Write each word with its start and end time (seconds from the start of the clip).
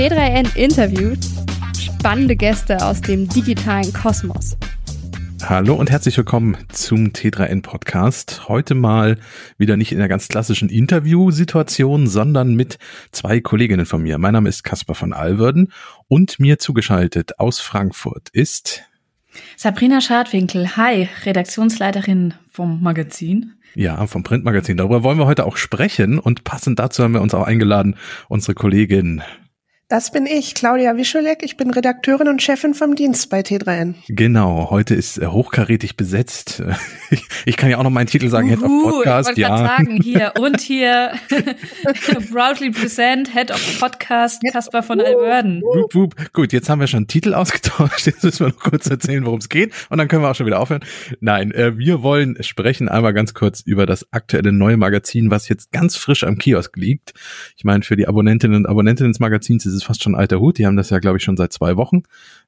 T3N 0.00 0.56
interviewt 0.56 1.18
spannende 1.78 2.34
Gäste 2.34 2.82
aus 2.82 3.02
dem 3.02 3.28
digitalen 3.28 3.92
Kosmos. 3.92 4.56
Hallo 5.42 5.74
und 5.74 5.90
herzlich 5.90 6.16
willkommen 6.16 6.56
zum 6.72 7.08
T3N 7.08 7.60
Podcast. 7.60 8.48
Heute 8.48 8.74
mal 8.74 9.18
wieder 9.58 9.76
nicht 9.76 9.92
in 9.92 9.98
der 9.98 10.08
ganz 10.08 10.28
klassischen 10.28 10.70
Interviewsituation, 10.70 12.06
sondern 12.06 12.54
mit 12.54 12.78
zwei 13.12 13.40
Kolleginnen 13.42 13.84
von 13.84 14.02
mir. 14.02 14.16
Mein 14.16 14.32
Name 14.32 14.48
ist 14.48 14.64
Caspar 14.64 14.94
von 14.94 15.12
Alverden 15.12 15.70
und 16.08 16.40
mir 16.40 16.58
zugeschaltet 16.58 17.38
aus 17.38 17.60
Frankfurt 17.60 18.30
ist 18.30 18.80
Sabrina 19.58 20.00
Schadwinkel. 20.00 20.78
Hi, 20.78 21.10
Redaktionsleiterin 21.26 22.32
vom 22.50 22.82
Magazin. 22.82 23.52
Ja, 23.74 24.06
vom 24.06 24.22
Printmagazin. 24.22 24.78
Darüber 24.78 25.02
wollen 25.02 25.18
wir 25.18 25.26
heute 25.26 25.44
auch 25.44 25.58
sprechen 25.58 26.18
und 26.18 26.42
passend 26.44 26.78
dazu 26.78 27.04
haben 27.04 27.12
wir 27.12 27.20
uns 27.20 27.34
auch 27.34 27.46
eingeladen, 27.46 27.96
unsere 28.28 28.54
Kollegin 28.54 29.20
das 29.90 30.12
bin 30.12 30.24
ich, 30.24 30.54
Claudia 30.54 30.96
Wischolek. 30.96 31.42
Ich 31.42 31.56
bin 31.56 31.68
Redakteurin 31.70 32.28
und 32.28 32.40
Chefin 32.40 32.74
vom 32.74 32.94
Dienst 32.94 33.28
bei 33.28 33.40
T3N. 33.40 33.94
Genau, 34.08 34.70
heute 34.70 34.94
ist 34.94 35.18
äh, 35.18 35.26
hochkarätig 35.26 35.96
besetzt. 35.96 36.62
Ich, 37.10 37.26
ich, 37.44 37.56
kann 37.56 37.70
ja 37.70 37.78
auch 37.78 37.82
noch 37.82 37.90
meinen 37.90 38.06
Titel 38.06 38.28
sagen, 38.28 38.48
Head 38.48 38.62
of 38.62 38.70
Podcast. 38.84 39.32
Ich 39.32 39.38
ja. 39.38 39.58
sagen, 39.58 40.00
hier 40.00 40.34
und 40.40 40.60
hier 40.60 41.10
proudly 42.32 42.70
present 42.70 43.34
Head 43.34 43.50
of 43.50 43.80
Podcast 43.80 44.40
Caspar 44.52 44.84
von 44.84 45.00
Alverden. 45.00 45.60
Wup, 45.60 45.92
wup. 45.92 46.32
Gut, 46.32 46.52
jetzt 46.52 46.70
haben 46.70 46.78
wir 46.78 46.86
schon 46.86 46.98
einen 46.98 47.06
Titel 47.08 47.34
ausgetauscht. 47.34 48.06
Jetzt 48.06 48.22
müssen 48.22 48.46
wir 48.46 48.52
noch 48.52 48.60
kurz 48.60 48.88
erzählen, 48.88 49.26
worum 49.26 49.40
es 49.40 49.48
geht 49.48 49.74
und 49.88 49.98
dann 49.98 50.06
können 50.06 50.22
wir 50.22 50.30
auch 50.30 50.36
schon 50.36 50.46
wieder 50.46 50.60
aufhören. 50.60 50.84
Nein, 51.18 51.50
äh, 51.50 51.76
wir 51.76 52.04
wollen 52.04 52.40
sprechen 52.44 52.88
einmal 52.88 53.12
ganz 53.12 53.34
kurz 53.34 53.60
über 53.62 53.86
das 53.86 54.06
aktuelle 54.12 54.52
neue 54.52 54.76
Magazin, 54.76 55.32
was 55.32 55.48
jetzt 55.48 55.72
ganz 55.72 55.96
frisch 55.96 56.22
am 56.22 56.38
Kiosk 56.38 56.76
liegt. 56.76 57.12
Ich 57.56 57.64
meine, 57.64 57.82
für 57.82 57.96
die 57.96 58.06
Abonnentinnen 58.06 58.56
und 58.56 58.66
Abonnenten 58.66 59.08
des 59.08 59.18
Magazins 59.18 59.66
ist 59.66 59.72
es 59.72 59.79
fast 59.84 60.02
schon 60.02 60.14
alter 60.14 60.40
Hut. 60.40 60.58
Die 60.58 60.66
haben 60.66 60.76
das 60.76 60.90
ja, 60.90 60.98
glaube 60.98 61.18
ich, 61.18 61.24
schon 61.24 61.36
seit 61.36 61.52
zwei 61.52 61.76
Wochen. 61.76 62.02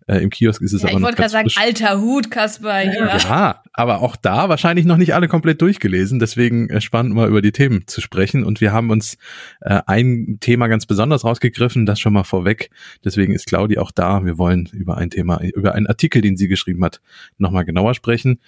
Äh, 0.06 0.18
Im 0.18 0.30
Kiosk 0.30 0.60
ist 0.62 0.72
es 0.72 0.82
ja, 0.82 0.88
aber 0.88 1.00
noch. 1.00 1.08
Ich 1.10 1.18
wollte 1.18 1.22
gerade 1.22 1.30
sagen, 1.30 1.48
alter 1.56 2.00
Hut, 2.00 2.30
Kasper. 2.30 2.82
Ja. 2.82 3.16
ja, 3.18 3.62
aber 3.72 4.00
auch 4.00 4.16
da 4.16 4.48
wahrscheinlich 4.48 4.84
noch 4.84 4.96
nicht 4.96 5.14
alle 5.14 5.28
komplett 5.28 5.62
durchgelesen. 5.62 6.18
Deswegen 6.18 6.68
äh, 6.70 6.80
spannend, 6.80 7.14
mal 7.14 7.28
über 7.28 7.42
die 7.42 7.52
Themen 7.52 7.86
zu 7.86 8.00
sprechen. 8.00 8.44
Und 8.44 8.60
wir 8.60 8.72
haben 8.72 8.90
uns 8.90 9.16
äh, 9.60 9.80
ein 9.86 10.38
Thema 10.40 10.66
ganz 10.66 10.86
besonders 10.86 11.24
rausgegriffen, 11.24 11.86
das 11.86 12.00
schon 12.00 12.12
mal 12.12 12.24
vorweg. 12.24 12.70
Deswegen 13.04 13.32
ist 13.32 13.46
Claudi 13.46 13.78
auch 13.78 13.90
da. 13.90 14.24
Wir 14.24 14.38
wollen 14.38 14.68
über 14.72 14.96
ein 14.96 15.10
Thema, 15.10 15.40
über 15.42 15.74
einen 15.74 15.86
Artikel, 15.86 16.22
den 16.22 16.36
sie 16.36 16.48
geschrieben 16.48 16.84
hat, 16.84 17.00
nochmal 17.38 17.64
genauer 17.64 17.94
sprechen. 17.94 18.38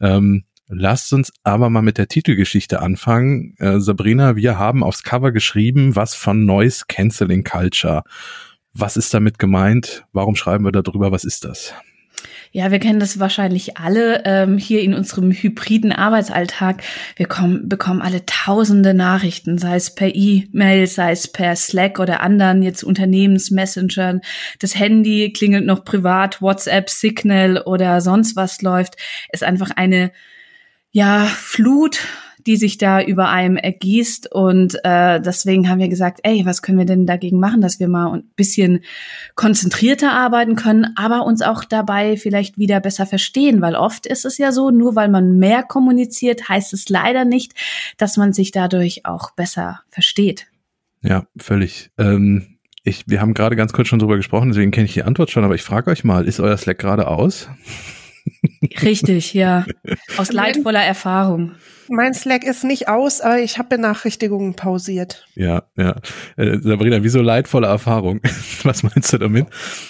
Ähm, 0.00 0.44
Lasst 0.72 1.12
uns 1.12 1.32
aber 1.42 1.68
mal 1.68 1.82
mit 1.82 1.98
der 1.98 2.06
Titelgeschichte 2.06 2.80
anfangen. 2.80 3.54
Äh, 3.58 3.80
Sabrina, 3.80 4.36
wir 4.36 4.56
haben 4.56 4.84
aufs 4.84 5.02
Cover 5.02 5.32
geschrieben, 5.32 5.96
was 5.96 6.14
von 6.14 6.44
Noise 6.44 6.84
Canceling 6.86 7.42
Culture. 7.42 8.04
Was 8.72 8.96
ist 8.96 9.12
damit 9.12 9.40
gemeint? 9.40 10.04
Warum 10.12 10.36
schreiben 10.36 10.64
wir 10.64 10.70
darüber? 10.70 11.10
Was 11.10 11.24
ist 11.24 11.44
das? 11.44 11.74
Ja, 12.52 12.70
wir 12.70 12.78
kennen 12.78 13.00
das 13.00 13.18
wahrscheinlich 13.18 13.78
alle 13.78 14.22
ähm, 14.24 14.58
hier 14.58 14.82
in 14.82 14.94
unserem 14.94 15.32
hybriden 15.32 15.92
Arbeitsalltag. 15.92 16.82
Wir 17.16 17.26
kommen, 17.26 17.68
bekommen 17.68 18.02
alle 18.02 18.26
tausende 18.26 18.94
Nachrichten, 18.94 19.58
sei 19.58 19.76
es 19.76 19.94
per 19.94 20.14
E-Mail, 20.14 20.86
sei 20.86 21.12
es 21.12 21.28
per 21.28 21.54
Slack 21.56 21.98
oder 21.98 22.20
anderen 22.20 22.62
jetzt 22.62 22.84
Unternehmensmessengern. 22.84 24.20
Das 24.60 24.76
Handy 24.76 25.32
klingelt 25.32 25.64
noch 25.64 25.84
privat, 25.84 26.42
WhatsApp, 26.42 26.90
Signal 26.90 27.58
oder 27.58 28.00
sonst 28.00 28.36
was 28.36 28.62
läuft. 28.62 28.96
Ist 29.32 29.44
einfach 29.44 29.70
eine 29.70 30.12
ja, 30.92 31.24
Flut, 31.26 32.00
die 32.46 32.56
sich 32.56 32.78
da 32.78 33.02
über 33.02 33.28
einem 33.28 33.56
ergießt. 33.56 34.32
Und 34.32 34.76
äh, 34.84 35.20
deswegen 35.20 35.68
haben 35.68 35.78
wir 35.78 35.88
gesagt, 35.88 36.20
ey, 36.22 36.44
was 36.44 36.62
können 36.62 36.78
wir 36.78 36.86
denn 36.86 37.06
dagegen 37.06 37.38
machen, 37.38 37.60
dass 37.60 37.80
wir 37.80 37.88
mal 37.88 38.12
ein 38.12 38.30
bisschen 38.36 38.80
konzentrierter 39.34 40.12
arbeiten 40.12 40.56
können, 40.56 40.86
aber 40.96 41.24
uns 41.24 41.42
auch 41.42 41.64
dabei 41.64 42.16
vielleicht 42.16 42.58
wieder 42.58 42.80
besser 42.80 43.06
verstehen, 43.06 43.60
weil 43.60 43.74
oft 43.74 44.06
ist 44.06 44.24
es 44.24 44.38
ja 44.38 44.52
so, 44.52 44.70
nur 44.70 44.96
weil 44.96 45.08
man 45.08 45.38
mehr 45.38 45.62
kommuniziert, 45.62 46.48
heißt 46.48 46.72
es 46.72 46.88
leider 46.88 47.24
nicht, 47.24 47.52
dass 47.98 48.16
man 48.16 48.32
sich 48.32 48.52
dadurch 48.52 49.06
auch 49.06 49.32
besser 49.32 49.80
versteht. 49.88 50.46
Ja, 51.02 51.26
völlig. 51.36 51.90
Ähm 51.98 52.56
ich, 52.82 53.04
wir 53.06 53.20
haben 53.20 53.34
gerade 53.34 53.56
ganz 53.56 53.74
kurz 53.74 53.88
schon 53.88 53.98
drüber 53.98 54.16
gesprochen, 54.16 54.48
deswegen 54.48 54.70
kenne 54.70 54.86
ich 54.86 54.94
die 54.94 55.02
Antwort 55.02 55.30
schon, 55.30 55.44
aber 55.44 55.54
ich 55.54 55.62
frage 55.62 55.90
euch 55.90 56.02
mal, 56.02 56.26
ist 56.26 56.40
euer 56.40 56.56
Slack 56.56 56.78
gerade 56.78 57.08
aus? 57.08 57.48
Richtig, 58.82 59.34
ja. 59.34 59.64
Aus 60.16 60.32
leidvoller 60.32 60.82
Erfahrung. 60.82 61.52
Mein 61.88 62.14
Slack 62.14 62.44
ist 62.44 62.62
nicht 62.62 62.88
aus, 62.88 63.20
aber 63.20 63.40
ich 63.40 63.58
habe 63.58 63.70
Benachrichtigungen 63.70 64.54
pausiert. 64.54 65.26
Ja, 65.34 65.64
ja. 65.76 65.96
Äh, 66.36 66.58
Sabrina, 66.60 67.02
wieso 67.02 67.20
leidvolle 67.20 67.66
Erfahrung? 67.66 68.20
Was 68.62 68.84
meinst 68.84 69.12
du 69.12 69.18
damit? 69.18 69.48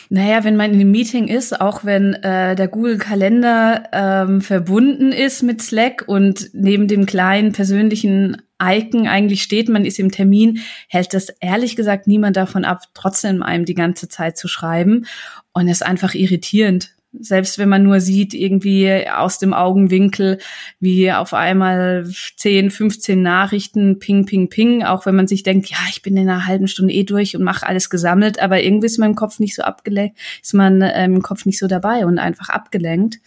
Naja, 0.09 0.43
wenn 0.45 0.57
man 0.57 0.73
in 0.73 0.81
einem 0.81 0.91
Meeting 0.91 1.29
ist, 1.29 1.61
auch 1.61 1.85
wenn 1.85 2.15
äh, 2.15 2.57
der 2.57 2.69
Google-Kalender 2.69 3.83
ähm, 3.93 4.41
verbunden 4.41 5.13
ist 5.13 5.43
mit 5.43 5.61
Slack 5.61 6.05
und 6.07 6.49
neben 6.55 6.89
dem 6.89 7.05
kleinen 7.05 7.53
persönlichen 7.53 8.41
Icon 8.63 9.07
eigentlich 9.07 9.43
steht, 9.43 9.69
man 9.69 9.85
ist 9.85 9.99
im 9.99 10.11
Termin, 10.11 10.61
hält 10.89 11.13
das 11.13 11.29
ehrlich 11.41 11.77
gesagt 11.77 12.07
niemand 12.07 12.37
davon 12.37 12.65
ab, 12.65 12.83
trotzdem 12.95 13.43
einem 13.43 13.67
die 13.67 13.75
ganze 13.75 14.09
Zeit 14.09 14.39
zu 14.39 14.49
schreiben. 14.49 15.07
Und 15.53 15.69
es 15.69 15.79
ist 15.79 15.87
einfach 15.87 16.15
irritierend. 16.15 16.95
Selbst 17.12 17.59
wenn 17.59 17.69
man 17.69 17.82
nur 17.82 18.00
sieht, 18.00 18.34
irgendwie 18.34 19.09
aus 19.09 19.38
dem 19.38 19.53
Augenwinkel, 19.53 20.38
wie 20.78 21.10
auf 21.10 21.34
einmal 21.34 22.09
10, 22.37 22.71
15 22.71 23.21
Nachrichten, 23.21 23.98
ping, 23.98 24.26
ping, 24.26 24.48
ping, 24.48 24.84
auch 24.84 25.06
wenn 25.06 25.16
man 25.16 25.26
sich 25.26 25.43
denkt, 25.43 25.69
ja, 25.69 25.78
ich 25.91 26.03
bin 26.03 26.16
in 26.16 26.28
einer 26.28 26.47
halben 26.47 26.69
Stunde 26.69 26.94
eh 26.94 27.03
durch 27.03 27.37
und 27.37 27.43
mache 27.43 27.66
alles 27.66 27.91
gesammelt, 27.91 28.41
aber 28.41 28.62
irgendwie 28.62 28.87
ist 28.87 28.98
im 28.98 29.15
Kopf 29.16 29.41
nicht 29.41 29.56
so 29.56 29.62
abgelenkt, 29.62 30.19
ist 30.41 30.54
man 30.54 30.82
ähm, 30.82 31.16
im 31.16 31.22
Kopf 31.22 31.47
nicht 31.47 31.59
so 31.59 31.66
dabei 31.66 32.06
und 32.06 32.19
einfach 32.21 32.48
abgelenkt. 32.48 33.19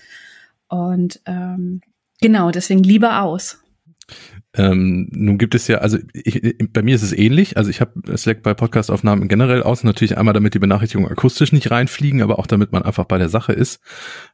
Und 0.69 1.21
ähm, 1.25 1.81
genau, 2.21 2.51
deswegen 2.51 2.83
lieber 2.83 3.21
aus. 3.21 3.62
Ähm, 4.55 5.07
nun 5.11 5.39
gibt 5.39 5.55
es 5.55 5.67
ja, 5.67 5.79
also 5.79 5.97
ich, 6.13 6.55
bei 6.71 6.83
mir 6.83 6.93
ist 6.93 7.01
es 7.01 7.11
ähnlich. 7.11 7.57
Also 7.57 7.71
ich 7.71 7.81
habe 7.81 8.17
Slack 8.17 8.43
bei 8.43 8.53
Podcastaufnahmen 8.53 9.27
generell 9.27 9.63
aus, 9.63 9.83
natürlich 9.83 10.15
einmal 10.17 10.35
damit 10.35 10.53
die 10.53 10.59
Benachrichtigungen 10.59 11.11
akustisch 11.11 11.51
nicht 11.51 11.71
reinfliegen, 11.71 12.21
aber 12.21 12.37
auch 12.37 12.45
damit 12.45 12.71
man 12.71 12.83
einfach 12.83 13.05
bei 13.05 13.17
der 13.17 13.29
Sache 13.29 13.53
ist. 13.53 13.79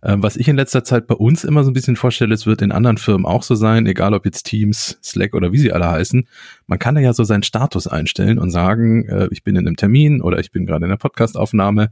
Ähm, 0.03 0.21
was 0.21 0.35
ich 0.35 0.49
in 0.49 0.57
letzter 0.57 0.83
Zeit 0.83 1.07
bei 1.07 1.15
uns 1.15 1.45
immer 1.45 1.63
so 1.63 1.71
ein 1.71 1.73
bisschen 1.73 1.95
vorstelle, 1.95 2.33
es 2.33 2.45
wird 2.45 2.61
in 2.61 2.73
anderen 2.73 2.97
Firmen 2.97 3.25
auch 3.25 3.43
so 3.43 3.55
sein, 3.55 3.85
egal 3.85 4.13
ob 4.13 4.25
jetzt 4.25 4.43
Teams, 4.43 4.99
Slack 5.01 5.33
oder 5.33 5.53
wie 5.53 5.57
sie 5.57 5.71
alle 5.71 5.89
heißen. 5.89 6.27
Man 6.67 6.79
kann 6.79 6.97
ja 6.97 7.13
so 7.13 7.23
seinen 7.23 7.43
Status 7.43 7.87
einstellen 7.87 8.39
und 8.39 8.51
sagen, 8.51 9.07
äh, 9.07 9.29
ich 9.31 9.43
bin 9.43 9.55
in 9.55 9.67
einem 9.67 9.77
Termin 9.77 10.21
oder 10.21 10.39
ich 10.39 10.51
bin 10.51 10.65
gerade 10.65 10.85
in 10.85 10.91
einer 10.91 10.97
Podcastaufnahme. 10.97 11.91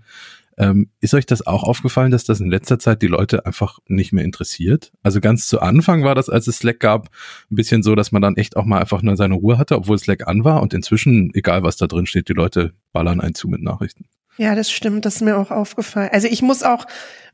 Ähm, 0.58 0.90
ist 1.02 1.14
euch 1.14 1.28
das 1.28 1.46
auch 1.46 1.64
aufgefallen, 1.64 2.12
dass 2.12 2.24
das 2.24 2.40
in 2.40 2.50
letzter 2.50 2.80
Zeit 2.80 3.02
die 3.04 3.08
Leute 3.08 3.46
einfach 3.46 3.78
nicht 3.88 4.12
mehr 4.12 4.26
interessiert? 4.26 4.92
Also 5.04 5.22
ganz 5.22 5.48
zu 5.48 5.62
Anfang 5.62 6.04
war 6.04 6.16
das, 6.16 6.30
als 6.30 6.48
es 6.48 6.58
Slack 6.58 6.80
gab, 6.80 7.10
ein 7.52 7.56
bisschen 7.56 7.84
so, 7.84 7.94
dass 7.94 8.12
man 8.12 8.22
dann 8.24 8.38
echt 8.38 8.58
auch 8.58 8.66
mal 8.66 8.80
einfach 8.80 9.04
nur 9.04 9.16
seine 9.16 9.36
Ruhe 9.36 9.58
hatte, 9.60 9.76
obwohl 9.76 10.00
Slack 10.00 10.28
an 10.28 10.44
war. 10.44 10.62
Und 10.62 10.74
inzwischen, 10.74 11.32
egal 11.36 11.62
was 11.62 11.78
da 11.78 11.86
drin 11.86 12.08
steht, 12.08 12.30
die 12.30 12.34
Leute 12.34 12.74
ballern 12.92 13.22
einen 13.22 13.36
zu 13.36 13.48
mit 13.48 13.62
Nachrichten. 13.62 14.06
Ja, 14.38 14.56
das 14.56 14.72
stimmt, 14.72 15.06
das 15.06 15.16
ist 15.16 15.22
mir 15.22 15.38
auch 15.38 15.52
aufgefallen. 15.52 16.10
Also 16.12 16.28
ich 16.28 16.42
muss 16.42 16.64
auch 16.64 16.86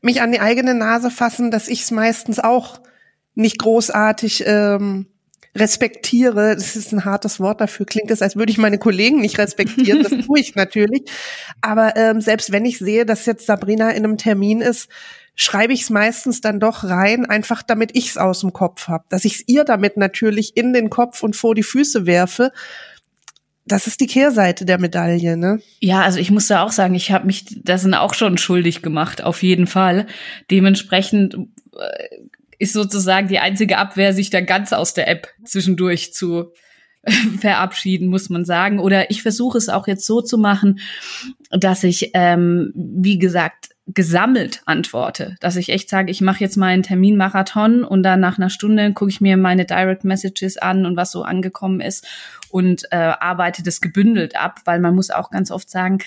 mich 0.02 0.22
an 0.22 0.32
die 0.32 0.40
eigene 0.40 0.74
Nase 0.74 1.10
fassen, 1.10 1.50
dass 1.50 1.68
ich 1.68 1.82
es 1.82 1.90
meistens 1.90 2.40
auch 2.40 2.80
nicht 3.34 3.58
großartig 3.58 4.44
ähm, 4.46 5.06
respektiere, 5.54 6.54
das 6.54 6.76
ist 6.76 6.92
ein 6.92 7.04
hartes 7.04 7.38
Wort 7.38 7.60
dafür, 7.60 7.86
klingt 7.86 8.10
es, 8.10 8.22
als 8.22 8.36
würde 8.36 8.50
ich 8.50 8.58
meine 8.58 8.78
Kollegen 8.78 9.20
nicht 9.20 9.38
respektieren, 9.38 10.02
das 10.02 10.26
tue 10.26 10.40
ich 10.40 10.54
natürlich. 10.54 11.02
Aber 11.60 11.96
ähm, 11.96 12.20
selbst 12.20 12.52
wenn 12.52 12.64
ich 12.64 12.78
sehe, 12.78 13.06
dass 13.06 13.26
jetzt 13.26 13.46
Sabrina 13.46 13.90
in 13.90 14.04
einem 14.04 14.18
Termin 14.18 14.60
ist, 14.60 14.88
schreibe 15.36 15.72
ich 15.72 15.82
es 15.82 15.90
meistens 15.90 16.40
dann 16.40 16.60
doch 16.60 16.84
rein, 16.84 17.26
einfach 17.26 17.62
damit 17.62 17.96
ich 17.96 18.08
es 18.08 18.16
aus 18.16 18.40
dem 18.40 18.52
Kopf 18.52 18.88
habe. 18.88 19.04
Dass 19.08 19.24
ich 19.24 19.34
es 19.34 19.44
ihr 19.46 19.64
damit 19.64 19.96
natürlich 19.96 20.56
in 20.56 20.72
den 20.72 20.90
Kopf 20.90 21.22
und 21.22 21.36
vor 21.36 21.54
die 21.54 21.62
Füße 21.62 22.06
werfe. 22.06 22.52
Das 23.66 23.86
ist 23.86 24.00
die 24.00 24.06
Kehrseite 24.06 24.64
der 24.66 24.78
Medaille, 24.78 25.36
ne? 25.36 25.60
Ja, 25.80 26.02
also 26.02 26.18
ich 26.18 26.30
muss 26.30 26.48
da 26.48 26.62
auch 26.62 26.72
sagen, 26.72 26.94
ich 26.94 27.10
habe 27.10 27.26
mich 27.26 27.46
da 27.62 27.78
sind 27.78 27.94
auch 27.94 28.14
schon 28.14 28.36
schuldig 28.36 28.82
gemacht, 28.82 29.24
auf 29.24 29.42
jeden 29.42 29.66
Fall. 29.66 30.06
Dementsprechend 30.50 31.34
äh, 31.34 32.18
ist 32.64 32.72
sozusagen 32.72 33.28
die 33.28 33.38
einzige 33.38 33.76
Abwehr, 33.76 34.14
sich 34.14 34.30
dann 34.30 34.46
ganz 34.46 34.72
aus 34.72 34.94
der 34.94 35.06
App 35.06 35.28
zwischendurch 35.44 36.14
zu 36.14 36.52
verabschieden, 37.40 38.08
muss 38.08 38.30
man 38.30 38.46
sagen. 38.46 38.78
Oder 38.78 39.10
ich 39.10 39.22
versuche 39.22 39.58
es 39.58 39.68
auch 39.68 39.86
jetzt 39.86 40.06
so 40.06 40.22
zu 40.22 40.38
machen, 40.38 40.80
dass 41.50 41.84
ich, 41.84 42.10
ähm, 42.14 42.72
wie 42.74 43.18
gesagt, 43.18 43.73
gesammelt 43.86 44.62
antworte, 44.64 45.36
dass 45.40 45.56
ich 45.56 45.68
echt 45.68 45.90
sage, 45.90 46.10
ich 46.10 46.22
mache 46.22 46.40
jetzt 46.40 46.56
mal 46.56 46.68
einen 46.68 46.82
Terminmarathon 46.82 47.84
und 47.84 48.02
dann 48.02 48.18
nach 48.18 48.38
einer 48.38 48.48
Stunde 48.48 48.92
gucke 48.94 49.10
ich 49.10 49.20
mir 49.20 49.36
meine 49.36 49.66
Direct 49.66 50.04
Messages 50.04 50.56
an 50.56 50.86
und 50.86 50.96
was 50.96 51.12
so 51.12 51.22
angekommen 51.22 51.82
ist 51.82 52.06
und 52.48 52.84
äh, 52.92 52.96
arbeite 52.96 53.62
das 53.62 53.82
gebündelt 53.82 54.36
ab, 54.36 54.60
weil 54.64 54.80
man 54.80 54.94
muss 54.94 55.10
auch 55.10 55.30
ganz 55.30 55.50
oft 55.50 55.68
sagen, 55.68 55.98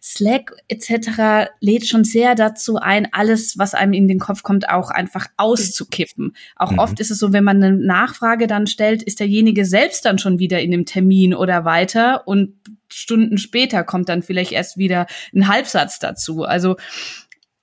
Slack 0.00 0.52
etc. 0.68 1.50
lädt 1.58 1.88
schon 1.88 2.04
sehr 2.04 2.36
dazu 2.36 2.76
ein, 2.76 3.08
alles, 3.12 3.58
was 3.58 3.74
einem 3.74 3.92
in 3.92 4.06
den 4.06 4.20
Kopf 4.20 4.44
kommt, 4.44 4.68
auch 4.68 4.90
einfach 4.90 5.26
auszukippen. 5.36 6.36
Auch 6.54 6.72
mhm. 6.72 6.78
oft 6.78 7.00
ist 7.00 7.10
es 7.10 7.18
so, 7.18 7.32
wenn 7.32 7.44
man 7.44 7.60
eine 7.60 7.76
Nachfrage 7.76 8.46
dann 8.46 8.68
stellt, 8.68 9.02
ist 9.02 9.18
derjenige 9.18 9.64
selbst 9.64 10.04
dann 10.04 10.18
schon 10.18 10.38
wieder 10.38 10.60
in 10.60 10.70
dem 10.70 10.84
Termin 10.84 11.34
oder 11.34 11.64
weiter 11.64 12.28
und 12.28 12.54
Stunden 12.88 13.38
später 13.38 13.84
kommt 13.84 14.08
dann 14.08 14.22
vielleicht 14.22 14.52
erst 14.52 14.76
wieder 14.76 15.06
ein 15.34 15.48
Halbsatz 15.48 15.98
dazu. 15.98 16.44
Also 16.44 16.76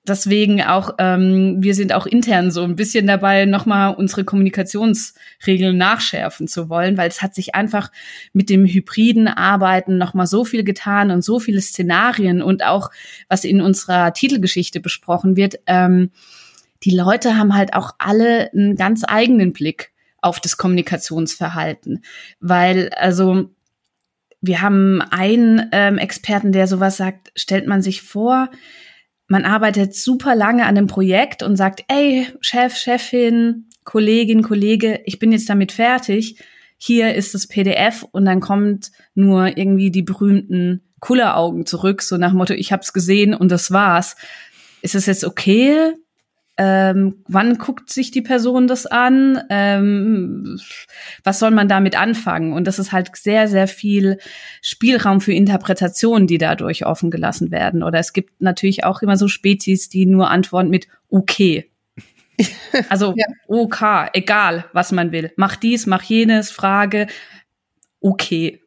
deswegen 0.06 0.62
auch, 0.62 0.94
ähm, 0.98 1.56
wir 1.60 1.74
sind 1.74 1.92
auch 1.92 2.06
intern 2.06 2.50
so 2.50 2.62
ein 2.62 2.76
bisschen 2.76 3.06
dabei, 3.06 3.46
nochmal 3.46 3.94
unsere 3.94 4.24
Kommunikationsregeln 4.24 5.76
nachschärfen 5.76 6.46
zu 6.46 6.68
wollen, 6.68 6.96
weil 6.96 7.08
es 7.08 7.22
hat 7.22 7.34
sich 7.34 7.54
einfach 7.54 7.90
mit 8.32 8.50
dem 8.50 8.66
hybriden 8.66 9.28
Arbeiten 9.28 9.96
nochmal 9.96 10.26
so 10.26 10.44
viel 10.44 10.64
getan 10.64 11.10
und 11.10 11.24
so 11.24 11.40
viele 11.40 11.60
Szenarien 11.60 12.42
und 12.42 12.64
auch, 12.64 12.90
was 13.28 13.44
in 13.44 13.60
unserer 13.60 14.12
Titelgeschichte 14.12 14.80
besprochen 14.80 15.36
wird, 15.36 15.56
ähm, 15.66 16.10
die 16.82 16.94
Leute 16.94 17.38
haben 17.38 17.54
halt 17.54 17.72
auch 17.72 17.92
alle 17.98 18.52
einen 18.52 18.76
ganz 18.76 19.04
eigenen 19.06 19.54
Blick 19.54 19.92
auf 20.20 20.38
das 20.40 20.56
Kommunikationsverhalten, 20.56 22.04
weil 22.40 22.90
also 22.90 23.50
wir 24.46 24.60
haben 24.60 25.00
einen 25.00 25.68
ähm, 25.72 25.98
Experten, 25.98 26.52
der 26.52 26.66
sowas 26.66 26.96
sagt, 26.96 27.32
stellt 27.34 27.66
man 27.66 27.82
sich 27.82 28.02
vor, 28.02 28.50
man 29.26 29.44
arbeitet 29.44 29.94
super 29.94 30.34
lange 30.34 30.64
an 30.64 30.76
einem 30.76 30.86
Projekt 30.86 31.42
und 31.42 31.56
sagt, 31.56 31.84
ey, 31.88 32.26
Chef, 32.40 32.76
Chefin, 32.76 33.68
Kollegin, 33.84 34.42
Kollege, 34.42 35.00
ich 35.06 35.18
bin 35.18 35.32
jetzt 35.32 35.48
damit 35.48 35.72
fertig. 35.72 36.38
Hier 36.76 37.14
ist 37.14 37.34
das 37.34 37.46
PDF 37.46 38.04
und 38.12 38.26
dann 38.26 38.40
kommt 38.40 38.90
nur 39.14 39.56
irgendwie 39.56 39.90
die 39.90 40.02
berühmten 40.02 40.82
Kulleraugen 41.00 41.64
zurück, 41.64 42.02
so 42.02 42.18
nach 42.18 42.32
Motto, 42.32 42.52
ich 42.52 42.72
hab's 42.72 42.92
gesehen 42.92 43.34
und 43.34 43.50
das 43.50 43.70
war's. 43.70 44.16
Ist 44.82 44.94
es 44.94 45.06
jetzt 45.06 45.24
okay? 45.24 45.94
Ähm, 46.56 47.24
wann 47.26 47.58
guckt 47.58 47.92
sich 47.92 48.12
die 48.12 48.22
Person 48.22 48.68
das 48.68 48.86
an, 48.86 49.42
ähm, 49.50 50.60
was 51.24 51.40
soll 51.40 51.50
man 51.50 51.68
damit 51.68 51.98
anfangen? 51.98 52.52
Und 52.52 52.66
das 52.66 52.78
ist 52.78 52.92
halt 52.92 53.14
sehr, 53.16 53.48
sehr 53.48 53.66
viel 53.66 54.18
Spielraum 54.62 55.20
für 55.20 55.32
Interpretation, 55.32 56.26
die 56.28 56.38
dadurch 56.38 56.86
offen 56.86 57.10
gelassen 57.10 57.50
werden. 57.50 57.82
Oder 57.82 57.98
es 57.98 58.12
gibt 58.12 58.40
natürlich 58.40 58.84
auch 58.84 59.02
immer 59.02 59.16
so 59.16 59.26
Spezies, 59.26 59.88
die 59.88 60.06
nur 60.06 60.30
antworten 60.30 60.70
mit 60.70 60.86
okay. 61.08 61.70
Also 62.88 63.14
ja. 63.16 63.26
OK, 63.46 64.10
egal, 64.12 64.64
was 64.72 64.90
man 64.90 65.12
will. 65.12 65.32
Mach 65.36 65.56
dies, 65.56 65.86
mach 65.86 66.02
jenes, 66.02 66.50
Frage, 66.50 67.06
okay. 68.00 68.60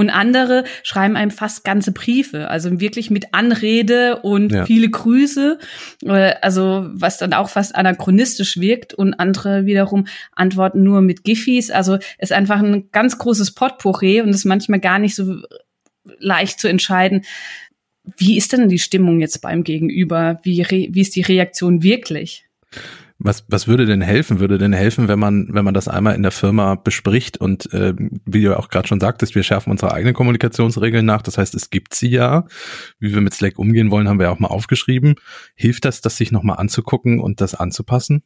Und 0.00 0.08
andere 0.08 0.64
schreiben 0.82 1.14
einem 1.14 1.30
fast 1.30 1.62
ganze 1.62 1.92
Briefe, 1.92 2.48
also 2.48 2.80
wirklich 2.80 3.10
mit 3.10 3.34
Anrede 3.34 4.20
und 4.22 4.50
ja. 4.50 4.64
viele 4.64 4.88
Grüße, 4.88 5.58
äh, 6.04 6.32
also 6.40 6.88
was 6.94 7.18
dann 7.18 7.34
auch 7.34 7.50
fast 7.50 7.74
anachronistisch 7.74 8.58
wirkt. 8.58 8.94
Und 8.94 9.12
andere 9.12 9.66
wiederum 9.66 10.06
antworten 10.32 10.82
nur 10.82 11.02
mit 11.02 11.22
Giffys. 11.22 11.70
Also 11.70 11.98
ist 12.16 12.32
einfach 12.32 12.60
ein 12.60 12.88
ganz 12.92 13.18
großes 13.18 13.50
Potpourri 13.50 14.22
und 14.22 14.30
ist 14.30 14.46
manchmal 14.46 14.80
gar 14.80 14.98
nicht 14.98 15.14
so 15.14 15.42
leicht 16.18 16.60
zu 16.60 16.68
entscheiden, 16.68 17.26
wie 18.16 18.38
ist 18.38 18.54
denn 18.54 18.70
die 18.70 18.78
Stimmung 18.78 19.20
jetzt 19.20 19.42
beim 19.42 19.64
Gegenüber? 19.64 20.40
Wie, 20.42 20.64
wie 20.66 21.00
ist 21.02 21.14
die 21.14 21.20
Reaktion 21.20 21.82
wirklich? 21.82 22.46
Was, 23.22 23.44
was 23.48 23.68
würde 23.68 23.84
denn 23.84 24.00
helfen? 24.00 24.40
Würde 24.40 24.56
denn 24.56 24.72
helfen, 24.72 25.06
wenn 25.06 25.18
man, 25.18 25.48
wenn 25.50 25.64
man 25.64 25.74
das 25.74 25.88
einmal 25.88 26.14
in 26.14 26.22
der 26.22 26.32
Firma 26.32 26.74
bespricht 26.74 27.36
und 27.36 27.70
äh, 27.74 27.92
wie 28.24 28.42
du 28.42 28.58
auch 28.58 28.70
gerade 28.70 28.88
schon 28.88 28.98
sagtest, 28.98 29.34
wir 29.34 29.42
schärfen 29.42 29.70
unsere 29.70 29.92
eigenen 29.92 30.14
Kommunikationsregeln 30.14 31.04
nach. 31.04 31.20
Das 31.20 31.36
heißt, 31.36 31.54
es 31.54 31.68
gibt 31.68 31.94
sie 31.94 32.08
ja. 32.08 32.46
Wie 32.98 33.12
wir 33.12 33.20
mit 33.20 33.34
Slack 33.34 33.58
umgehen 33.58 33.90
wollen, 33.90 34.08
haben 34.08 34.18
wir 34.18 34.32
auch 34.32 34.38
mal 34.38 34.48
aufgeschrieben. 34.48 35.16
Hilft 35.54 35.84
das, 35.84 36.00
das 36.00 36.16
sich 36.16 36.32
nochmal 36.32 36.56
anzugucken 36.56 37.20
und 37.20 37.42
das 37.42 37.54
anzupassen? 37.54 38.22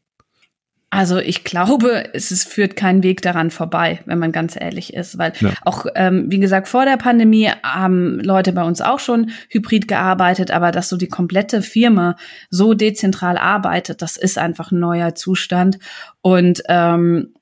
Also 0.94 1.18
ich 1.18 1.42
glaube, 1.42 2.10
es, 2.12 2.30
es 2.30 2.44
führt 2.44 2.76
keinen 2.76 3.02
Weg 3.02 3.20
daran 3.20 3.50
vorbei, 3.50 3.98
wenn 4.06 4.20
man 4.20 4.30
ganz 4.30 4.54
ehrlich 4.54 4.94
ist, 4.94 5.18
weil 5.18 5.32
ja. 5.40 5.52
auch, 5.64 5.86
ähm, 5.96 6.26
wie 6.28 6.38
gesagt, 6.38 6.68
vor 6.68 6.84
der 6.84 6.96
Pandemie 6.96 7.50
haben 7.64 8.20
Leute 8.20 8.52
bei 8.52 8.62
uns 8.62 8.80
auch 8.80 9.00
schon 9.00 9.30
hybrid 9.48 9.88
gearbeitet, 9.88 10.52
aber 10.52 10.70
dass 10.70 10.88
so 10.88 10.96
die 10.96 11.08
komplette 11.08 11.62
Firma 11.62 12.14
so 12.48 12.74
dezentral 12.74 13.38
arbeitet, 13.38 14.02
das 14.02 14.16
ist 14.16 14.38
einfach 14.38 14.70
ein 14.70 14.78
neuer 14.78 15.16
Zustand 15.16 15.80
und 16.22 16.62
ähm, 16.68 17.34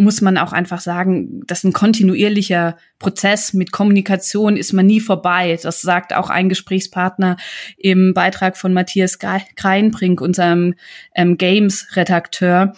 muss 0.00 0.22
man 0.22 0.38
auch 0.38 0.52
einfach 0.52 0.80
sagen, 0.80 1.42
das 1.46 1.58
ist 1.58 1.64
ein 1.64 1.72
kontinuierlicher 1.72 2.76
Prozess 2.98 3.52
mit 3.52 3.70
Kommunikation 3.70 4.56
ist 4.56 4.72
man 4.72 4.86
nie 4.86 5.00
vorbei. 5.00 5.58
Das 5.62 5.82
sagt 5.82 6.14
auch 6.14 6.30
ein 6.30 6.48
Gesprächspartner 6.48 7.36
im 7.76 8.14
Beitrag 8.14 8.56
von 8.56 8.72
Matthias 8.72 9.18
Kreinbrink, 9.18 10.20
unserem 10.20 10.74
ähm, 11.14 11.36
Games-Redakteur 11.36 12.72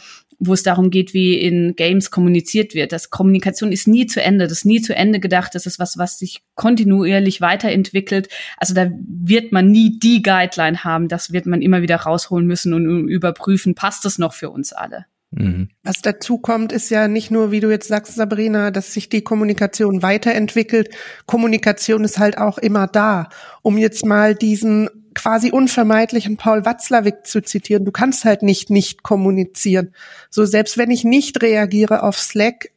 wo 0.45 0.55
es 0.55 0.63
darum 0.63 0.91
geht, 0.91 1.15
wie 1.15 1.39
in 1.39 1.77
Games 1.77 2.11
kommuniziert 2.11 2.75
wird. 2.75 2.93
Das 2.93 3.11
Kommunikation 3.11 3.71
ist 3.71 3.87
nie 3.87 4.07
zu 4.07 4.21
Ende, 4.21 4.47
das 4.47 4.59
ist 4.59 4.65
nie 4.65 4.81
zu 4.81 4.95
Ende 4.95 5.21
gedacht, 5.21 5.55
das 5.55 5.67
ist 5.67 5.79
was, 5.79 5.99
was 5.99 6.19
sich 6.19 6.43
kontinuierlich 6.57 7.41
weiterentwickelt. 7.41 8.29
Also 8.57 8.75
da 8.75 8.91
wird 9.07 9.53
man 9.53 9.71
nie 9.71 9.99
die 10.01 10.23
Guideline 10.23 10.83
haben, 10.83 11.09
das 11.09 11.33
wird 11.33 11.47
man 11.47 11.63
immer 11.63 11.83
wieder 11.83 11.97
rausholen 11.97 12.47
müssen 12.47 12.75
und 12.75 13.09
überprüfen, 13.09 13.75
passt 13.75 14.05
das 14.05 14.19
noch 14.19 14.33
für 14.33 14.51
uns 14.51 14.73
alle. 14.73 15.07
Mhm. 15.31 15.69
Was 15.83 16.03
dazu 16.03 16.39
kommt, 16.39 16.73
ist 16.73 16.91
ja 16.91 17.09
nicht 17.09 17.31
nur, 17.31 17.51
wie 17.53 17.61
du 17.61 17.71
jetzt 17.71 17.89
sagst, 17.89 18.15
Sabrina, 18.17 18.71
dass 18.71 18.93
sich 18.93 19.09
die 19.09 19.23
Kommunikation 19.23 20.03
weiterentwickelt. 20.03 20.91
Kommunikation 21.27 22.05
ist 22.05 22.19
halt 22.19 22.37
auch 22.37 22.59
immer 22.59 22.87
da. 22.87 23.29
Um 23.63 23.79
jetzt 23.79 24.05
mal 24.05 24.35
diesen 24.35 24.91
quasi 25.15 25.51
unvermeidlichen 25.51 26.37
Paul 26.37 26.65
Watzlawick 26.65 27.27
zu 27.27 27.43
zitieren, 27.43 27.85
du 27.85 27.93
kannst 27.93 28.25
halt 28.25 28.43
nicht 28.43 28.71
nicht 28.71 29.03
kommunizieren. 29.03 29.95
So 30.31 30.45
selbst 30.45 30.79
wenn 30.79 30.91
ich 30.91 31.05
nicht 31.05 31.43
reagiere 31.43 32.03
auf 32.03 32.19
Slack, 32.19 32.71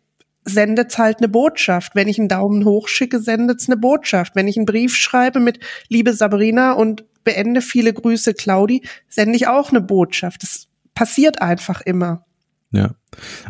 sendet's 0.45 0.97
halt 0.97 1.17
eine 1.17 1.27
Botschaft. 1.27 1.95
Wenn 1.95 2.07
ich 2.07 2.19
einen 2.19 2.29
Daumen 2.29 2.65
hoch 2.65 2.87
schicke, 2.87 3.19
sendet's 3.19 3.67
eine 3.67 3.77
Botschaft. 3.77 4.35
Wenn 4.35 4.47
ich 4.47 4.57
einen 4.57 4.65
Brief 4.65 4.95
schreibe 4.95 5.39
mit 5.39 5.59
Liebe 5.89 6.13
Sabrina 6.13 6.73
und 6.73 7.03
beende 7.23 7.61
viele 7.61 7.91
Grüße 7.93 8.33
Claudi, 8.33 8.83
sende 9.09 9.35
ich 9.35 9.47
auch 9.47 9.71
eine 9.71 9.81
Botschaft. 9.81 10.43
Das 10.43 10.67
passiert 10.93 11.41
einfach 11.41 11.81
immer. 11.81 12.25
Ja, 12.71 12.95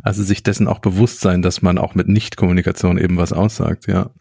also 0.04 0.24
sich 0.24 0.44
dessen 0.44 0.68
auch 0.68 0.80
bewusst 0.80 1.20
sein, 1.20 1.42
dass 1.42 1.62
man 1.62 1.78
auch 1.78 1.96
mit 1.96 2.08
Nichtkommunikation 2.08 2.98
eben 2.98 3.18
was 3.18 3.34
aussagt, 3.34 3.88
ja. 3.88 4.12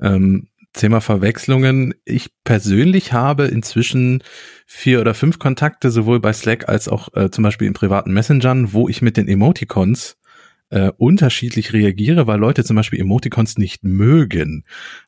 Ähm, 0.00 0.48
Thema 0.76 1.00
Verwechslungen. 1.00 1.94
Ich 2.04 2.30
persönlich 2.44 3.12
habe 3.12 3.46
inzwischen 3.46 4.22
vier 4.66 5.00
oder 5.00 5.14
fünf 5.14 5.38
Kontakte, 5.38 5.90
sowohl 5.90 6.20
bei 6.20 6.32
Slack 6.32 6.68
als 6.68 6.88
auch 6.88 7.08
äh, 7.14 7.30
zum 7.30 7.42
Beispiel 7.42 7.66
in 7.66 7.74
privaten 7.74 8.12
Messengern, 8.12 8.72
wo 8.72 8.88
ich 8.88 9.02
mit 9.02 9.16
den 9.16 9.26
Emoticons 9.26 10.16
äh, 10.70 10.90
unterschiedlich 10.96 11.72
reagiere, 11.72 12.26
weil 12.26 12.40
Leute 12.40 12.64
zum 12.64 12.76
Beispiel 12.76 13.00
Emoticons 13.00 13.56
nicht 13.56 13.84
mögen. 13.84 14.64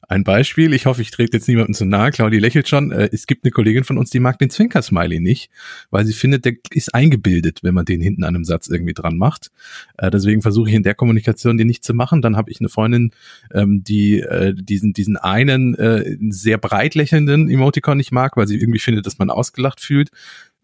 Ein 0.09 0.25
Beispiel, 0.25 0.73
ich 0.73 0.87
hoffe, 0.87 1.03
ich 1.03 1.11
trete 1.11 1.37
jetzt 1.37 1.49
niemandem 1.49 1.75
zu 1.75 1.85
nahe, 1.85 2.13
Claudia 2.13 2.41
lächelt 2.41 2.69
schon, 2.69 2.93
äh, 2.93 3.09
es 3.13 3.27
gibt 3.27 3.45
eine 3.45 3.51
Kollegin 3.51 3.85
von 3.85 3.99
uns, 3.99 4.11
die 4.11 4.21
mag 4.21 4.39
den 4.39 4.51
Zwinker-Smiley 4.51 5.21
nicht, 5.21 5.51
weil 5.91 6.07
sie 6.07 6.13
findet, 6.13 6.45
der 6.45 6.55
ist 6.71 6.95
eingebildet, 6.95 7.61
wenn 7.63 7.75
man 7.75 7.85
den 7.85 8.01
hinten 8.01 8.25
an 8.25 8.35
einem 8.35 8.45
Satz 8.45 8.69
irgendwie 8.69 8.95
dran 8.95 9.19
macht. 9.19 9.51
Äh, 9.97 10.11
deswegen 10.11 10.43
versuche 10.43 10.69
ich 10.69 10.77
in 10.77 10.85
der 10.85 10.95
Kommunikation 10.95 11.59
den 11.59 11.67
nicht 11.67 11.85
zu 11.85 11.93
machen. 11.93 12.23
Dann 12.23 12.37
habe 12.37 12.51
ich 12.51 12.61
eine 12.61 12.69
Freundin, 12.69 13.11
ähm, 13.53 13.83
die 13.83 14.21
äh, 14.21 14.55
diesen, 14.55 14.93
diesen 14.93 15.17
einen 15.17 15.75
äh, 15.75 16.17
sehr 16.31 16.59
breit 16.59 16.95
lächelnden 16.95 17.51
Emoticon 17.51 17.97
nicht 17.97 18.13
mag, 18.13 18.37
weil 18.37 18.47
sie 18.47 18.59
irgendwie 18.59 18.79
findet, 18.79 19.07
dass 19.07 19.19
man 19.19 19.31
ausgelacht 19.31 19.81
fühlt. 19.81 20.11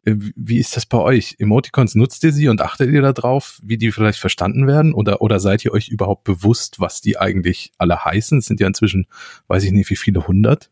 Äh, 0.05 0.17
wie 0.37 0.59
ist 0.59 0.77
das 0.77 0.87
bei 0.87 0.99
euch? 0.99 1.37
Emoticons 1.39 1.95
nutzt 1.95 2.25
ihr 2.25 2.33
sie 2.33 2.49
und 2.49 2.61
achtet 2.61 2.91
ihr 2.91 3.03
darauf, 3.03 3.61
wie 3.63 3.79
die 3.79 3.93
vielleicht 3.93 4.19
verstanden 4.19 4.67
werden? 4.67 4.95
Oder, 4.95 5.23
oder 5.23 5.41
seid 5.41 5.65
ihr 5.65 5.73
euch 5.73 5.89
überhaupt 5.89 6.25
bewusst, 6.25 6.81
was 6.81 7.01
die 7.01 7.19
eigentlich 7.19 7.73
alle 7.79 8.05
heißen? 8.05 8.39
Es 8.39 8.47
sind 8.47 8.61
ja 8.61 8.67
inzwischen, 8.67 9.07
weiß 9.49 9.65
ich 9.65 9.73
nicht, 9.73 9.91
wie 9.91 9.97
viele 9.97 10.27
hundert? 10.27 10.71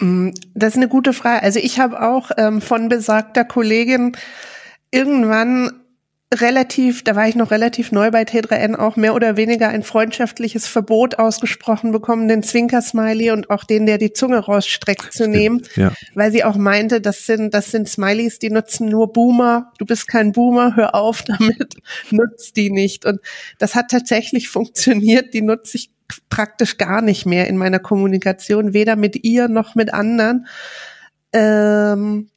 Mm, 0.00 0.30
das 0.54 0.74
ist 0.74 0.76
eine 0.76 0.88
gute 0.88 1.12
Frage. 1.12 1.42
Also 1.42 1.60
ich 1.60 1.78
habe 1.78 2.02
auch 2.02 2.30
ähm, 2.36 2.60
von 2.60 2.88
besagter 2.88 3.44
Kollegin 3.44 4.16
irgendwann 4.90 5.83
relativ, 6.40 7.04
da 7.04 7.16
war 7.16 7.28
ich 7.28 7.34
noch 7.34 7.50
relativ 7.50 7.92
neu 7.92 8.10
bei 8.10 8.22
T3N, 8.22 8.76
auch 8.76 8.96
mehr 8.96 9.14
oder 9.14 9.36
weniger 9.36 9.68
ein 9.68 9.82
freundschaftliches 9.82 10.66
Verbot 10.66 11.18
ausgesprochen 11.18 11.92
bekommen, 11.92 12.28
den 12.28 12.42
Zwinker-Smiley 12.42 13.30
und 13.30 13.50
auch 13.50 13.64
den, 13.64 13.86
der 13.86 13.98
die 13.98 14.12
Zunge 14.12 14.38
rausstreckt, 14.38 15.12
zu 15.12 15.28
nehmen, 15.28 15.62
ja. 15.76 15.92
weil 16.14 16.32
sie 16.32 16.44
auch 16.44 16.56
meinte, 16.56 17.00
das 17.00 17.26
sind, 17.26 17.54
das 17.54 17.70
sind 17.70 17.88
Smileys, 17.88 18.38
die 18.38 18.50
nutzen 18.50 18.88
nur 18.88 19.12
Boomer. 19.12 19.72
Du 19.78 19.86
bist 19.86 20.08
kein 20.08 20.32
Boomer, 20.32 20.76
hör 20.76 20.94
auf 20.94 21.22
damit, 21.26 21.74
nutzt 22.10 22.56
die 22.56 22.70
nicht. 22.70 23.04
Und 23.04 23.20
das 23.58 23.74
hat 23.74 23.90
tatsächlich 23.90 24.48
funktioniert. 24.48 25.34
Die 25.34 25.42
nutze 25.42 25.76
ich 25.76 25.90
praktisch 26.28 26.78
gar 26.78 27.02
nicht 27.02 27.26
mehr 27.26 27.48
in 27.48 27.56
meiner 27.56 27.78
Kommunikation, 27.78 28.74
weder 28.74 28.96
mit 28.96 29.24
ihr 29.24 29.48
noch 29.48 29.74
mit 29.74 29.92
anderen. 29.92 30.46
Ähm, 31.32 32.28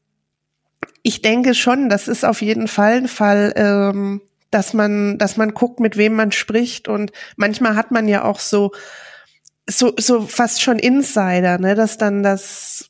ich 1.07 1.21
denke 1.21 1.53
schon, 1.53 1.87
das 1.87 2.09
ist 2.09 2.25
auf 2.25 2.41
jeden 2.41 2.67
Fall 2.67 2.97
ein 2.97 3.07
Fall, 3.07 3.53
ähm, 3.55 4.21
dass 4.51 4.73
man, 4.73 5.17
dass 5.17 5.37
man 5.37 5.53
guckt, 5.53 5.79
mit 5.79 5.95
wem 5.95 6.13
man 6.15 6.33
spricht 6.33 6.89
und 6.89 7.13
manchmal 7.37 7.77
hat 7.77 7.91
man 7.91 8.09
ja 8.09 8.25
auch 8.25 8.41
so, 8.41 8.73
so, 9.69 9.93
so 9.97 10.23
fast 10.23 10.61
schon 10.61 10.79
Insider, 10.79 11.59
ne, 11.59 11.75
dass 11.75 11.97
dann 11.97 12.23
das, 12.23 12.89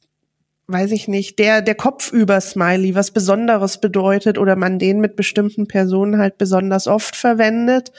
weiß 0.65 0.93
ich 0.93 1.07
nicht, 1.07 1.37
der, 1.37 1.61
der 1.61 1.75
Kopf 1.75 2.11
über 2.11 2.41
Smiley 2.41 2.95
was 2.95 3.11
Besonderes 3.11 3.79
bedeutet 3.79 4.39
oder 4.39 4.55
man 4.55 4.79
den 4.79 4.99
mit 4.99 5.15
bestimmten 5.15 5.67
Personen 5.67 6.17
halt 6.17 6.39
besonders 6.39 6.87
oft 6.87 7.15
verwendet. 7.15 7.91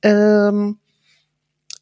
Ähm, 0.00 0.78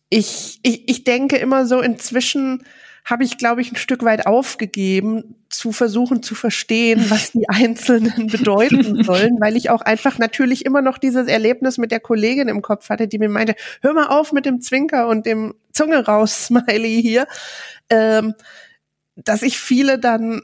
ich, 0.09 0.59
ich, 0.65 0.89
ich 0.89 1.05
denke 1.05 1.37
immer 1.37 1.65
so, 1.67 1.81
inzwischen 1.81 2.65
habe 3.05 3.25
ich, 3.25 3.37
glaube 3.37 3.61
ich, 3.61 3.73
ein 3.73 3.77
Stück 3.77 4.05
weit 4.05 4.27
aufgegeben, 4.27 5.35
zu 5.49 5.73
versuchen 5.73 6.23
zu 6.23 6.35
verstehen, 6.35 7.05
was 7.09 7.33
die 7.33 7.49
Einzelnen 7.49 8.29
bedeuten 8.29 9.03
sollen, 9.05 9.41
weil 9.41 9.57
ich 9.57 9.71
auch 9.71 9.83
einfach 9.83 10.19
natürlich 10.19 10.65
immer 10.65 10.83
noch 10.83 10.99
dieses 10.99 11.27
Erlebnis 11.27 11.79
mit 11.79 11.91
der 11.91 12.01
Kollegin 12.01 12.49
im 12.49 12.63
Kopf 12.63 12.89
hatte, 12.89 13.09
die 13.09 13.19
mir 13.19 13.29
meinte, 13.29 13.55
hör 13.81 13.93
mal 13.93 14.07
auf 14.07 14.33
mit 14.33 14.47
dem 14.47 14.61
Zwinker 14.61 15.09
und 15.09 15.27
dem 15.27 15.55
Zunge 15.73 16.05
raus 16.07 16.47
Smiley 16.47 17.03
hier, 17.03 17.27
ähm, 17.91 18.35
dass 19.17 19.43
ich 19.43 19.59
viele 19.59 19.99
dann 19.99 20.43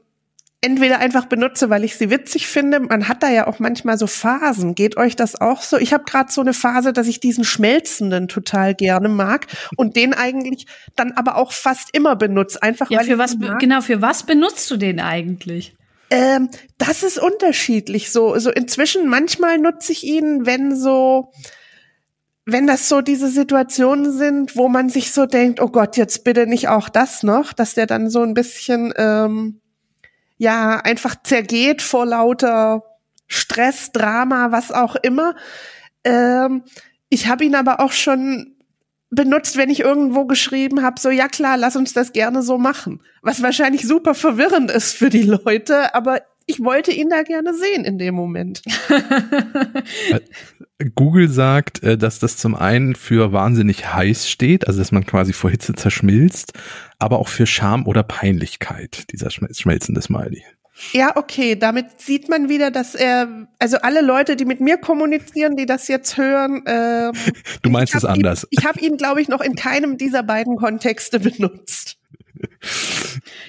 entweder 0.61 0.99
einfach 0.99 1.27
benutze, 1.27 1.71
weil 1.71 1.85
ich 1.85 1.97
sie 1.97 2.11
witzig 2.11 2.49
finde. 2.49 2.81
Man 2.81 3.09
hat 3.09 3.23
da 3.23 3.31
ja 3.31 3.47
auch 3.47 3.61
manchmal 3.61 3.97
so 3.97 4.07
Phasen. 4.07 4.75
Geht 4.75 4.97
euch 4.97 5.15
das 5.15 5.41
auch 5.41 5.63
so? 5.63 5.77
Ich 5.77 5.93
habe 5.93 6.05
gerade 6.05 6.33
so 6.33 6.41
eine 6.41 6.53
Phase, 6.53 6.93
dass 6.93 7.07
ich 7.07 7.21
diesen 7.21 7.45
schmelzenden 7.45 8.27
total 8.29 8.75
gerne 8.75 9.09
mag 9.09 9.47
und 9.77 9.97
den 9.97 10.15
eigentlich 10.15 10.67
dann 10.97 11.13
aber 11.13 11.37
auch 11.37 11.53
fast 11.53 11.95
immer 11.95 12.17
benutze. 12.17 12.63
Einfach 12.63 12.91
ja, 12.91 12.99
weil 12.99 13.07
für 13.07 13.19
was 13.19 13.37
genau 13.61 13.81
für 13.81 14.03
was 14.03 14.25
benutzt 14.25 14.71
du 14.71 14.77
den 14.77 15.01
eigentlich? 15.01 15.75
Ähm, 16.11 16.49
das 16.79 17.03
ist 17.03 17.19
unterschiedlich. 17.19 18.11
So, 18.11 18.39
so 18.39 18.51
inzwischen 18.51 19.09
manchmal 19.09 19.59
nutze 19.59 19.93
ich 19.93 20.05
ihn, 20.05 20.45
wenn 20.47 20.75
so 20.75 21.31
wenn 22.47 22.67
das 22.67 22.89
so 22.89 23.03
diese 23.03 23.29
Situationen 23.29 24.11
sind, 24.11 24.57
wo 24.57 24.71
man 24.71 24.89
sich 24.89 25.13
so 25.13 25.27
denkt, 25.27 25.61
oh 25.61 25.69
Gott, 25.69 25.99
jetzt 25.99 26.25
bitte 26.25 26.47
nicht 26.47 26.69
auch 26.69 26.89
das 26.89 27.23
noch, 27.23 27.53
dass 27.53 27.75
der 27.75 27.87
dann 27.87 28.09
so 28.09 28.23
ein 28.23 28.33
bisschen 28.33 28.95
ähm, 28.97 29.61
ja 30.39 30.79
einfach 30.79 31.17
zergeht 31.23 31.83
vor 31.83 32.07
lauter 32.07 32.83
Stress, 33.27 33.93
Drama, 33.93 34.53
was 34.53 34.73
auch 34.73 34.97
immer. 34.97 35.37
Ähm, 36.05 36.65
ich 37.11 37.29
habe 37.29 37.45
ihn 37.45 37.55
aber 37.55 37.81
auch 37.81 37.93
schon 37.93 38.55
benutzt, 39.11 39.57
wenn 39.57 39.71
ich 39.71 39.81
irgendwo 39.81 40.27
geschrieben 40.27 40.83
habe, 40.83 41.01
so 41.01 41.11
ja 41.11 41.29
klar, 41.29 41.57
lass 41.57 41.77
uns 41.77 41.93
das 41.93 42.13
gerne 42.13 42.43
so 42.43 42.59
machen. 42.59 43.03
Was 43.23 43.43
wahrscheinlich 43.43 43.87
super 43.87 44.15
verwirrend 44.15 44.71
ist 44.71 44.95
für 44.95 45.09
die 45.09 45.23
Leute, 45.23 45.95
aber 45.95 46.21
ich 46.49 46.61
wollte 46.61 46.91
ihn 46.93 47.11
da 47.11 47.23
gerne 47.23 47.55
sehen 47.55 47.85
in 47.85 47.99
dem 47.99 48.15
Moment. 48.15 48.63
Google 50.95 51.29
sagt, 51.29 51.83
äh, 51.83 51.99
dass 51.99 52.19
das 52.19 52.39
zum 52.39 52.55
einen 52.55 52.95
für 52.95 53.33
wahnsinnig 53.33 53.93
heiß 53.93 54.29
steht, 54.29 54.67
also 54.67 54.79
dass 54.79 54.91
man 54.91 55.05
quasi 55.05 55.33
vor 55.33 55.51
Hitze 55.51 55.75
zerschmilzt, 55.75 56.55
aber 56.99 57.19
auch 57.19 57.29
für 57.29 57.47
Scham 57.47 57.87
oder 57.87 58.03
Peinlichkeit, 58.03 59.13
dieser 59.13 59.31
schmelzende 59.31 60.01
Smiley. 60.01 60.43
Ja, 60.93 61.17
okay, 61.17 61.57
damit 61.57 62.01
sieht 62.01 62.29
man 62.29 62.49
wieder, 62.49 62.71
dass 62.71 62.95
er, 62.95 63.49
also 63.59 63.79
alle 63.79 64.01
Leute, 64.01 64.37
die 64.37 64.45
mit 64.45 64.61
mir 64.61 64.79
kommunizieren, 64.79 65.57
die 65.57 65.67
das 65.67 65.89
jetzt 65.89 66.17
hören, 66.17 66.65
äh, 66.67 67.13
du 67.63 67.71
meinst 67.71 67.95
es 67.95 68.05
anders. 68.05 68.45
Ihn, 68.45 68.49
ich 68.53 68.65
habe 68.65 68.81
ihn, 68.81 68.97
glaube 68.97 69.21
ich, 69.21 69.29
noch 69.29 69.41
in 69.41 69.55
keinem 69.55 69.99
dieser 69.99 70.23
beiden 70.23 70.57
Kontexte 70.57 71.21
benutzt. 71.21 71.98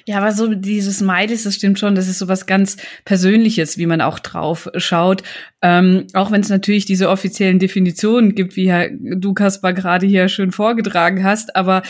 Ja, 0.06 0.18
aber 0.18 0.32
so 0.32 0.54
dieses 0.54 1.00
Smileys, 1.00 1.44
das 1.44 1.56
stimmt 1.56 1.80
schon, 1.80 1.96
das 1.96 2.08
ist 2.08 2.20
so 2.20 2.28
was 2.28 2.46
ganz 2.46 2.78
Persönliches, 3.06 3.78
wie 3.78 3.86
man 3.86 4.02
auch 4.02 4.20
drauf 4.20 4.70
schaut. 4.76 5.24
Ähm, 5.62 6.08
auch 6.14 6.32
wenn 6.32 6.42
es 6.42 6.50
natürlich 6.50 6.86
diese 6.86 7.10
offiziellen 7.10 7.60
Definitionen 7.60 8.36
gibt, 8.36 8.56
wie 8.56 8.72
Herr 8.72 8.90
du 8.92 9.34
Kaspar 9.34 9.74
gerade 9.74 10.08
hier 10.08 10.28
schön 10.30 10.52
vorgetragen 10.52 11.24
hast, 11.24 11.56
aber 11.56 11.84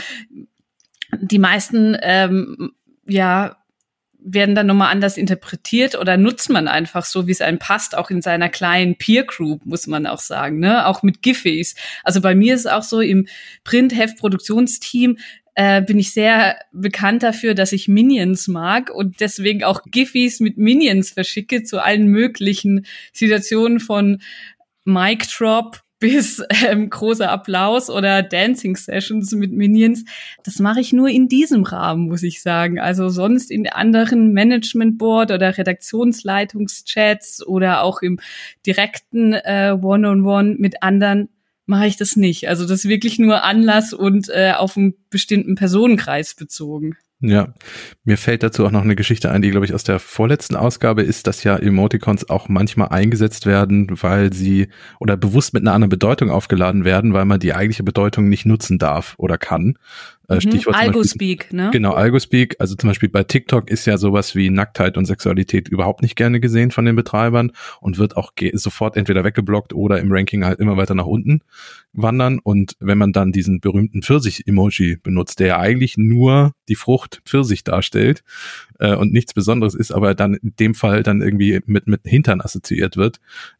die 1.21 1.39
meisten 1.39 1.97
ähm, 2.01 2.71
ja 3.07 3.55
werden 4.21 4.53
dann 4.53 4.67
nochmal 4.67 4.91
anders 4.91 5.17
interpretiert 5.17 5.97
oder 5.97 6.17
nutzt 6.17 6.49
man 6.49 6.67
einfach 6.67 7.05
so, 7.05 7.25
wie 7.27 7.31
es 7.31 7.41
einem 7.41 7.57
passt, 7.57 7.97
auch 7.97 8.09
in 8.09 8.21
seiner 8.21 8.49
kleinen 8.49 8.97
Peer 8.97 9.23
Group, 9.23 9.65
muss 9.65 9.87
man 9.87 10.05
auch 10.05 10.19
sagen, 10.19 10.59
ne? 10.59 10.85
Auch 10.87 11.03
mit 11.03 11.21
Giphies. 11.21 11.75
Also 12.03 12.19
bei 12.19 12.35
mir 12.35 12.53
ist 12.53 12.69
auch 12.69 12.83
so 12.83 12.99
im 12.99 13.27
Print-Heft-Produktionsteam 13.63 15.17
äh, 15.55 15.81
bin 15.81 15.99
ich 15.99 16.13
sehr 16.13 16.57
bekannt 16.71 17.23
dafür, 17.23 17.53
dass 17.53 17.71
ich 17.71 17.87
Minions 17.87 18.47
mag 18.47 18.89
und 18.89 19.19
deswegen 19.19 19.63
auch 19.63 19.81
Giphies 19.83 20.39
mit 20.39 20.57
Minions 20.57 21.11
verschicke 21.11 21.63
zu 21.63 21.83
allen 21.83 22.07
möglichen 22.07 22.85
Situationen 23.13 23.79
von 23.79 24.21
Mic 24.85 25.27
Drop 25.37 25.81
bis 25.99 26.41
ähm, 26.65 26.89
großer 26.89 27.29
Applaus 27.29 27.89
oder 27.89 28.23
Dancing 28.23 28.75
Sessions 28.75 29.33
mit 29.33 29.51
Minions. 29.51 30.05
Das 30.43 30.59
mache 30.59 30.79
ich 30.79 30.93
nur 30.93 31.09
in 31.09 31.27
diesem 31.27 31.63
Rahmen, 31.63 32.07
muss 32.07 32.23
ich 32.23 32.41
sagen. 32.41 32.79
Also 32.79 33.09
sonst 33.09 33.51
in 33.51 33.67
anderen 33.67 34.31
Management 34.31 34.97
Board 34.97 35.31
oder 35.31 35.57
Redaktionsleitungschats 35.57 37.45
oder 37.45 37.83
auch 37.83 38.01
im 38.01 38.19
direkten 38.65 39.33
äh, 39.33 39.75
One-on-One 39.79 40.21
-on 40.21 40.53
-One 40.53 40.55
mit 40.57 40.81
anderen 40.81 41.29
mache 41.69 41.85
ich 41.85 41.95
das 41.95 42.15
nicht. 42.15 42.49
Also 42.49 42.65
das 42.65 42.79
ist 42.83 42.89
wirklich 42.89 43.19
nur 43.19 43.43
Anlass 43.43 43.93
und 43.93 44.27
äh, 44.29 44.53
auf 44.57 44.75
einen 44.75 44.95
bestimmten 45.09 45.55
Personenkreis 45.55 46.33
bezogen. 46.33 46.97
Ja, 47.21 47.53
mir 48.05 48.17
fällt 48.17 48.43
dazu 48.43 48.65
auch 48.65 48.71
noch 48.71 48.81
eine 48.81 48.95
Geschichte 48.95 49.29
ein, 49.29 49.41
die, 49.41 49.51
glaube 49.51 49.65
ich, 49.65 49.73
aus 49.73 49.83
der 49.83 49.99
vorletzten 49.99 50.55
Ausgabe 50.55 51.03
ist, 51.03 51.27
dass 51.27 51.43
ja 51.43 51.57
Emoticons 51.57 52.29
auch 52.29 52.47
manchmal 52.47 52.89
eingesetzt 52.89 53.45
werden, 53.45 53.87
weil 54.01 54.31
sie 54.31 54.69
oder 55.01 55.17
bewusst 55.17 55.53
mit 55.53 55.63
einer 55.63 55.73
anderen 55.73 55.89
Bedeutung 55.89 56.29
aufgeladen 56.29 56.85
werden, 56.85 57.13
weil 57.13 57.25
man 57.25 57.39
die 57.39 57.53
eigentliche 57.53 57.83
Bedeutung 57.83 58.29
nicht 58.29 58.45
nutzen 58.45 58.79
darf 58.79 59.15
oder 59.17 59.37
kann. 59.37 59.77
Äh, 60.29 60.35
mhm. 60.35 60.41
Stichwort 60.41 60.75
Algospeak, 60.75 61.51
ne? 61.51 61.69
Genau, 61.71 61.93
Algospeak. 61.93 62.55
Also 62.59 62.75
zum 62.75 62.89
Beispiel 62.89 63.09
bei 63.09 63.23
TikTok 63.23 63.69
ist 63.69 63.85
ja 63.85 63.97
sowas 63.97 64.35
wie 64.35 64.49
Nacktheit 64.49 64.95
und 64.95 65.05
Sexualität 65.05 65.67
überhaupt 65.67 66.03
nicht 66.03 66.15
gerne 66.15 66.39
gesehen 66.39 66.71
von 66.71 66.85
den 66.85 66.95
Betreibern 66.95 67.51
und 67.81 67.97
wird 67.97 68.15
auch 68.15 68.31
sofort 68.53 68.95
entweder 68.95 69.23
weggeblockt 69.23 69.73
oder 69.73 69.99
im 69.99 70.11
Ranking 70.11 70.45
halt 70.45 70.59
immer 70.59 70.77
weiter 70.77 70.93
nach 70.93 71.07
unten 71.07 71.41
wandern. 71.93 72.39
Und 72.39 72.75
wenn 72.79 72.99
man 72.99 73.11
dann 73.11 73.31
diesen 73.31 73.59
berühmten 73.59 74.03
Pfirsich-Emoji 74.03 74.97
benutzt, 75.01 75.39
der 75.39 75.47
ja 75.47 75.59
eigentlich 75.59 75.97
nur 75.97 76.53
die 76.67 76.75
Frucht 76.75 77.21
Pfirsich 77.25 77.63
darstellt 77.63 78.23
äh, 78.79 78.95
und 78.95 79.13
nichts 79.13 79.33
Besonderes 79.33 79.75
ist, 79.75 79.91
aber 79.91 80.15
dann 80.15 80.33
in 80.33 80.53
dem 80.59 80.73
Fall 80.73 81.03
dann 81.03 81.21
irgendwie 81.21 81.61
mit, 81.65 81.87
mit 81.87 82.01
Hintern 82.03 82.41
assoziiert 82.41 82.97
wird, 82.97 83.19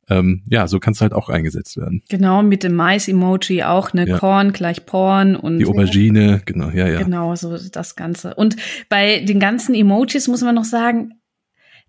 ähm, 0.09 0.43
ja, 0.49 0.67
so 0.67 0.79
kann 0.79 0.93
es 0.93 1.01
halt 1.01 1.13
auch 1.13 1.29
eingesetzt 1.29 1.77
werden. 1.77 2.01
Genau, 2.09 2.41
mit 2.41 2.63
dem 2.63 2.75
Mais-Emoji 2.75 3.63
auch, 3.63 3.93
ne, 3.93 4.07
ja. 4.07 4.17
Korn 4.17 4.53
gleich 4.53 4.85
Porn 4.85 5.35
und. 5.35 5.59
Die 5.59 5.65
Aubergine, 5.65 6.41
genau, 6.45 6.69
ja, 6.69 6.87
ja. 6.87 7.03
Genau, 7.03 7.35
so 7.35 7.57
das 7.57 7.95
Ganze. 7.95 8.33
Und 8.33 8.55
bei 8.87 9.19
den 9.19 9.39
ganzen 9.39 9.75
Emojis 9.75 10.27
muss 10.27 10.41
man 10.41 10.55
noch 10.55 10.63
sagen, 10.63 11.13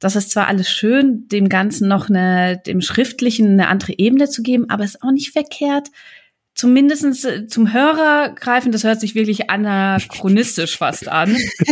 das 0.00 0.16
ist 0.16 0.30
zwar 0.30 0.48
alles 0.48 0.70
schön, 0.70 1.28
dem 1.28 1.48
Ganzen 1.48 1.86
noch 1.86 2.08
eine, 2.08 2.60
dem 2.66 2.80
Schriftlichen 2.80 3.48
eine 3.48 3.68
andere 3.68 3.98
Ebene 3.98 4.28
zu 4.28 4.42
geben, 4.42 4.68
aber 4.70 4.84
es 4.84 4.94
ist 4.94 5.02
auch 5.02 5.12
nicht 5.12 5.30
verkehrt, 5.30 5.88
zumindestens 6.54 7.24
äh, 7.24 7.46
zum 7.46 7.72
Hörer 7.72 8.30
greifen, 8.34 8.72
das 8.72 8.84
hört 8.84 9.00
sich 9.00 9.14
wirklich 9.14 9.50
anachronistisch 9.50 10.76
fast 10.76 11.08
an. 11.08 11.36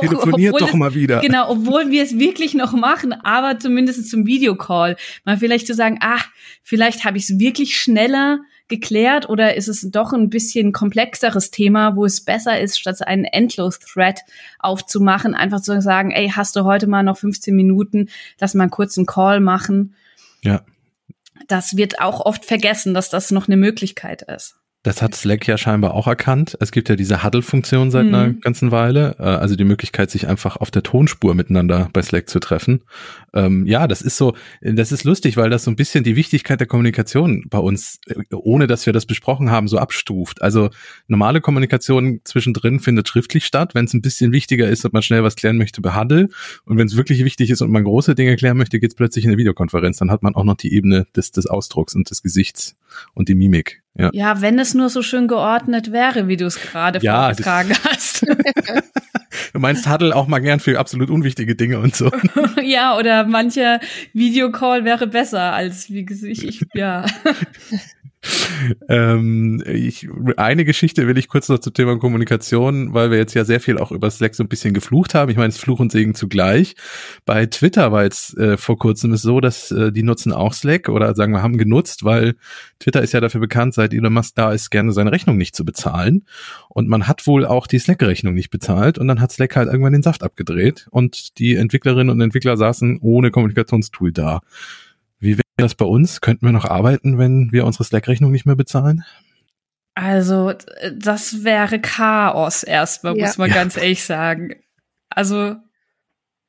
Telefoniert 0.00 0.60
doch 0.60 0.74
mal 0.74 0.94
wieder. 0.94 1.20
Genau, 1.20 1.50
obwohl 1.50 1.90
wir 1.90 2.02
es 2.02 2.18
wirklich 2.18 2.54
noch 2.54 2.72
machen, 2.72 3.12
aber 3.12 3.58
zumindest 3.58 4.08
zum 4.08 4.26
Videocall. 4.26 4.96
Mal 5.24 5.36
vielleicht 5.36 5.66
zu 5.66 5.74
sagen, 5.74 5.98
ach, 6.00 6.28
vielleicht 6.62 7.04
habe 7.04 7.18
ich 7.18 7.24
es 7.24 7.38
wirklich 7.38 7.78
schneller 7.78 8.40
geklärt 8.68 9.28
oder 9.28 9.56
ist 9.56 9.68
es 9.68 9.90
doch 9.90 10.12
ein 10.12 10.30
bisschen 10.30 10.72
komplexeres 10.72 11.50
Thema, 11.50 11.96
wo 11.96 12.04
es 12.04 12.24
besser 12.24 12.60
ist, 12.60 12.78
statt 12.78 13.06
einen 13.06 13.24
Endlos-Thread 13.24 14.20
aufzumachen, 14.60 15.34
einfach 15.34 15.60
zu 15.60 15.82
sagen, 15.82 16.12
ey, 16.12 16.30
hast 16.34 16.54
du 16.54 16.64
heute 16.64 16.86
mal 16.86 17.02
noch 17.02 17.18
15 17.18 17.54
Minuten, 17.54 18.08
lass 18.38 18.54
mal 18.54 18.68
kurz 18.68 18.96
einen 18.96 19.06
Call 19.06 19.40
machen. 19.40 19.94
Ja 20.42 20.62
das 21.48 21.76
wird 21.76 22.00
auch 22.00 22.20
oft 22.20 22.44
vergessen, 22.44 22.94
dass 22.94 23.10
das 23.10 23.30
noch 23.30 23.48
eine 23.48 23.56
Möglichkeit 23.56 24.22
ist. 24.22 24.59
Das 24.82 25.02
hat 25.02 25.14
Slack 25.14 25.46
ja 25.46 25.58
scheinbar 25.58 25.92
auch 25.92 26.06
erkannt. 26.06 26.56
Es 26.58 26.72
gibt 26.72 26.88
ja 26.88 26.96
diese 26.96 27.22
Huddle-Funktion 27.22 27.90
seit 27.90 28.06
mhm. 28.06 28.14
einer 28.14 28.32
ganzen 28.32 28.70
Weile, 28.70 29.14
äh, 29.18 29.24
also 29.24 29.54
die 29.54 29.64
Möglichkeit, 29.64 30.10
sich 30.10 30.26
einfach 30.26 30.56
auf 30.56 30.70
der 30.70 30.82
Tonspur 30.82 31.34
miteinander 31.34 31.90
bei 31.92 32.00
Slack 32.00 32.30
zu 32.30 32.40
treffen. 32.40 32.82
Ähm, 33.34 33.66
ja, 33.66 33.86
das 33.86 34.00
ist 34.00 34.16
so, 34.16 34.34
das 34.62 34.90
ist 34.90 35.04
lustig, 35.04 35.36
weil 35.36 35.50
das 35.50 35.64
so 35.64 35.70
ein 35.70 35.76
bisschen 35.76 36.02
die 36.02 36.16
Wichtigkeit 36.16 36.60
der 36.60 36.66
Kommunikation 36.66 37.44
bei 37.50 37.58
uns, 37.58 37.98
äh, 38.06 38.14
ohne 38.34 38.66
dass 38.66 38.86
wir 38.86 38.94
das 38.94 39.04
besprochen 39.04 39.50
haben, 39.50 39.68
so 39.68 39.76
abstuft. 39.76 40.40
Also 40.40 40.70
normale 41.08 41.42
Kommunikation 41.42 42.20
zwischendrin 42.24 42.80
findet 42.80 43.06
schriftlich 43.06 43.44
statt. 43.44 43.74
Wenn 43.74 43.84
es 43.84 43.92
ein 43.92 44.00
bisschen 44.00 44.32
wichtiger 44.32 44.66
ist 44.66 44.86
und 44.86 44.94
man 44.94 45.02
schnell 45.02 45.22
was 45.22 45.36
klären 45.36 45.58
möchte, 45.58 45.82
bei 45.82 45.94
Huddle. 45.94 46.30
Und 46.64 46.78
wenn 46.78 46.86
es 46.86 46.96
wirklich 46.96 47.22
wichtig 47.22 47.50
ist 47.50 47.60
und 47.60 47.70
man 47.70 47.84
große 47.84 48.14
Dinge 48.14 48.34
klären 48.36 48.56
möchte, 48.56 48.80
geht 48.80 48.92
es 48.92 48.96
plötzlich 48.96 49.26
in 49.26 49.30
eine 49.30 49.38
Videokonferenz. 49.38 49.98
Dann 49.98 50.10
hat 50.10 50.22
man 50.22 50.34
auch 50.34 50.44
noch 50.44 50.56
die 50.56 50.72
Ebene 50.72 51.06
des, 51.14 51.32
des 51.32 51.46
Ausdrucks 51.46 51.94
und 51.94 52.08
des 52.08 52.22
Gesichts 52.22 52.76
und 53.12 53.28
die 53.28 53.34
Mimik. 53.34 53.82
Ja. 53.98 54.10
ja, 54.12 54.40
wenn 54.40 54.58
es 54.58 54.74
nur 54.74 54.88
so 54.88 55.02
schön 55.02 55.26
geordnet 55.26 55.92
wäre, 55.92 56.28
wie 56.28 56.36
du 56.36 56.46
es 56.46 56.60
gerade 56.60 57.00
ja, 57.02 57.24
vorgetragen 57.24 57.74
hast. 57.84 58.22
du 58.22 59.58
meinst 59.58 59.90
Huddle 59.90 60.14
auch 60.14 60.28
mal 60.28 60.38
gern 60.38 60.60
für 60.60 60.78
absolut 60.78 61.10
unwichtige 61.10 61.56
Dinge 61.56 61.80
und 61.80 61.96
so. 61.96 62.10
ja, 62.62 62.96
oder 62.96 63.24
mancher 63.24 63.80
Videocall 64.12 64.84
wäre 64.84 65.06
besser 65.06 65.52
als 65.52 65.90
wie 65.90 66.04
gesagt, 66.04 66.32
ich, 66.32 66.64
ja. 66.72 67.04
ähm, 68.88 69.62
ich, 69.66 70.08
eine 70.36 70.64
Geschichte 70.64 71.06
will 71.06 71.16
ich 71.16 71.28
kurz 71.28 71.48
noch 71.48 71.58
zum 71.58 71.72
Thema 71.72 71.98
Kommunikation, 71.98 72.92
weil 72.92 73.10
wir 73.10 73.18
jetzt 73.18 73.34
ja 73.34 73.44
sehr 73.44 73.60
viel 73.60 73.78
auch 73.78 73.92
über 73.92 74.10
Slack 74.10 74.34
so 74.34 74.42
ein 74.42 74.48
bisschen 74.48 74.74
geflucht 74.74 75.14
haben. 75.14 75.30
Ich 75.30 75.36
meine, 75.36 75.48
es 75.48 75.56
ist 75.56 75.62
Fluch 75.62 75.80
und 75.80 75.90
Segen 75.90 76.14
zugleich. 76.14 76.74
Bei 77.24 77.46
Twitter 77.46 77.92
war 77.92 78.04
jetzt 78.04 78.36
äh, 78.36 78.56
vor 78.56 78.78
kurzem 78.78 79.12
es 79.12 79.22
so, 79.22 79.40
dass 79.40 79.70
äh, 79.70 79.92
die 79.92 80.02
nutzen 80.02 80.32
auch 80.32 80.52
Slack 80.52 80.88
oder 80.88 81.14
sagen 81.14 81.32
wir 81.32 81.42
haben 81.42 81.56
genutzt, 81.56 82.04
weil 82.04 82.34
Twitter 82.78 83.02
ist 83.02 83.12
ja 83.12 83.20
dafür 83.20 83.40
bekannt, 83.40 83.74
seit 83.74 83.94
Elon 83.94 84.12
Musk 84.12 84.34
da 84.34 84.52
ist, 84.52 84.70
gerne 84.70 84.92
seine 84.92 85.12
Rechnung 85.12 85.36
nicht 85.36 85.56
zu 85.56 85.64
bezahlen. 85.64 86.26
Und 86.68 86.88
man 86.88 87.08
hat 87.08 87.26
wohl 87.26 87.46
auch 87.46 87.66
die 87.66 87.78
Slack-Rechnung 87.78 88.34
nicht 88.34 88.50
bezahlt 88.50 88.98
und 88.98 89.08
dann 89.08 89.20
hat 89.20 89.32
Slack 89.32 89.56
halt 89.56 89.68
irgendwann 89.68 89.92
den 89.92 90.02
Saft 90.02 90.22
abgedreht 90.22 90.88
und 90.90 91.38
die 91.38 91.54
Entwicklerinnen 91.54 92.10
und 92.10 92.20
Entwickler 92.20 92.56
saßen 92.56 92.98
ohne 93.00 93.30
Kommunikationstool 93.30 94.12
da. 94.12 94.40
Wäre 95.60 95.68
das 95.68 95.74
bei 95.74 95.84
uns? 95.84 96.20
Könnten 96.20 96.46
wir 96.46 96.52
noch 96.52 96.64
arbeiten, 96.64 97.18
wenn 97.18 97.52
wir 97.52 97.64
unsere 97.64 97.84
Slack-Rechnung 97.84 98.30
nicht 98.32 98.46
mehr 98.46 98.56
bezahlen? 98.56 99.04
Also, 99.94 100.54
das 100.92 101.44
wäre 101.44 101.80
Chaos 101.80 102.62
erstmal, 102.62 103.16
ja. 103.16 103.26
muss 103.26 103.38
man 103.38 103.50
ja. 103.50 103.56
ganz 103.56 103.76
ehrlich 103.76 104.04
sagen. 104.04 104.54
Also, 105.10 105.56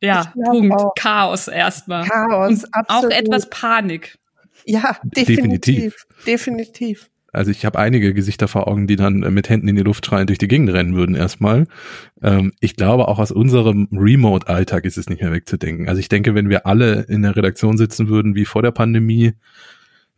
ja, 0.01 0.31
Punkt. 0.33 0.73
Auch. 0.73 0.93
Chaos 0.95 1.47
erstmal. 1.47 2.07
Chaos, 2.07 2.63
Und 2.63 2.73
absolut. 2.73 3.13
Auch 3.13 3.17
etwas 3.17 3.49
Panik. 3.49 4.17
Ja, 4.65 4.97
definitiv. 5.03 5.35
Definitiv. 5.35 6.05
definitiv. 6.25 7.10
Also 7.31 7.49
ich 7.51 7.65
habe 7.65 7.79
einige 7.79 8.13
Gesichter 8.13 8.47
vor 8.47 8.67
Augen, 8.67 8.87
die 8.87 8.97
dann 8.97 9.19
mit 9.19 9.49
Händen 9.49 9.67
in 9.67 9.75
die 9.75 9.83
Luft 9.83 10.05
schreien 10.05 10.27
durch 10.27 10.39
die 10.39 10.47
Gegend 10.47 10.69
rennen 10.71 10.95
würden 10.95 11.15
erstmal. 11.15 11.67
Ähm, 12.21 12.51
ich 12.59 12.75
glaube, 12.75 13.07
auch 13.07 13.19
aus 13.19 13.31
unserem 13.31 13.87
Remote-Alltag 13.91 14.85
ist 14.85 14.97
es 14.97 15.09
nicht 15.09 15.21
mehr 15.21 15.31
wegzudenken. 15.31 15.87
Also 15.87 15.99
ich 15.99 16.09
denke, 16.09 16.35
wenn 16.35 16.49
wir 16.49 16.65
alle 16.65 17.03
in 17.03 17.21
der 17.21 17.35
Redaktion 17.35 17.77
sitzen 17.77 18.09
würden 18.09 18.35
wie 18.35 18.45
vor 18.45 18.61
der 18.61 18.71
Pandemie, 18.71 19.33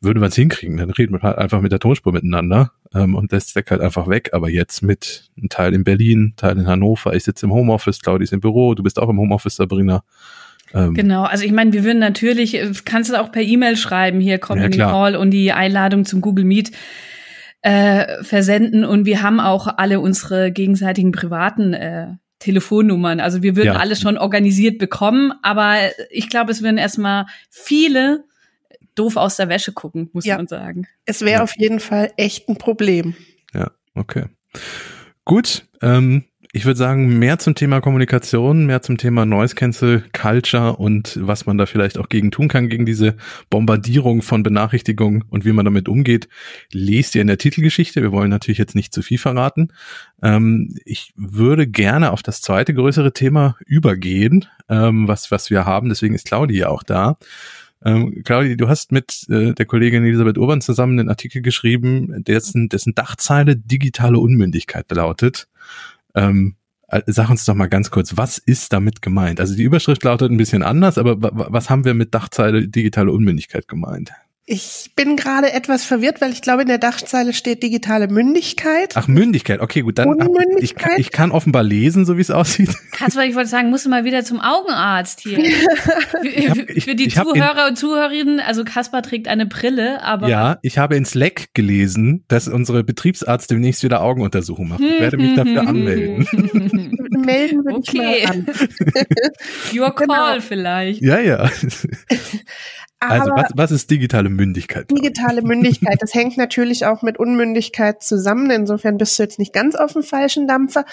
würden 0.04 0.22
wir 0.22 0.28
es 0.28 0.36
hinkriegen. 0.36 0.78
Dann 0.78 0.90
reden 0.90 1.14
wir 1.14 1.22
halt 1.22 1.38
einfach 1.38 1.62
mit 1.62 1.72
der 1.72 1.80
Tonspur 1.80 2.12
miteinander 2.12 2.72
ähm, 2.94 3.16
und 3.16 3.32
lässt 3.32 3.52
Stack 3.52 3.72
halt 3.72 3.82
einfach 3.82 4.08
weg. 4.08 4.32
Aber 4.34 4.50
jetzt 4.50 4.82
mit 4.82 5.30
einem 5.38 5.50
Teil 5.50 5.74
in 5.74 5.84
Berlin, 5.84 6.34
Teil 6.36 6.58
in 6.58 6.68
Hannover, 6.68 7.14
ich 7.14 7.24
sitze 7.24 7.46
im 7.46 7.54
Homeoffice, 7.54 8.02
Claudia 8.02 8.24
ist 8.24 8.34
im 8.34 8.42
Büro, 8.42 8.76
du 8.76 8.84
bist 8.84 9.00
auch 9.00 9.10
im 9.10 9.20
Homeoffice, 9.20 9.56
Sabrina. 9.56 10.04
Ähm, 10.74 10.94
genau, 10.94 11.24
also 11.24 11.44
ich 11.44 11.52
meine, 11.52 11.74
wir 11.74 11.84
würden 11.84 12.00
natürlich, 12.00 12.56
äh, 12.56 12.72
kannst 12.86 13.12
du 13.12 13.20
auch 13.20 13.32
per 13.32 13.42
E-Mail 13.42 13.78
schreiben, 13.78 14.20
hier 14.20 14.40
kommt 14.40 14.60
ja, 14.60 14.66
in 14.66 14.72
den 14.72 14.82
Call 14.82 15.16
und 15.16 15.32
die 15.32 15.52
Einladung 15.52 16.06
zum 16.06 16.22
Google 16.22 16.46
Meet 16.46 16.72
äh, 17.62 18.24
versenden 18.24 18.84
und 18.84 19.06
wir 19.06 19.22
haben 19.22 19.40
auch 19.40 19.68
alle 19.78 20.00
unsere 20.00 20.52
gegenseitigen 20.52 21.12
privaten 21.12 21.74
äh, 21.74 22.08
Telefonnummern. 22.40 23.22
Also 23.22 23.42
wir 23.42 23.56
würden 23.56 23.74
ja. 23.74 23.80
alles 23.80 24.02
schon 24.02 24.18
organisiert 24.18 24.78
bekommen, 24.78 25.32
aber 25.44 25.78
ich 26.10 26.30
glaube, 26.30 26.52
es 26.52 26.62
würden 26.62 26.78
erstmal 26.78 27.26
viele 27.50 28.26
doof 28.96 29.16
aus 29.16 29.38
der 29.38 29.48
Wäsche 29.50 29.72
gucken, 29.72 30.10
muss 30.12 30.26
ja. 30.26 30.36
man 30.36 30.48
sagen. 30.48 30.88
Es 31.06 31.22
wäre 31.22 31.38
ja. 31.38 31.44
auf 31.44 31.54
jeden 31.58 31.80
Fall 31.80 32.12
echt 32.18 32.50
ein 32.50 32.58
Problem. 32.58 33.16
Ja, 33.54 33.72
okay. 33.96 34.26
Gut, 35.24 35.66
ähm, 35.82 36.26
ich 36.56 36.66
würde 36.66 36.78
sagen, 36.78 37.18
mehr 37.18 37.40
zum 37.40 37.56
Thema 37.56 37.82
Kommunikation, 37.82 38.68
mehr 38.68 38.84
zum 38.84 39.00
Thema 39.00 39.26
Noise 39.26 39.56
Cancel 39.56 40.04
Culture 40.14 40.76
und 40.76 41.18
was 41.20 41.48
man 41.48 41.58
da 41.58 41.66
vielleicht 41.66 41.98
auch 41.98 42.10
gegen 42.10 42.30
tun 42.30 42.48
kann, 42.48 42.70
gegen 42.70 42.86
diese 42.86 43.16
Bombardierung 43.50 44.22
von 44.22 44.44
Benachrichtigungen 44.44 45.24
und 45.32 45.46
wie 45.46 45.52
man 45.52 45.66
damit 45.66 45.90
umgeht, 45.90 46.28
lest 46.72 47.16
ihr 47.16 47.22
in 47.22 47.28
der 47.28 47.40
Titelgeschichte. 47.40 48.04
Wir 48.04 48.12
wollen 48.12 48.30
natürlich 48.30 48.60
jetzt 48.60 48.76
nicht 48.76 48.94
zu 48.94 49.02
viel 49.02 49.18
verraten. 49.18 49.70
Ähm, 50.22 50.76
ich 50.86 51.12
würde 51.16 51.66
gerne 51.66 52.12
auf 52.12 52.22
das 52.22 52.42
zweite 52.42 52.76
größere 52.76 53.14
Thema 53.14 53.58
übergehen, 53.66 54.46
ähm, 54.70 55.08
was, 55.08 55.32
was 55.32 55.50
wir 55.50 55.66
haben. 55.66 55.90
Deswegen 55.90 56.14
ist 56.14 56.28
Claudia 56.28 56.70
auch 56.70 56.84
da. 56.84 57.18
Ähm, 57.84 58.22
Claudia, 58.24 58.56
du 58.56 58.70
hast 58.70 58.92
mit 58.92 59.26
äh, 59.28 59.54
der 59.54 59.66
Kollegin 59.66 60.06
Elisabeth 60.06 60.38
Urban 60.38 60.62
zusammen 60.62 61.00
einen 61.00 61.10
Artikel 61.10 61.42
geschrieben, 61.42 62.24
dessen, 62.24 62.70
dessen 62.70 62.94
Dachzeile 62.94 63.56
digitale 63.56 64.20
Unmündigkeit 64.20 64.86
lautet. 64.92 65.48
Ähm, 66.16 66.56
äh, 66.88 67.02
sag 67.08 67.30
uns 67.30 67.46
doch 67.46 67.56
mal 67.56 67.68
ganz 67.68 67.92
kurz, 67.92 68.18
was 68.18 68.38
ist 68.38 68.72
damit 68.74 69.02
gemeint? 69.02 69.40
Also 69.40 69.56
die 69.56 69.64
Überschrift 69.64 70.04
lautet 70.04 70.32
ein 70.32 70.38
bisschen 70.38 70.64
anders, 70.64 70.98
aber 70.98 71.18
was 71.20 71.70
haben 71.70 71.86
wir 71.86 71.94
mit 71.94 72.14
Dachzeile 72.14 72.68
digitale 72.68 73.12
Unmündigkeit 73.12 73.68
gemeint? 73.68 74.12
Ich 74.46 74.92
bin 74.98 75.16
gerade 75.16 75.54
etwas 75.54 75.86
verwirrt, 75.86 76.20
weil 76.20 76.34
ich 76.34 76.42
glaube, 76.42 76.64
in 76.64 76.68
der 76.68 76.78
Dachzeile 76.78 77.32
steht 77.32 77.64
digitale 77.64 78.10
Mündigkeit. 78.10 78.92
Ach, 78.96 79.08
Mündigkeit. 79.08 79.62
Okay, 79.62 79.82
gut. 79.82 79.98
Dann 79.98 80.18
ich, 80.58 80.76
kann, 80.76 81.00
ich 81.00 81.12
kann 81.14 81.32
offenbar 81.32 81.64
lesen, 81.64 82.06
so 82.06 82.18
wie 82.18 82.22
es 82.22 82.30
aussieht. 82.30 82.76
Kasper, 82.92 83.24
ich 83.24 83.36
wollte 83.36 83.50
sagen, 83.50 83.70
musst 83.70 83.86
du 83.86 83.90
mal 83.90 84.04
wieder 84.04 84.26
zum 84.26 84.42
Augenarzt 84.42 85.22
hier. 85.22 85.40
ich 85.40 86.50
hab, 86.50 86.58
ich, 86.58 86.84
Für 86.84 86.96
die 86.96 87.08
Zuhörer 87.08 87.68
und 87.70 87.78
Zuhörerinnen, 87.78 88.42
also 88.42 88.66
Kasper 88.66 89.02
trägt 89.02 89.30
eine 89.30 89.46
Brille, 89.46 90.04
aber. 90.04 90.28
Ja, 90.28 90.60
ich 90.62 90.78
habe 90.78 90.98
in 90.98 91.06
Slack 91.06 91.54
gelesen, 91.54 92.26
dass 92.28 92.50
unsere 92.50 92.84
Betriebsarzt 92.84 93.50
demnächst 93.50 93.82
wieder 93.82 94.02
Augenuntersuchung 94.02 94.68
macht. 94.68 94.82
Ich 94.82 95.00
werde 95.00 95.16
mich 95.16 95.36
dafür 95.36 95.62
anmelden. 95.62 96.28
Melden 97.12 97.64
würde 97.64 97.78
okay. 97.78 98.18
ich 98.18 98.28
mal 98.28 98.32
an. 98.32 98.46
Your 99.74 99.96
genau. 99.96 100.14
call 100.14 100.34
genau. 100.34 100.46
vielleicht. 100.46 101.02
Ja, 101.02 101.20
ja. 101.20 101.50
Also 103.10 103.32
was, 103.32 103.52
was 103.56 103.72
ist 103.72 103.92
digitale 103.92 104.30
Mündigkeit? 104.30 104.90
Digitale 104.92 105.42
Mündigkeit, 105.42 105.98
das 106.00 106.14
hängt 106.14 106.38
natürlich 106.38 106.86
auch 106.86 107.02
mit 107.02 107.18
Unmündigkeit 107.18 108.04
zusammen. 108.04 108.50
Insofern 108.52 108.98
bist 108.98 109.18
du 109.18 109.24
jetzt 109.24 109.40
nicht 109.40 109.54
ganz 109.54 109.76
auf 109.76 109.94
dem 109.94 110.04
falschen 110.04 110.48
Dampfer. 110.48 110.86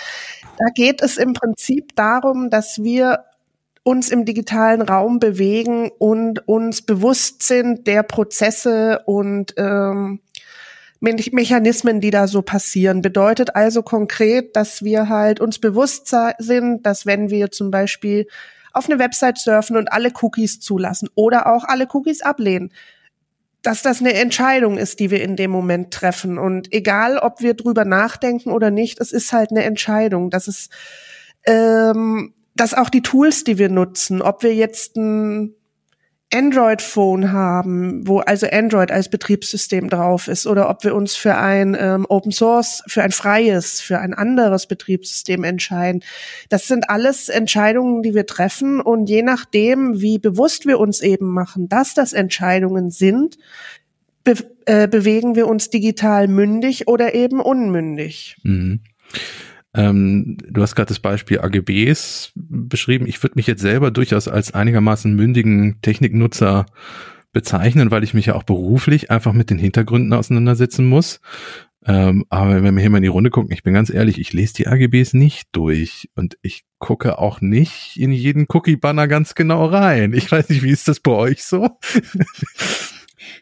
Da 0.58 0.66
geht 0.74 1.02
es 1.02 1.16
im 1.16 1.32
Prinzip 1.32 1.94
darum, 1.96 2.50
dass 2.50 2.82
wir 2.82 3.24
uns 3.82 4.10
im 4.10 4.24
digitalen 4.24 4.82
Raum 4.82 5.18
bewegen 5.18 5.90
und 5.98 6.46
uns 6.46 6.82
bewusst 6.82 7.42
sind 7.42 7.86
der 7.86 8.02
Prozesse 8.02 9.00
und 9.06 9.54
ähm, 9.56 10.20
Mechanismen, 11.00 12.00
die 12.00 12.10
da 12.10 12.26
so 12.26 12.42
passieren. 12.42 13.00
Bedeutet 13.00 13.56
also 13.56 13.82
konkret, 13.82 14.54
dass 14.54 14.84
wir 14.84 15.08
halt 15.08 15.40
uns 15.40 15.58
bewusst 15.58 16.14
sind, 16.38 16.84
dass 16.84 17.06
wenn 17.06 17.30
wir 17.30 17.50
zum 17.50 17.70
Beispiel 17.70 18.26
auf 18.72 18.88
eine 18.88 18.98
Website 18.98 19.38
surfen 19.38 19.76
und 19.76 19.92
alle 19.92 20.12
Cookies 20.20 20.60
zulassen 20.60 21.08
oder 21.14 21.52
auch 21.52 21.64
alle 21.64 21.86
Cookies 21.92 22.22
ablehnen. 22.22 22.72
Dass 23.62 23.82
das 23.82 24.00
eine 24.00 24.14
Entscheidung 24.14 24.78
ist, 24.78 25.00
die 25.00 25.10
wir 25.10 25.22
in 25.22 25.36
dem 25.36 25.50
Moment 25.50 25.92
treffen. 25.92 26.38
Und 26.38 26.72
egal, 26.72 27.18
ob 27.18 27.42
wir 27.42 27.54
drüber 27.54 27.84
nachdenken 27.84 28.50
oder 28.50 28.70
nicht, 28.70 29.00
es 29.00 29.12
ist 29.12 29.32
halt 29.32 29.50
eine 29.50 29.64
Entscheidung. 29.64 30.30
Das 30.30 30.48
ist, 30.48 30.72
ähm, 31.44 32.32
dass 32.54 32.72
auch 32.72 32.88
die 32.88 33.02
Tools, 33.02 33.44
die 33.44 33.58
wir 33.58 33.68
nutzen, 33.68 34.22
ob 34.22 34.42
wir 34.42 34.54
jetzt 34.54 34.96
ein 34.96 35.54
Android-Phone 36.32 37.32
haben, 37.32 38.06
wo 38.06 38.20
also 38.20 38.46
Android 38.50 38.92
als 38.92 39.08
Betriebssystem 39.08 39.88
drauf 39.88 40.28
ist, 40.28 40.46
oder 40.46 40.70
ob 40.70 40.84
wir 40.84 40.94
uns 40.94 41.16
für 41.16 41.36
ein 41.36 41.76
ähm, 41.78 42.06
Open 42.08 42.30
Source, 42.30 42.82
für 42.86 43.02
ein 43.02 43.10
freies, 43.10 43.80
für 43.80 43.98
ein 43.98 44.14
anderes 44.14 44.66
Betriebssystem 44.66 45.42
entscheiden. 45.42 46.04
Das 46.48 46.68
sind 46.68 46.88
alles 46.88 47.28
Entscheidungen, 47.28 48.02
die 48.02 48.14
wir 48.14 48.26
treffen 48.26 48.80
und 48.80 49.10
je 49.10 49.22
nachdem, 49.22 50.00
wie 50.00 50.18
bewusst 50.18 50.66
wir 50.66 50.78
uns 50.78 51.00
eben 51.00 51.26
machen, 51.26 51.68
dass 51.68 51.94
das 51.94 52.12
Entscheidungen 52.12 52.90
sind, 52.90 53.36
be 54.22 54.34
äh, 54.66 54.86
bewegen 54.86 55.34
wir 55.34 55.48
uns 55.48 55.70
digital 55.70 56.28
mündig 56.28 56.86
oder 56.86 57.14
eben 57.14 57.40
unmündig. 57.40 58.36
Mhm. 58.44 58.80
Ähm, 59.74 60.36
du 60.48 60.62
hast 60.62 60.74
gerade 60.74 60.88
das 60.88 60.98
Beispiel 60.98 61.40
AGBs 61.40 62.32
beschrieben. 62.34 63.06
Ich 63.06 63.22
würde 63.22 63.36
mich 63.36 63.46
jetzt 63.46 63.62
selber 63.62 63.90
durchaus 63.90 64.28
als 64.28 64.52
einigermaßen 64.52 65.14
mündigen 65.14 65.80
Techniknutzer 65.82 66.66
bezeichnen, 67.32 67.90
weil 67.90 68.02
ich 68.02 68.14
mich 68.14 68.26
ja 68.26 68.34
auch 68.34 68.42
beruflich 68.42 69.10
einfach 69.10 69.32
mit 69.32 69.50
den 69.50 69.58
Hintergründen 69.58 70.12
auseinandersetzen 70.12 70.86
muss. 70.86 71.20
Ähm, 71.86 72.26
aber 72.28 72.62
wenn 72.62 72.74
wir 72.74 72.80
hier 72.80 72.90
mal 72.90 72.98
in 72.98 73.04
die 73.04 73.08
Runde 73.08 73.30
gucken, 73.30 73.52
ich 73.52 73.62
bin 73.62 73.72
ganz 73.72 73.88
ehrlich, 73.90 74.20
ich 74.20 74.32
lese 74.32 74.54
die 74.54 74.66
AGBs 74.66 75.14
nicht 75.14 75.48
durch 75.52 76.10
und 76.14 76.36
ich 76.42 76.64
gucke 76.78 77.18
auch 77.18 77.40
nicht 77.40 77.96
in 77.96 78.12
jeden 78.12 78.46
Cookie-Banner 78.48 79.08
ganz 79.08 79.34
genau 79.34 79.64
rein. 79.66 80.12
Ich 80.12 80.30
weiß 80.30 80.50
nicht, 80.50 80.62
wie 80.62 80.70
ist 80.70 80.88
das 80.88 81.00
bei 81.00 81.12
euch 81.12 81.44
so? 81.44 81.70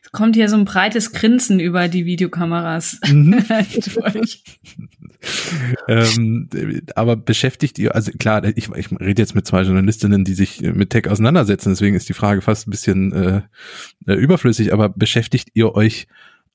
Es 0.03 0.13
kommt 0.13 0.37
hier 0.37 0.49
so 0.49 0.57
ein 0.57 0.65
breites 0.65 1.13
Grinsen 1.13 1.61
über 1.61 1.89
die 1.89 2.07
Videokameras. 2.07 3.01
Mhm. 3.07 3.39
ähm, 5.89 6.49
aber 6.95 7.17
beschäftigt 7.17 7.79
ihr, 7.79 7.95
also 7.95 8.13
klar, 8.13 8.45
ich, 8.45 8.71
ich 8.75 8.91
rede 9.01 9.23
jetzt 9.23 9.35
mit 9.35 9.47
zwei 9.47 9.63
Journalistinnen, 9.63 10.25
die 10.25 10.35
sich 10.35 10.61
mit 10.61 10.91
Tech 10.91 11.09
auseinandersetzen, 11.09 11.71
deswegen 11.71 11.97
ist 11.97 12.09
die 12.09 12.15
Frage 12.15 12.41
fast 12.41 12.69
ein 12.69 12.71
bisschen 12.71 13.13
äh, 13.13 13.43
äh 14.07 14.15
überflüssig, 14.15 14.73
aber 14.73 14.89
beschäftigt 14.89 15.51
ihr 15.55 15.75
euch 15.75 16.07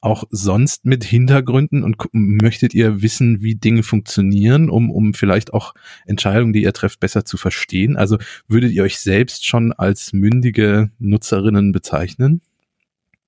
auch 0.04 0.26
sonst 0.30 0.86
mit 0.86 1.06
Hintergründen 1.06 1.82
und 1.82 1.96
möchtet 2.12 2.74
ihr 2.74 3.02
wissen, 3.02 3.42
wie 3.42 3.56
Dinge 3.56 3.84
funktionieren, 3.84 4.70
um, 4.70 4.92
um 4.92 5.14
vielleicht 5.14 5.54
auch 5.54 5.74
Entscheidungen, 6.06 6.52
die 6.52 6.64
ihr 6.64 6.74
trefft, 6.74 7.00
besser 7.00 7.24
zu 7.24 7.38
verstehen? 7.38 7.96
Also 7.96 8.18
würdet 8.50 8.74
ihr 8.74 8.84
euch 8.84 9.00
selbst 9.00 9.48
schon 9.48 9.72
als 9.72 10.12
mündige 10.12 10.92
Nutzerinnen 11.00 11.72
bezeichnen? 11.72 12.42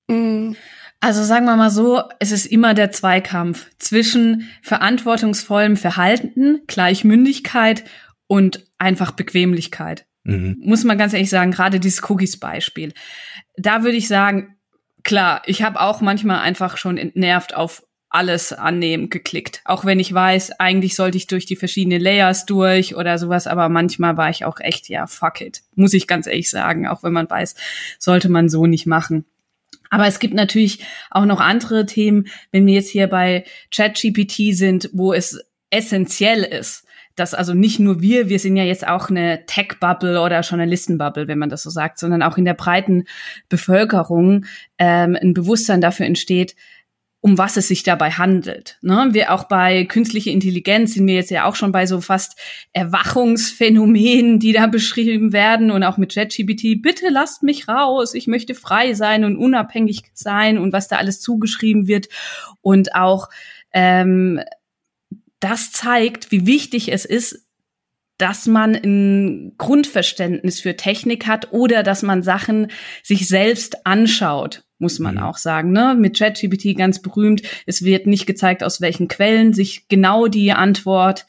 Mm. 0.08 0.52
Also 1.00 1.22
sagen 1.22 1.44
wir 1.44 1.56
mal 1.56 1.70
so, 1.70 2.02
es 2.18 2.32
ist 2.32 2.46
immer 2.46 2.74
der 2.74 2.90
Zweikampf 2.90 3.66
zwischen 3.78 4.48
verantwortungsvollem 4.62 5.76
Verhalten, 5.76 6.62
Gleichmündigkeit 6.66 7.84
und 8.26 8.64
einfach 8.78 9.12
Bequemlichkeit. 9.12 10.06
Mhm. 10.24 10.56
Muss 10.60 10.84
man 10.84 10.98
ganz 10.98 11.12
ehrlich 11.12 11.30
sagen, 11.30 11.52
gerade 11.52 11.80
dieses 11.80 12.08
Cookies-Beispiel. 12.08 12.92
Da 13.56 13.84
würde 13.84 13.96
ich 13.96 14.08
sagen, 14.08 14.56
klar, 15.04 15.42
ich 15.46 15.62
habe 15.62 15.80
auch 15.80 16.00
manchmal 16.00 16.40
einfach 16.40 16.76
schon 16.76 16.98
entnervt 16.98 17.54
auf 17.54 17.84
alles 18.08 18.52
annehmen 18.52 19.10
geklickt. 19.10 19.60
Auch 19.64 19.84
wenn 19.84 20.00
ich 20.00 20.12
weiß, 20.12 20.58
eigentlich 20.58 20.96
sollte 20.96 21.18
ich 21.18 21.26
durch 21.26 21.44
die 21.44 21.56
verschiedenen 21.56 22.00
Layers 22.00 22.46
durch 22.46 22.96
oder 22.96 23.18
sowas, 23.18 23.46
aber 23.46 23.68
manchmal 23.68 24.16
war 24.16 24.30
ich 24.30 24.44
auch 24.44 24.58
echt, 24.58 24.88
ja, 24.88 25.06
fuck 25.06 25.40
it. 25.40 25.62
Muss 25.74 25.92
ich 25.92 26.06
ganz 26.06 26.26
ehrlich 26.26 26.48
sagen, 26.50 26.86
auch 26.86 27.02
wenn 27.02 27.12
man 27.12 27.28
weiß, 27.28 27.54
sollte 27.98 28.28
man 28.28 28.48
so 28.48 28.66
nicht 28.66 28.86
machen. 28.86 29.26
Aber 29.90 30.06
es 30.06 30.18
gibt 30.18 30.34
natürlich 30.34 30.84
auch 31.10 31.24
noch 31.24 31.40
andere 31.40 31.86
Themen, 31.86 32.26
wenn 32.52 32.66
wir 32.66 32.74
jetzt 32.74 32.90
hier 32.90 33.06
bei 33.06 33.44
ChatGPT 33.74 34.54
sind, 34.54 34.90
wo 34.92 35.12
es 35.12 35.40
essentiell 35.70 36.42
ist, 36.42 36.86
dass 37.16 37.32
also 37.32 37.54
nicht 37.54 37.80
nur 37.80 38.00
wir, 38.00 38.28
wir 38.28 38.38
sind 38.38 38.56
ja 38.56 38.64
jetzt 38.64 38.86
auch 38.86 39.08
eine 39.08 39.46
Tech-Bubble 39.46 40.20
oder 40.20 40.40
Journalisten-Bubble, 40.40 41.28
wenn 41.28 41.38
man 41.38 41.48
das 41.48 41.62
so 41.62 41.70
sagt, 41.70 41.98
sondern 41.98 42.22
auch 42.22 42.36
in 42.36 42.44
der 42.44 42.54
breiten 42.54 43.04
Bevölkerung 43.48 44.44
ähm, 44.78 45.16
ein 45.20 45.32
Bewusstsein 45.32 45.80
dafür 45.80 46.06
entsteht, 46.06 46.54
um 47.26 47.38
was 47.38 47.56
es 47.56 47.66
sich 47.66 47.82
dabei 47.82 48.12
handelt. 48.12 48.78
Ne? 48.82 49.08
Wir 49.10 49.32
auch 49.32 49.48
bei 49.48 49.84
künstlicher 49.84 50.30
Intelligenz 50.30 50.94
sind 50.94 51.08
wir 51.08 51.16
jetzt 51.16 51.32
ja 51.32 51.44
auch 51.44 51.56
schon 51.56 51.72
bei 51.72 51.84
so 51.84 52.00
fast 52.00 52.38
Erwachungsphänomenen, 52.72 54.38
die 54.38 54.52
da 54.52 54.68
beschrieben 54.68 55.32
werden 55.32 55.72
und 55.72 55.82
auch 55.82 55.96
mit 55.96 56.14
ChatGPT. 56.14 56.80
Bitte 56.80 57.08
lasst 57.08 57.42
mich 57.42 57.66
raus, 57.66 58.14
ich 58.14 58.28
möchte 58.28 58.54
frei 58.54 58.94
sein 58.94 59.24
und 59.24 59.36
unabhängig 59.36 60.02
sein 60.14 60.56
und 60.56 60.72
was 60.72 60.86
da 60.86 60.98
alles 60.98 61.20
zugeschrieben 61.20 61.88
wird 61.88 62.06
und 62.60 62.94
auch 62.94 63.28
ähm, 63.72 64.40
das 65.40 65.72
zeigt, 65.72 66.30
wie 66.30 66.46
wichtig 66.46 66.92
es 66.92 67.04
ist, 67.04 67.44
dass 68.18 68.46
man 68.46 68.76
ein 68.76 69.54
Grundverständnis 69.58 70.60
für 70.60 70.76
Technik 70.76 71.26
hat 71.26 71.52
oder 71.52 71.82
dass 71.82 72.04
man 72.04 72.22
Sachen 72.22 72.70
sich 73.02 73.26
selbst 73.26 73.84
anschaut, 73.84 74.62
muss 74.78 74.98
man 74.98 75.16
mhm. 75.16 75.22
auch 75.22 75.38
sagen. 75.38 75.72
Ne? 75.72 75.94
Mit 75.98 76.18
ChatGPT 76.18 76.76
ganz 76.76 77.00
berühmt. 77.00 77.42
Es 77.66 77.82
wird 77.84 78.06
nicht 78.06 78.26
gezeigt, 78.26 78.62
aus 78.62 78.80
welchen 78.80 79.08
Quellen 79.08 79.52
sich 79.52 79.88
genau 79.88 80.26
die 80.28 80.52
Antwort 80.52 81.26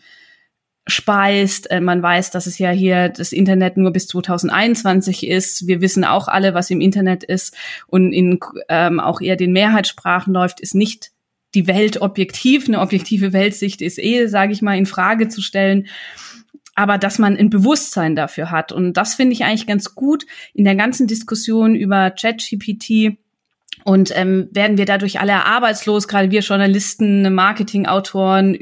speist. 0.88 1.70
Äh, 1.70 1.82
man 1.82 2.02
weiß, 2.02 2.32
dass 2.32 2.48
es 2.48 2.58
ja 2.58 2.72
hier 2.72 3.10
das 3.10 3.32
Internet 3.32 3.78
nur 3.78 3.92
bis 3.92 4.08
2021 4.08 5.28
ist. 5.28 5.68
Wir 5.68 5.82
wissen 5.82 6.04
auch 6.04 6.28
alle, 6.28 6.54
was 6.54 6.70
im 6.70 6.82
Internet 6.82 7.24
ist 7.24 7.56
und 7.88 8.14
in 8.14 8.40
ähm, 8.70 9.00
auch 9.00 9.22
eher 9.22 9.36
den 9.36 9.52
Mehrheitssprachen 9.52 10.34
läuft, 10.34 10.60
ist 10.60 10.76
nicht 10.76 11.12
die 11.56 11.68
Welt 11.68 12.02
objektiv. 12.02 12.68
Eine 12.68 12.82
objektive 12.82 13.34
Weltsicht 13.34 13.82
ist 13.82 14.00
eh, 14.00 14.28
sage 14.28 14.54
ich 14.54 14.62
mal, 14.62 14.78
in 14.78 14.86
Frage 14.86 15.28
zu 15.28 15.42
stellen 15.42 15.88
aber 16.78 17.00
dass 17.00 17.18
man 17.18 17.36
ein 17.36 17.50
Bewusstsein 17.50 18.16
dafür 18.16 18.52
hat. 18.52 18.72
Und 18.72 18.94
das 18.94 19.16
finde 19.16 19.34
ich 19.34 19.44
eigentlich 19.44 19.66
ganz 19.66 19.96
gut 19.96 20.28
in 20.54 20.64
der 20.64 20.76
ganzen 20.76 21.08
Diskussion 21.08 21.74
über 21.74 22.12
ChatGPT. 22.12 23.18
Und 23.88 24.12
ähm, 24.14 24.50
werden 24.52 24.78
wir 24.78 24.84
dadurch 24.84 25.22
alle 25.22 25.46
arbeitslos, 25.46 26.10
gerade 26.10 26.30
wir 26.30 26.42
Journalisten, 26.42 27.34
Marketingautoren, 27.34 28.58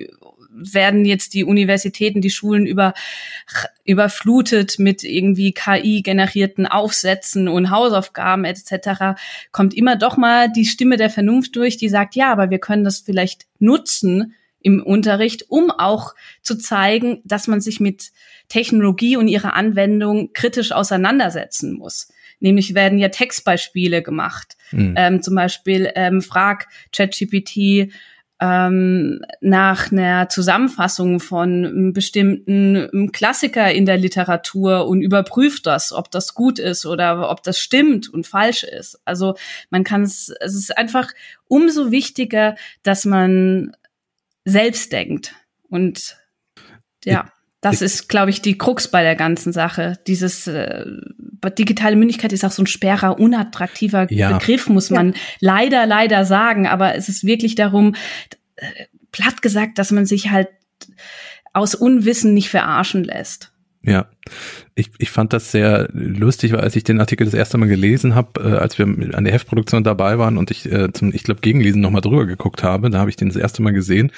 werden 0.52 1.04
jetzt 1.04 1.34
die 1.34 1.44
Universitäten, 1.44 2.22
die 2.22 2.30
Schulen 2.30 2.68
über, 2.68 2.94
überflutet 3.86 4.78
mit 4.78 5.04
irgendwie 5.04 5.52
KI-generierten 5.52 6.68
Aufsätzen 6.68 7.48
und 7.48 7.72
Hausaufgaben 7.72 8.46
etc., 8.46 9.18
kommt 9.52 9.74
immer 9.74 9.96
doch 9.96 10.16
mal 10.16 10.52
die 10.52 10.66
Stimme 10.66 10.96
der 10.96 11.10
Vernunft 11.10 11.56
durch, 11.56 11.78
die 11.78 11.90
sagt, 11.90 12.14
ja, 12.14 12.32
aber 12.32 12.52
wir 12.52 12.60
können 12.60 12.84
das 12.84 13.00
vielleicht 13.00 13.48
nutzen, 13.58 14.36
im 14.62 14.84
Unterricht, 14.84 15.46
um 15.50 15.72
auch 15.72 16.14
zu 16.44 16.56
zeigen, 16.56 17.22
dass 17.24 17.48
man 17.48 17.62
sich 17.62 17.80
mit 17.80 18.12
Technologie 18.48 19.18
und 19.18 19.28
ihrer 19.28 19.56
Anwendung 19.56 20.34
kritisch 20.34 20.72
auseinandersetzen 20.72 21.74
muss. 21.74 22.10
Nämlich 22.40 22.76
werden 22.76 23.00
ja 23.00 23.10
Textbeispiele 23.10 24.02
gemacht. 24.02 24.58
Mhm. 24.72 24.94
Ähm, 24.98 25.22
zum 25.22 25.36
Beispiel 25.36 25.92
ähm, 25.96 26.22
frag 26.22 26.68
ChatGPT 26.92 27.92
ähm, 28.42 29.22
nach 29.40 29.92
einer 29.92 30.28
Zusammenfassung 30.28 31.20
von 31.20 31.66
einem 31.66 31.94
bestimmten 31.94 33.12
Klassiker 33.14 33.72
in 33.72 33.86
der 33.86 33.98
Literatur 33.98 34.88
und 34.88 35.02
überprüft 35.02 35.66
das, 35.66 35.94
ob 35.94 36.12
das 36.12 36.34
gut 36.34 36.60
ist 36.60 36.86
oder 36.86 37.30
ob 37.30 37.44
das 37.44 37.60
stimmt 37.60 38.10
und 38.10 38.28
falsch 38.28 38.64
ist. 38.64 39.00
Also 39.06 39.36
man 39.70 39.86
kann 39.86 40.04
es, 40.04 40.34
es 40.42 40.54
ist 40.54 40.78
einfach 40.78 41.14
umso 41.48 41.92
wichtiger, 41.92 42.56
dass 42.84 43.06
man 43.06 43.76
selbst 44.44 44.92
denkt. 44.92 45.34
Und 45.70 46.18
ja, 47.06 47.32
das 47.66 47.82
ist, 47.82 48.10
glaube 48.10 48.30
ich, 48.30 48.44
die 48.44 48.60
Krux 48.60 48.88
bei 48.88 49.02
der 49.02 49.16
ganzen 49.16 49.52
Sache. 49.52 49.98
Dieses 50.06 50.46
äh, 50.46 50.86
digitale 51.58 51.96
Mündigkeit 51.96 52.32
ist 52.32 52.46
auch 52.46 52.52
so 52.52 52.62
ein 52.62 52.68
sperrer, 52.68 53.20
unattraktiver 53.20 54.06
ja. 54.12 54.38
Begriff, 54.38 54.70
muss 54.70 54.92
man 54.92 55.14
ja. 55.14 55.20
leider, 55.40 55.86
leider 55.88 56.26
sagen. 56.26 56.68
Aber 56.68 56.94
es 56.94 57.10
ist 57.10 57.24
wirklich 57.24 57.56
darum, 57.56 57.96
äh, 58.56 58.68
platt 59.12 59.42
gesagt, 59.42 59.80
dass 59.80 59.92
man 59.92 60.06
sich 60.06 60.30
halt 60.30 60.50
aus 61.54 61.74
Unwissen 61.74 62.36
nicht 62.36 62.50
verarschen 62.50 63.04
lässt. 63.04 63.52
Ja, 63.82 64.08
ich, 64.76 64.92
ich 65.00 65.10
fand 65.10 65.34
das 65.34 65.52
sehr 65.52 65.90
lustig, 65.92 66.52
weil 66.52 66.62
als 66.62 66.76
ich 66.76 66.84
den 66.84 67.00
Artikel 67.00 67.26
das 67.26 67.34
erste 67.34 67.58
Mal 67.58 67.68
gelesen 67.68 68.14
habe, 68.14 68.42
äh, 68.42 68.58
als 68.58 68.78
wir 68.78 68.86
an 68.86 69.24
der 69.24 69.34
Heftproduktion 69.34 69.84
dabei 69.84 70.20
waren 70.20 70.38
und 70.38 70.52
ich 70.52 70.72
äh, 70.72 70.94
zum, 70.94 71.14
ich 71.16 71.24
glaube, 71.24 71.42
Gegenlesen 71.42 71.82
nochmal 71.82 72.02
drüber 72.02 72.28
geguckt 72.28 72.62
habe, 72.62 72.92
da 72.92 73.00
habe 73.00 73.10
ich 73.10 73.16
den 73.16 73.30
das 73.30 73.38
erste 73.38 73.64
Mal 73.64 73.74
gesehen, 73.74 74.12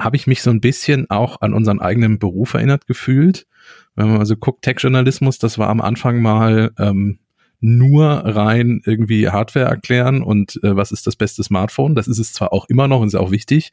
habe 0.00 0.16
ich 0.16 0.26
mich 0.26 0.42
so 0.42 0.50
ein 0.50 0.60
bisschen 0.60 1.08
auch 1.10 1.40
an 1.40 1.54
unseren 1.54 1.80
eigenen 1.80 2.18
Beruf 2.18 2.54
erinnert 2.54 2.86
gefühlt. 2.86 3.46
Wenn 3.94 4.08
man 4.08 4.18
also 4.18 4.36
guckt, 4.36 4.62
Tech-Journalismus, 4.62 5.38
das 5.38 5.58
war 5.58 5.68
am 5.68 5.80
Anfang 5.80 6.22
mal 6.22 6.72
ähm, 6.78 7.18
nur 7.60 8.06
rein 8.06 8.80
irgendwie 8.84 9.28
Hardware 9.28 9.66
erklären 9.66 10.22
und 10.22 10.58
äh, 10.62 10.74
was 10.74 10.92
ist 10.92 11.06
das 11.06 11.16
beste 11.16 11.42
Smartphone. 11.42 11.94
Das 11.94 12.08
ist 12.08 12.18
es 12.18 12.32
zwar 12.32 12.52
auch 12.52 12.66
immer 12.68 12.88
noch 12.88 13.00
und 13.00 13.08
ist 13.08 13.14
auch 13.14 13.30
wichtig, 13.30 13.70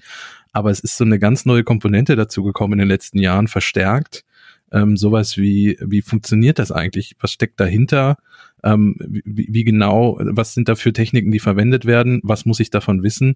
aber 0.51 0.69
es 0.69 0.81
ist 0.81 0.97
so 0.97 1.05
eine 1.05 1.19
ganz 1.19 1.45
neue 1.45 1.63
Komponente 1.63 2.15
dazu 2.17 2.43
gekommen 2.43 2.73
in 2.73 2.79
den 2.79 2.87
letzten 2.89 3.19
Jahren, 3.19 3.47
verstärkt 3.47 4.25
ähm, 4.71 4.97
sowas 4.97 5.37
wie, 5.37 5.77
wie 5.81 6.01
funktioniert 6.01 6.59
das 6.59 6.71
eigentlich? 6.71 7.15
Was 7.19 7.31
steckt 7.31 7.59
dahinter? 7.59 8.17
Ähm, 8.63 8.95
wie, 8.99 9.47
wie 9.51 9.63
genau, 9.63 10.17
was 10.19 10.53
sind 10.53 10.67
da 10.67 10.75
für 10.75 10.91
Techniken, 10.91 11.31
die 11.31 11.39
verwendet 11.39 11.85
werden? 11.85 12.19
Was 12.23 12.45
muss 12.45 12.59
ich 12.59 12.69
davon 12.69 13.03
wissen? 13.03 13.35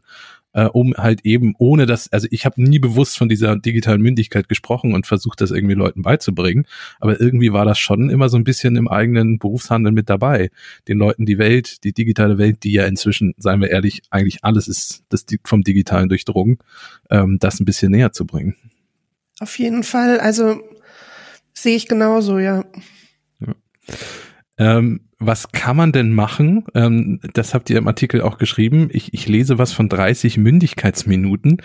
Äh, 0.53 0.65
um 0.65 0.93
halt 0.95 1.21
eben 1.23 1.53
ohne 1.59 1.85
das, 1.85 2.11
also 2.11 2.27
ich 2.31 2.45
habe 2.45 2.61
nie 2.61 2.79
bewusst 2.79 3.17
von 3.17 3.29
dieser 3.29 3.55
digitalen 3.55 4.01
Mündigkeit 4.01 4.49
gesprochen 4.49 4.93
und 4.93 5.07
versucht, 5.07 5.39
das 5.39 5.51
irgendwie 5.51 5.75
Leuten 5.75 6.01
beizubringen, 6.01 6.65
aber 6.99 7.21
irgendwie 7.21 7.53
war 7.53 7.63
das 7.63 7.79
schon 7.79 8.09
immer 8.09 8.27
so 8.27 8.35
ein 8.35 8.43
bisschen 8.43 8.75
im 8.75 8.89
eigenen 8.89 9.39
Berufshandel 9.39 9.93
mit 9.93 10.09
dabei, 10.09 10.49
den 10.89 10.97
Leuten 10.97 11.25
die 11.25 11.37
Welt, 11.37 11.85
die 11.85 11.93
digitale 11.93 12.37
Welt, 12.37 12.63
die 12.65 12.73
ja 12.73 12.85
inzwischen, 12.85 13.33
seien 13.37 13.61
wir 13.61 13.69
ehrlich, 13.69 14.01
eigentlich 14.09 14.43
alles 14.43 14.67
ist 14.67 15.03
das 15.07 15.25
vom 15.45 15.61
Digitalen 15.61 16.09
durchdrungen, 16.09 16.57
ähm, 17.09 17.37
das 17.39 17.61
ein 17.61 17.65
bisschen 17.65 17.91
näher 17.91 18.11
zu 18.11 18.25
bringen. 18.25 18.55
Auf 19.39 19.57
jeden 19.57 19.83
Fall, 19.83 20.19
also 20.19 20.61
Sehe 21.61 21.75
ich 21.75 21.87
genauso, 21.87 22.39
ja. 22.39 22.65
ja. 23.39 23.55
Ähm, 24.57 25.10
was 25.21 25.51
kann 25.51 25.77
man 25.77 25.91
denn 25.91 26.13
machen? 26.13 26.65
Ähm, 26.73 27.19
das 27.33 27.53
habt 27.53 27.69
ihr 27.69 27.77
im 27.77 27.87
Artikel 27.87 28.21
auch 28.21 28.39
geschrieben. 28.39 28.89
Ich, 28.91 29.13
ich 29.13 29.27
lese 29.27 29.59
was 29.59 29.71
von 29.71 29.87
30 29.87 30.37
Mündigkeitsminuten. 30.37 31.61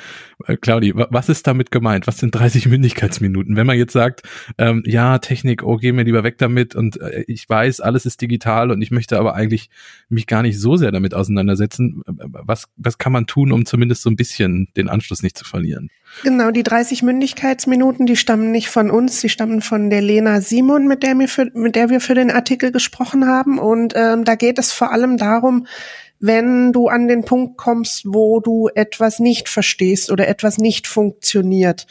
Äh, 0.46 0.58
Claudi, 0.58 0.92
was 0.94 1.28
ist 1.30 1.46
damit 1.46 1.70
gemeint? 1.70 2.06
Was 2.06 2.18
sind 2.18 2.34
30 2.34 2.66
Mündigkeitsminuten? 2.66 3.56
Wenn 3.56 3.66
man 3.66 3.78
jetzt 3.78 3.94
sagt, 3.94 4.22
ähm, 4.58 4.82
ja, 4.86 5.18
Technik, 5.18 5.62
oh, 5.62 5.78
geh 5.78 5.92
mir 5.92 6.04
lieber 6.04 6.22
weg 6.22 6.36
damit 6.38 6.74
und 6.74 7.00
äh, 7.00 7.24
ich 7.26 7.48
weiß, 7.48 7.80
alles 7.80 8.04
ist 8.04 8.20
digital 8.20 8.70
und 8.70 8.82
ich 8.82 8.90
möchte 8.90 9.18
aber 9.18 9.34
eigentlich 9.34 9.70
mich 10.10 10.26
gar 10.26 10.42
nicht 10.42 10.60
so 10.60 10.76
sehr 10.76 10.92
damit 10.92 11.14
auseinandersetzen. 11.14 12.02
Was, 12.06 12.68
was 12.76 12.98
kann 12.98 13.12
man 13.12 13.26
tun, 13.26 13.52
um 13.52 13.64
zumindest 13.64 14.02
so 14.02 14.10
ein 14.10 14.16
bisschen 14.16 14.68
den 14.76 14.88
Anschluss 14.88 15.22
nicht 15.22 15.38
zu 15.38 15.44
verlieren? 15.46 15.90
Genau, 16.22 16.50
die 16.50 16.62
30 16.62 17.02
Mündigkeitsminuten, 17.02 18.06
die 18.06 18.16
stammen 18.16 18.50
nicht 18.52 18.68
von 18.68 18.90
uns, 18.90 19.20
die 19.20 19.28
stammen 19.28 19.60
von 19.60 19.90
der 19.90 20.00
Lena 20.00 20.40
Simon, 20.40 20.86
mit 20.86 21.02
der, 21.02 21.18
wir 21.18 21.28
für, 21.28 21.50
mit 21.52 21.74
der 21.74 21.90
wir 21.90 22.00
für 22.00 22.14
den 22.14 22.30
Artikel 22.30 22.70
gesprochen 22.72 23.26
haben 23.26 23.45
haben. 23.46 23.58
Und 23.58 23.94
ähm, 23.96 24.24
da 24.24 24.34
geht 24.34 24.58
es 24.58 24.72
vor 24.72 24.92
allem 24.92 25.16
darum, 25.16 25.66
wenn 26.18 26.72
du 26.72 26.88
an 26.88 27.08
den 27.08 27.24
Punkt 27.24 27.56
kommst, 27.58 28.04
wo 28.06 28.40
du 28.40 28.68
etwas 28.74 29.18
nicht 29.18 29.48
verstehst 29.48 30.10
oder 30.10 30.28
etwas 30.28 30.58
nicht 30.58 30.86
funktioniert. 30.86 31.86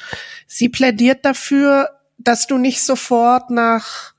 Sie 0.47 0.69
plädiert 0.69 1.25
dafür, 1.25 1.89
dass 2.17 2.47
du 2.47 2.57
nicht 2.57 2.81
sofort 2.81 3.51
nach 3.51 4.14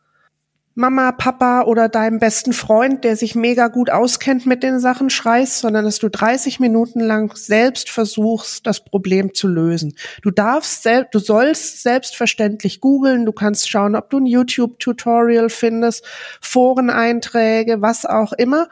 Mama, 0.79 1.11
Papa 1.11 1.63
oder 1.63 1.89
deinem 1.89 2.19
besten 2.19 2.53
Freund, 2.53 3.03
der 3.03 3.17
sich 3.17 3.35
mega 3.35 3.69
gut 3.69 3.89
auskennt 3.89 4.45
mit 4.45 4.63
den 4.63 4.79
Sachen, 4.79 5.09
schreist, 5.09 5.61
sondern 5.61 5.87
dass 5.87 5.99
du 5.99 6.11
30 6.11 6.61
Minuten 6.61 7.01
lang 7.01 7.35
selbst 7.35 7.89
versuchst, 7.89 8.67
das 8.67 8.85
Problem 8.85 9.33
zu 9.33 9.49
lösen. 9.49 9.95
Du 10.21 10.31
darfst 10.31 10.87
du 11.13 11.19
sollst 11.19 11.83
selbstverständlich 11.83 12.83
googeln, 12.83 13.25
du 13.25 13.33
kannst 13.33 13.71
schauen, 13.71 13.97
ob 13.97 14.11
du 14.11 14.19
ein 14.19 14.27
YouTube-Tutorial 14.27 15.49
findest, 15.49 16.05
Foreneinträge, 16.43 17.81
was 17.81 18.05
auch 18.05 18.35
immer, 18.35 18.69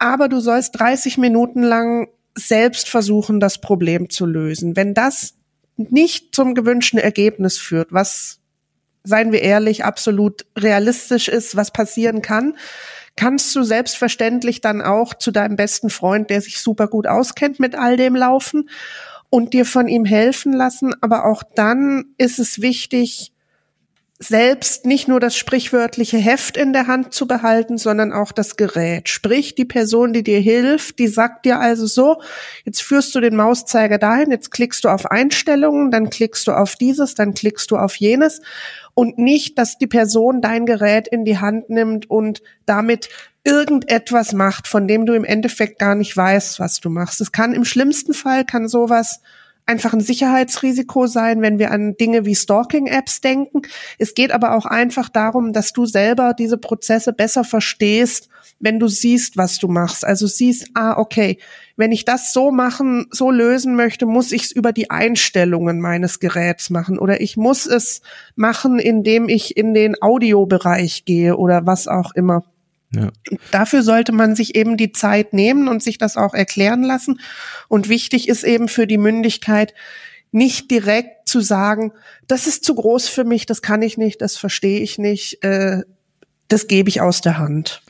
aber 0.00 0.28
du 0.28 0.40
sollst 0.40 0.80
30 0.80 1.18
Minuten 1.18 1.62
lang 1.62 2.08
selbst 2.34 2.88
versuchen, 2.88 3.38
das 3.38 3.60
Problem 3.60 4.10
zu 4.10 4.26
lösen. 4.26 4.74
Wenn 4.74 4.92
das 4.92 5.34
nicht 5.76 6.34
zum 6.34 6.56
gewünschten 6.56 6.98
Ergebnis 6.98 7.58
führt, 7.58 7.92
was 7.92 8.40
seien 9.04 9.32
wir 9.32 9.42
ehrlich, 9.42 9.84
absolut 9.84 10.46
realistisch 10.58 11.28
ist, 11.28 11.56
was 11.56 11.70
passieren 11.70 12.22
kann, 12.22 12.56
kannst 13.16 13.54
du 13.54 13.62
selbstverständlich 13.62 14.60
dann 14.60 14.82
auch 14.82 15.14
zu 15.14 15.30
deinem 15.30 15.56
besten 15.56 15.90
Freund, 15.90 16.30
der 16.30 16.40
sich 16.40 16.58
super 16.58 16.88
gut 16.88 17.06
auskennt 17.06 17.60
mit 17.60 17.76
all 17.76 17.96
dem 17.96 18.16
laufen 18.16 18.68
und 19.30 19.52
dir 19.52 19.66
von 19.66 19.88
ihm 19.88 20.04
helfen 20.04 20.52
lassen. 20.52 20.94
Aber 21.00 21.26
auch 21.26 21.42
dann 21.54 22.06
ist 22.18 22.38
es 22.38 22.60
wichtig, 22.60 23.32
selbst 24.20 24.86
nicht 24.86 25.08
nur 25.08 25.18
das 25.18 25.36
sprichwörtliche 25.36 26.18
Heft 26.18 26.56
in 26.56 26.72
der 26.72 26.86
Hand 26.86 27.12
zu 27.12 27.26
behalten, 27.26 27.78
sondern 27.78 28.12
auch 28.12 28.30
das 28.32 28.56
Gerät. 28.56 29.08
Sprich, 29.08 29.54
die 29.54 29.64
Person, 29.64 30.12
die 30.12 30.22
dir 30.22 30.38
hilft, 30.38 30.98
die 30.98 31.08
sagt 31.08 31.44
dir 31.44 31.58
also 31.58 31.86
so, 31.86 32.22
jetzt 32.64 32.80
führst 32.80 33.14
du 33.14 33.20
den 33.20 33.34
Mauszeiger 33.34 33.98
dahin, 33.98 34.30
jetzt 34.30 34.50
klickst 34.50 34.84
du 34.84 34.88
auf 34.88 35.06
Einstellungen, 35.06 35.90
dann 35.90 36.10
klickst 36.10 36.46
du 36.46 36.52
auf 36.52 36.76
dieses, 36.76 37.14
dann 37.14 37.34
klickst 37.34 37.70
du 37.70 37.76
auf 37.76 37.96
jenes 37.96 38.40
und 38.94 39.18
nicht, 39.18 39.58
dass 39.58 39.78
die 39.78 39.86
Person 39.86 40.40
dein 40.40 40.66
Gerät 40.66 41.08
in 41.08 41.24
die 41.24 41.38
Hand 41.38 41.68
nimmt 41.68 42.08
und 42.08 42.42
damit 42.64 43.08
irgendetwas 43.44 44.32
macht, 44.32 44.66
von 44.66 44.88
dem 44.88 45.04
du 45.04 45.12
im 45.12 45.24
Endeffekt 45.24 45.78
gar 45.78 45.94
nicht 45.94 46.16
weißt, 46.16 46.58
was 46.60 46.80
du 46.80 46.88
machst. 46.88 47.20
Es 47.20 47.32
kann 47.32 47.52
im 47.52 47.64
schlimmsten 47.64 48.14
Fall 48.14 48.44
kann 48.44 48.68
sowas 48.68 49.20
einfach 49.66 49.92
ein 49.92 50.00
Sicherheitsrisiko 50.00 51.06
sein, 51.06 51.40
wenn 51.40 51.58
wir 51.58 51.70
an 51.70 51.96
Dinge 51.96 52.26
wie 52.26 52.34
Stalking-Apps 52.34 53.20
denken. 53.20 53.62
Es 53.98 54.14
geht 54.14 54.32
aber 54.32 54.54
auch 54.56 54.66
einfach 54.66 55.08
darum, 55.08 55.52
dass 55.52 55.72
du 55.72 55.86
selber 55.86 56.34
diese 56.34 56.58
Prozesse 56.58 57.12
besser 57.12 57.44
verstehst, 57.44 58.28
wenn 58.60 58.78
du 58.78 58.88
siehst, 58.88 59.36
was 59.36 59.58
du 59.58 59.68
machst. 59.68 60.04
Also 60.04 60.26
siehst, 60.26 60.68
ah, 60.74 60.98
okay, 60.98 61.38
wenn 61.76 61.92
ich 61.92 62.04
das 62.04 62.32
so 62.32 62.50
machen, 62.50 63.06
so 63.10 63.30
lösen 63.30 63.74
möchte, 63.74 64.06
muss 64.06 64.32
ich 64.32 64.44
es 64.44 64.52
über 64.52 64.72
die 64.72 64.90
Einstellungen 64.90 65.80
meines 65.80 66.20
Geräts 66.20 66.70
machen 66.70 66.98
oder 66.98 67.20
ich 67.20 67.36
muss 67.36 67.66
es 67.66 68.02
machen, 68.36 68.78
indem 68.78 69.28
ich 69.28 69.56
in 69.56 69.74
den 69.74 70.00
Audiobereich 70.00 71.04
gehe 71.04 71.36
oder 71.36 71.66
was 71.66 71.88
auch 71.88 72.14
immer. 72.14 72.44
Ja. 72.94 73.12
Dafür 73.50 73.82
sollte 73.82 74.12
man 74.12 74.34
sich 74.34 74.54
eben 74.54 74.76
die 74.76 74.92
Zeit 74.92 75.32
nehmen 75.32 75.68
und 75.68 75.82
sich 75.82 75.98
das 75.98 76.16
auch 76.16 76.34
erklären 76.34 76.82
lassen. 76.82 77.20
Und 77.68 77.88
wichtig 77.88 78.28
ist 78.28 78.44
eben 78.44 78.68
für 78.68 78.86
die 78.86 78.98
Mündigkeit, 78.98 79.74
nicht 80.32 80.70
direkt 80.70 81.28
zu 81.28 81.40
sagen, 81.40 81.92
das 82.26 82.46
ist 82.46 82.64
zu 82.64 82.74
groß 82.74 83.08
für 83.08 83.24
mich, 83.24 83.46
das 83.46 83.62
kann 83.62 83.82
ich 83.82 83.96
nicht, 83.96 84.20
das 84.20 84.36
verstehe 84.36 84.80
ich 84.80 84.98
nicht, 84.98 85.44
äh, 85.44 85.82
das 86.48 86.66
gebe 86.66 86.88
ich 86.88 87.00
aus 87.00 87.20
der 87.20 87.38
Hand. 87.38 87.83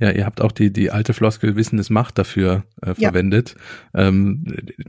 Ja, 0.00 0.10
ihr 0.10 0.24
habt 0.24 0.40
auch 0.40 0.50
die, 0.50 0.72
die 0.72 0.90
alte 0.90 1.12
Floskel 1.12 1.56
Wissen 1.56 1.78
ist 1.78 1.90
Macht 1.90 2.16
dafür 2.16 2.64
äh, 2.80 2.94
verwendet. 2.94 3.54
Ja. 3.92 4.08
Ähm, 4.08 4.44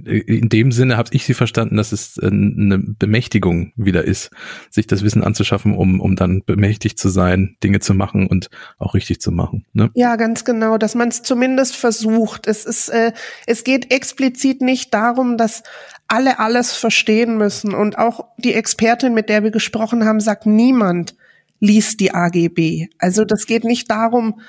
in 0.05 0.47
dem 0.47 0.71
Sinne 0.71 0.95
habe 0.95 1.09
ich 1.11 1.25
sie 1.25 1.33
verstanden, 1.33 1.75
dass 1.75 1.91
es 1.91 2.17
äh, 2.17 2.27
eine 2.27 2.79
Bemächtigung 2.79 3.73
wieder 3.75 4.05
ist, 4.05 4.31
sich 4.69 4.87
das 4.87 5.03
Wissen 5.03 5.21
anzuschaffen, 5.21 5.75
um, 5.75 5.99
um 5.99 6.15
dann 6.15 6.43
bemächtigt 6.45 6.97
zu 6.97 7.09
sein, 7.09 7.57
Dinge 7.61 7.81
zu 7.81 7.93
machen 7.93 8.25
und 8.25 8.49
auch 8.79 8.93
richtig 8.93 9.19
zu 9.19 9.31
machen. 9.31 9.65
Ne? 9.73 9.91
Ja, 9.95 10.15
ganz 10.15 10.45
genau, 10.45 10.77
dass 10.77 10.95
man 10.95 11.09
es 11.09 11.21
zumindest 11.23 11.75
versucht. 11.75 12.47
Es 12.47 12.63
ist, 12.63 12.87
äh, 12.87 13.11
es 13.45 13.65
geht 13.65 13.93
explizit 13.93 14.61
nicht 14.61 14.93
darum, 14.93 15.35
dass 15.37 15.63
alle 16.07 16.39
alles 16.39 16.73
verstehen 16.73 17.37
müssen. 17.37 17.73
Und 17.73 17.97
auch 17.97 18.27
die 18.37 18.53
Expertin, 18.53 19.13
mit 19.13 19.27
der 19.27 19.43
wir 19.43 19.51
gesprochen 19.51 20.05
haben, 20.05 20.21
sagt, 20.21 20.45
niemand 20.45 21.15
liest 21.59 21.99
die 21.99 22.13
AGB. 22.13 22.87
Also 22.97 23.25
das 23.25 23.45
geht 23.45 23.65
nicht 23.65 23.91
darum, 23.91 24.39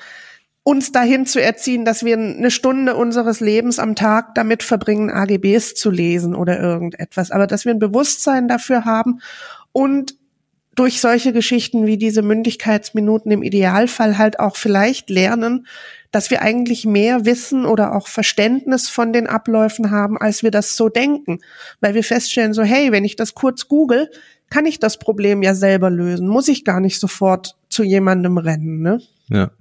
uns 0.63 0.91
dahin 0.93 1.25
zu 1.25 1.41
erziehen, 1.41 1.83
dass 1.83 2.05
wir 2.05 2.17
eine 2.17 2.49
Stunde 2.49 2.95
unseres 2.95 3.41
Lebens 3.41 3.79
am 3.79 3.95
Tag 3.95 4.33
damit 4.35 4.63
verbringen, 4.63 5.09
AGBs 5.09 5.75
zu 5.75 5.91
lesen 5.91 6.35
oder 6.35 6.59
irgendetwas, 6.59 7.31
aber 7.31 7.47
dass 7.47 7.65
wir 7.65 7.73
ein 7.73 7.79
Bewusstsein 7.79 8.47
dafür 8.47 8.85
haben 8.85 9.19
und 9.73 10.15
durch 10.75 11.01
solche 11.01 11.33
Geschichten 11.33 11.85
wie 11.85 11.97
diese 11.97 12.21
Mündigkeitsminuten 12.21 13.31
im 13.31 13.43
Idealfall 13.43 14.17
halt 14.17 14.39
auch 14.39 14.55
vielleicht 14.55 15.09
lernen, 15.09 15.67
dass 16.11 16.31
wir 16.31 16.41
eigentlich 16.41 16.85
mehr 16.85 17.25
Wissen 17.25 17.65
oder 17.65 17.95
auch 17.95 18.07
Verständnis 18.07 18.89
von 18.89 19.13
den 19.13 19.27
Abläufen 19.27 19.91
haben, 19.91 20.17
als 20.17 20.43
wir 20.43 20.51
das 20.51 20.75
so 20.75 20.89
denken. 20.89 21.39
Weil 21.79 21.93
wir 21.93 22.03
feststellen, 22.03 22.53
so, 22.53 22.63
hey, 22.63 22.91
wenn 22.91 23.05
ich 23.05 23.15
das 23.15 23.35
kurz 23.35 23.67
google, 23.67 24.09
kann 24.49 24.65
ich 24.65 24.79
das 24.79 24.97
Problem 24.97 25.41
ja 25.41 25.55
selber 25.55 25.89
lösen. 25.89 26.27
Muss 26.27 26.47
ich 26.47 26.65
gar 26.65 26.79
nicht 26.79 26.99
sofort 26.99 27.55
zu 27.69 27.83
jemandem 27.83 28.37
rennen, 28.37 28.81
ne? 28.81 29.01
Ja. 29.29 29.51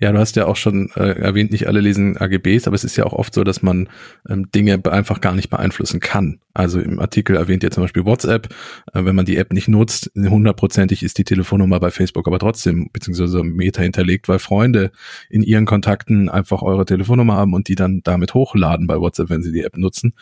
Ja, 0.00 0.12
du 0.12 0.18
hast 0.18 0.36
ja 0.36 0.46
auch 0.46 0.56
schon 0.56 0.90
äh, 0.96 1.20
erwähnt, 1.20 1.52
nicht 1.52 1.66
alle 1.66 1.80
lesen 1.80 2.16
AGBs, 2.16 2.66
aber 2.66 2.74
es 2.74 2.84
ist 2.84 2.96
ja 2.96 3.04
auch 3.04 3.12
oft 3.12 3.34
so, 3.34 3.44
dass 3.44 3.62
man 3.62 3.88
ähm, 4.28 4.50
Dinge 4.50 4.80
einfach 4.90 5.20
gar 5.20 5.34
nicht 5.34 5.50
beeinflussen 5.50 6.00
kann. 6.00 6.40
Also 6.52 6.80
im 6.80 7.00
Artikel 7.00 7.36
erwähnt 7.36 7.62
ihr 7.62 7.70
zum 7.70 7.82
Beispiel 7.84 8.04
WhatsApp. 8.04 8.48
Äh, 8.92 9.04
wenn 9.04 9.16
man 9.16 9.24
die 9.24 9.36
App 9.36 9.52
nicht 9.52 9.68
nutzt, 9.68 10.10
hundertprozentig 10.16 11.02
ist 11.02 11.18
die 11.18 11.24
Telefonnummer 11.24 11.80
bei 11.80 11.90
Facebook 11.90 12.26
aber 12.26 12.38
trotzdem 12.38 12.90
beziehungsweise 12.92 13.42
Meta 13.42 13.82
hinterlegt, 13.82 14.28
weil 14.28 14.38
Freunde 14.38 14.90
in 15.30 15.42
ihren 15.42 15.66
Kontakten 15.66 16.28
einfach 16.28 16.62
eure 16.62 16.84
Telefonnummer 16.84 17.34
haben 17.34 17.54
und 17.54 17.68
die 17.68 17.74
dann 17.74 18.02
damit 18.04 18.34
hochladen 18.34 18.86
bei 18.86 18.98
WhatsApp, 18.98 19.30
wenn 19.30 19.42
sie 19.42 19.52
die 19.52 19.62
App 19.62 19.76
nutzen 19.76 20.14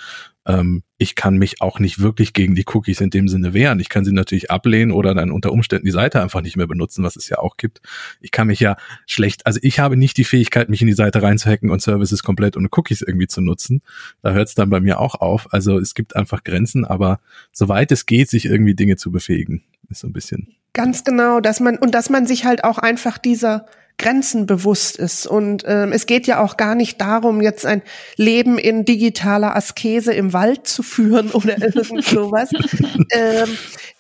ähm, 0.46 0.82
ich 0.98 1.14
kann 1.14 1.36
mich 1.36 1.60
auch 1.60 1.78
nicht 1.78 2.00
wirklich 2.00 2.32
gegen 2.32 2.54
die 2.54 2.64
Cookies 2.66 3.00
in 3.00 3.10
dem 3.10 3.28
Sinne 3.28 3.54
wehren. 3.54 3.80
Ich 3.80 3.88
kann 3.88 4.04
sie 4.04 4.12
natürlich 4.12 4.50
ablehnen 4.50 4.92
oder 4.92 5.14
dann 5.14 5.30
unter 5.30 5.52
Umständen 5.52 5.84
die 5.84 5.92
Seite 5.92 6.20
einfach 6.20 6.42
nicht 6.42 6.56
mehr 6.56 6.66
benutzen, 6.66 7.04
was 7.04 7.16
es 7.16 7.28
ja 7.28 7.38
auch 7.38 7.56
gibt. 7.56 7.80
Ich 8.20 8.30
kann 8.30 8.46
mich 8.46 8.60
ja 8.60 8.76
schlecht, 9.06 9.46
also 9.46 9.60
ich 9.62 9.78
habe 9.78 9.96
nicht 9.96 10.16
die 10.16 10.24
Fähigkeit, 10.24 10.68
mich 10.68 10.80
in 10.80 10.88
die 10.88 10.92
Seite 10.92 11.22
reinzuhacken 11.22 11.70
und 11.70 11.82
Services 11.82 12.22
komplett 12.22 12.56
ohne 12.56 12.68
Cookies 12.70 13.02
irgendwie 13.02 13.26
zu 13.26 13.40
nutzen. 13.40 13.82
Da 14.22 14.32
hört 14.32 14.48
es 14.48 14.54
dann 14.54 14.70
bei 14.70 14.80
mir 14.80 15.00
auch 15.00 15.16
auf. 15.16 15.52
Also 15.52 15.78
es 15.78 15.94
gibt 15.94 16.16
einfach 16.16 16.44
Grenzen, 16.44 16.84
aber 16.84 17.20
soweit 17.52 17.92
es 17.92 18.06
geht, 18.06 18.30
sich 18.30 18.46
irgendwie 18.46 18.74
Dinge 18.74 18.96
zu 18.96 19.10
befähigen, 19.10 19.62
ist 19.90 20.00
so 20.00 20.08
ein 20.08 20.12
bisschen. 20.12 20.54
Ganz 20.72 21.04
genau, 21.04 21.40
dass 21.40 21.60
man 21.60 21.76
und 21.76 21.94
dass 21.94 22.08
man 22.08 22.26
sich 22.26 22.44
halt 22.44 22.64
auch 22.64 22.78
einfach 22.78 23.18
dieser 23.18 23.66
Grenzen 24.02 24.46
bewusst 24.46 24.96
ist. 24.96 25.26
Und 25.26 25.64
ähm, 25.66 25.92
es 25.92 26.06
geht 26.06 26.26
ja 26.26 26.42
auch 26.42 26.56
gar 26.56 26.74
nicht 26.74 27.00
darum, 27.00 27.40
jetzt 27.40 27.64
ein 27.64 27.82
Leben 28.16 28.58
in 28.58 28.84
digitaler 28.84 29.56
Askese 29.56 30.12
im 30.12 30.32
Wald 30.32 30.66
zu 30.66 30.82
führen 30.82 31.30
oder 31.32 31.60
irgend 31.62 32.04
sowas. 32.04 32.50
ähm, 33.10 33.48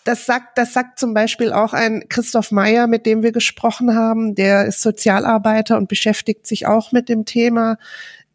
das 0.04 0.26
sagt, 0.26 0.58
das 0.58 0.72
sagt 0.72 0.98
zum 0.98 1.14
Beispiel 1.14 1.52
auch 1.52 1.72
ein 1.72 2.04
Christoph 2.08 2.50
Meyer, 2.50 2.86
mit 2.86 3.06
dem 3.06 3.22
wir 3.22 3.32
gesprochen 3.32 3.94
haben. 3.94 4.34
Der 4.34 4.66
ist 4.66 4.82
Sozialarbeiter 4.82 5.76
und 5.76 5.88
beschäftigt 5.88 6.46
sich 6.46 6.66
auch 6.66 6.92
mit 6.92 7.08
dem 7.08 7.24
Thema. 7.24 7.78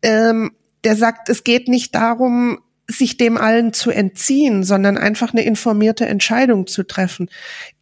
Ähm, 0.02 0.52
der 0.84 0.96
sagt, 0.96 1.28
es 1.30 1.44
geht 1.44 1.68
nicht 1.68 1.94
darum, 1.94 2.60
sich 2.90 3.18
dem 3.18 3.38
allen 3.38 3.74
zu 3.74 3.92
entziehen, 3.92 4.64
sondern 4.64 4.98
einfach 4.98 5.34
eine 5.34 5.44
informierte 5.44 6.06
Entscheidung 6.06 6.68
zu 6.68 6.84
treffen. 6.84 7.30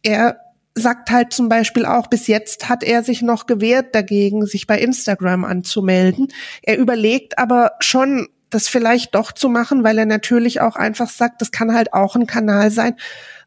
Er 0.02 0.40
sagt 0.78 1.10
halt 1.10 1.32
zum 1.32 1.48
Beispiel 1.48 1.86
auch, 1.86 2.06
bis 2.06 2.26
jetzt 2.26 2.68
hat 2.68 2.84
er 2.84 3.02
sich 3.02 3.22
noch 3.22 3.46
gewehrt 3.46 3.94
dagegen, 3.94 4.44
sich 4.44 4.66
bei 4.66 4.78
Instagram 4.78 5.44
anzumelden. 5.44 6.28
Er 6.62 6.76
überlegt 6.78 7.38
aber 7.38 7.72
schon, 7.80 8.28
das 8.50 8.68
vielleicht 8.68 9.14
doch 9.14 9.32
zu 9.32 9.48
machen, 9.48 9.82
weil 9.84 9.98
er 9.98 10.06
natürlich 10.06 10.60
auch 10.60 10.76
einfach 10.76 11.08
sagt, 11.08 11.40
das 11.40 11.50
kann 11.50 11.74
halt 11.74 11.94
auch 11.94 12.14
ein 12.14 12.26
Kanal 12.26 12.70
sein, 12.70 12.94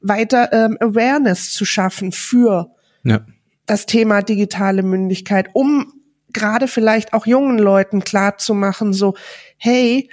weiter 0.02 0.52
ähm, 0.52 0.78
Awareness 0.80 1.54
zu 1.54 1.66
schaffen 1.66 2.12
für 2.12 2.72
ja. 3.04 3.22
das 3.68 3.86
Thema 3.86 4.24
digitale 4.24 4.82
Mündigkeit, 4.82 5.50
um 5.54 5.94
gerade 6.34 6.68
vielleicht 6.68 7.14
auch 7.14 7.28
jungen 7.28 7.60
Leuten 7.60 8.04
klar 8.04 8.38
zu 8.38 8.56
machen, 8.56 8.92
so, 8.92 9.16
hey, 9.58 10.10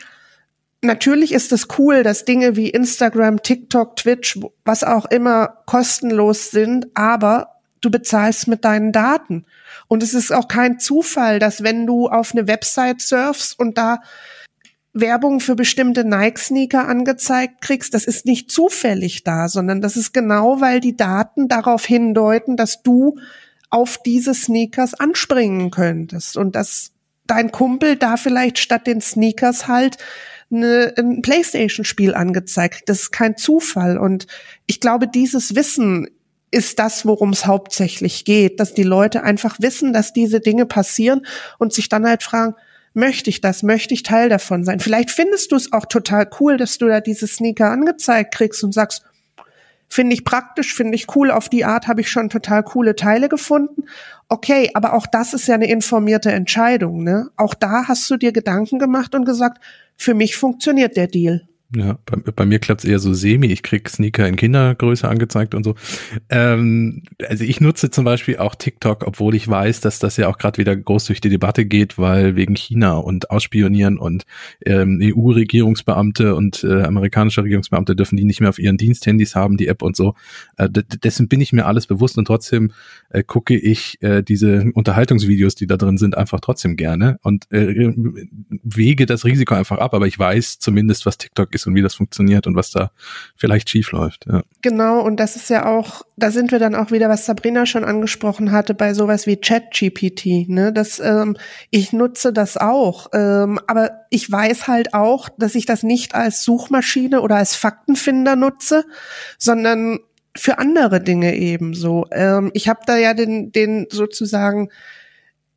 natürlich 0.86 1.32
ist 1.32 1.52
es 1.52 1.68
cool, 1.78 2.02
dass 2.02 2.24
Dinge 2.24 2.56
wie 2.56 2.70
Instagram, 2.70 3.42
TikTok, 3.42 3.96
Twitch, 3.96 4.38
was 4.64 4.84
auch 4.84 5.04
immer 5.06 5.62
kostenlos 5.66 6.50
sind, 6.50 6.86
aber 6.94 7.56
du 7.80 7.90
bezahlst 7.90 8.48
mit 8.48 8.64
deinen 8.64 8.92
Daten. 8.92 9.44
Und 9.88 10.02
es 10.02 10.14
ist 10.14 10.32
auch 10.32 10.48
kein 10.48 10.78
Zufall, 10.78 11.38
dass 11.38 11.62
wenn 11.62 11.86
du 11.86 12.08
auf 12.08 12.32
eine 12.32 12.48
Website 12.48 13.00
surfst 13.00 13.58
und 13.58 13.78
da 13.78 13.98
Werbung 14.92 15.40
für 15.40 15.54
bestimmte 15.54 16.04
Nike-Sneaker 16.04 16.88
angezeigt 16.88 17.60
kriegst, 17.60 17.92
das 17.92 18.06
ist 18.06 18.24
nicht 18.24 18.50
zufällig 18.50 19.24
da, 19.24 19.48
sondern 19.48 19.82
das 19.82 19.96
ist 19.96 20.14
genau, 20.14 20.60
weil 20.62 20.80
die 20.80 20.96
Daten 20.96 21.48
darauf 21.48 21.84
hindeuten, 21.84 22.56
dass 22.56 22.82
du 22.82 23.18
auf 23.68 23.98
diese 23.98 24.32
Sneakers 24.32 24.94
anspringen 24.94 25.70
könntest 25.70 26.36
und 26.38 26.56
dass 26.56 26.92
dein 27.26 27.52
Kumpel 27.52 27.96
da 27.96 28.16
vielleicht 28.16 28.58
statt 28.58 28.86
den 28.86 29.00
Sneakers 29.00 29.68
halt 29.68 29.98
eine, 30.50 30.94
ein 30.96 31.22
Playstation-Spiel 31.22 32.14
angezeigt. 32.14 32.84
Das 32.86 33.00
ist 33.02 33.12
kein 33.12 33.36
Zufall. 33.36 33.98
Und 33.98 34.26
ich 34.66 34.80
glaube, 34.80 35.08
dieses 35.08 35.54
Wissen 35.54 36.08
ist 36.50 36.78
das, 36.78 37.04
worum 37.04 37.30
es 37.30 37.46
hauptsächlich 37.46 38.24
geht, 38.24 38.60
dass 38.60 38.72
die 38.72 38.84
Leute 38.84 39.22
einfach 39.22 39.56
wissen, 39.60 39.92
dass 39.92 40.12
diese 40.12 40.40
Dinge 40.40 40.66
passieren 40.66 41.26
und 41.58 41.72
sich 41.72 41.88
dann 41.88 42.06
halt 42.06 42.22
fragen, 42.22 42.54
möchte 42.94 43.28
ich 43.28 43.40
das, 43.40 43.62
möchte 43.62 43.92
ich 43.92 44.02
Teil 44.02 44.28
davon 44.28 44.64
sein. 44.64 44.80
Vielleicht 44.80 45.10
findest 45.10 45.52
du 45.52 45.56
es 45.56 45.72
auch 45.72 45.84
total 45.84 46.30
cool, 46.40 46.56
dass 46.56 46.78
du 46.78 46.86
da 46.86 47.00
diese 47.00 47.26
Sneaker 47.26 47.70
angezeigt 47.70 48.32
kriegst 48.32 48.64
und 48.64 48.72
sagst, 48.72 49.02
finde 49.88 50.14
ich 50.14 50.24
praktisch, 50.24 50.74
finde 50.74 50.94
ich 50.94 51.14
cool, 51.14 51.30
auf 51.30 51.48
die 51.48 51.64
Art 51.64 51.86
habe 51.86 52.00
ich 52.00 52.10
schon 52.10 52.28
total 52.28 52.62
coole 52.62 52.96
Teile 52.96 53.28
gefunden. 53.28 53.84
Okay, 54.28 54.70
aber 54.74 54.94
auch 54.94 55.06
das 55.06 55.32
ist 55.32 55.46
ja 55.46 55.54
eine 55.54 55.68
informierte 55.68 56.32
Entscheidung, 56.32 57.04
ne? 57.04 57.30
Auch 57.36 57.54
da 57.54 57.86
hast 57.86 58.10
du 58.10 58.16
dir 58.16 58.32
Gedanken 58.32 58.78
gemacht 58.78 59.14
und 59.14 59.24
gesagt, 59.24 59.62
für 59.96 60.14
mich 60.14 60.36
funktioniert 60.36 60.96
der 60.96 61.06
Deal. 61.06 61.48
Ja, 61.74 61.98
bei, 62.06 62.16
bei 62.16 62.46
mir 62.46 62.60
klappt's 62.60 62.84
eher 62.84 63.00
so 63.00 63.12
semi. 63.12 63.48
Ich 63.48 63.64
krieg 63.64 63.88
Sneaker 63.88 64.28
in 64.28 64.36
Kindergröße 64.36 65.08
angezeigt 65.08 65.52
und 65.52 65.64
so. 65.64 65.74
Ähm, 66.28 67.02
also 67.28 67.42
ich 67.42 67.60
nutze 67.60 67.90
zum 67.90 68.04
Beispiel 68.04 68.36
auch 68.36 68.54
TikTok, 68.54 69.04
obwohl 69.04 69.34
ich 69.34 69.48
weiß, 69.48 69.80
dass 69.80 69.98
das 69.98 70.16
ja 70.16 70.28
auch 70.28 70.38
gerade 70.38 70.58
wieder 70.58 70.76
groß 70.76 71.06
durch 71.06 71.20
die 71.20 71.28
Debatte 71.28 71.64
geht, 71.64 71.98
weil 71.98 72.36
wegen 72.36 72.54
China 72.54 72.92
und 72.98 73.32
Ausspionieren 73.32 73.98
und 73.98 74.26
ähm, 74.64 75.00
EU-Regierungsbeamte 75.02 76.36
und 76.36 76.62
äh, 76.62 76.82
amerikanische 76.82 77.42
Regierungsbeamte 77.42 77.96
dürfen 77.96 78.16
die 78.16 78.24
nicht 78.24 78.40
mehr 78.40 78.50
auf 78.50 78.60
ihren 78.60 78.76
Diensthandys 78.76 79.34
haben, 79.34 79.56
die 79.56 79.66
App 79.66 79.82
und 79.82 79.96
so. 79.96 80.14
Äh, 80.58 80.68
dessen 80.70 81.26
bin 81.26 81.40
ich 81.40 81.52
mir 81.52 81.66
alles 81.66 81.88
bewusst 81.88 82.16
und 82.16 82.26
trotzdem 82.26 82.70
äh, 83.10 83.24
gucke 83.24 83.58
ich 83.58 84.00
äh, 84.02 84.22
diese 84.22 84.70
Unterhaltungsvideos, 84.72 85.56
die 85.56 85.66
da 85.66 85.76
drin 85.76 85.98
sind, 85.98 86.16
einfach 86.16 86.38
trotzdem 86.38 86.76
gerne 86.76 87.18
und 87.22 87.50
äh, 87.50 87.92
wege 88.62 89.06
das 89.06 89.24
Risiko 89.24 89.56
einfach 89.56 89.78
ab. 89.78 89.94
Aber 89.94 90.06
ich 90.06 90.16
weiß 90.16 90.60
zumindest, 90.60 91.06
was 91.06 91.18
TikTok 91.18 91.55
ist 91.56 91.66
und 91.66 91.74
wie 91.74 91.82
das 91.82 91.94
funktioniert 91.94 92.46
und 92.46 92.54
was 92.54 92.70
da 92.70 92.90
vielleicht 93.36 93.68
schief 93.68 93.90
läuft. 93.92 94.26
Ja. 94.26 94.42
Genau, 94.62 95.00
und 95.00 95.18
das 95.18 95.34
ist 95.34 95.50
ja 95.50 95.66
auch, 95.66 96.02
da 96.16 96.30
sind 96.30 96.52
wir 96.52 96.58
dann 96.58 96.74
auch 96.74 96.92
wieder, 96.92 97.08
was 97.08 97.26
Sabrina 97.26 97.66
schon 97.66 97.84
angesprochen 97.84 98.52
hatte, 98.52 98.74
bei 98.74 98.94
sowas 98.94 99.26
wie 99.26 99.36
ChatGPT. 99.36 100.48
Ne? 100.48 100.72
Das, 100.72 101.00
ähm, 101.00 101.36
ich 101.70 101.92
nutze 101.92 102.32
das 102.32 102.56
auch, 102.56 103.08
ähm, 103.12 103.58
aber 103.66 103.90
ich 104.10 104.30
weiß 104.30 104.68
halt 104.68 104.94
auch, 104.94 105.28
dass 105.36 105.54
ich 105.54 105.66
das 105.66 105.82
nicht 105.82 106.14
als 106.14 106.44
Suchmaschine 106.44 107.20
oder 107.20 107.36
als 107.36 107.56
Faktenfinder 107.56 108.36
nutze, 108.36 108.84
sondern 109.38 109.98
für 110.36 110.58
andere 110.58 111.00
Dinge 111.00 111.34
ebenso. 111.34 112.06
Ähm, 112.12 112.50
ich 112.54 112.68
habe 112.68 112.80
da 112.86 112.96
ja 112.96 113.14
den, 113.14 113.52
den 113.52 113.86
sozusagen 113.90 114.68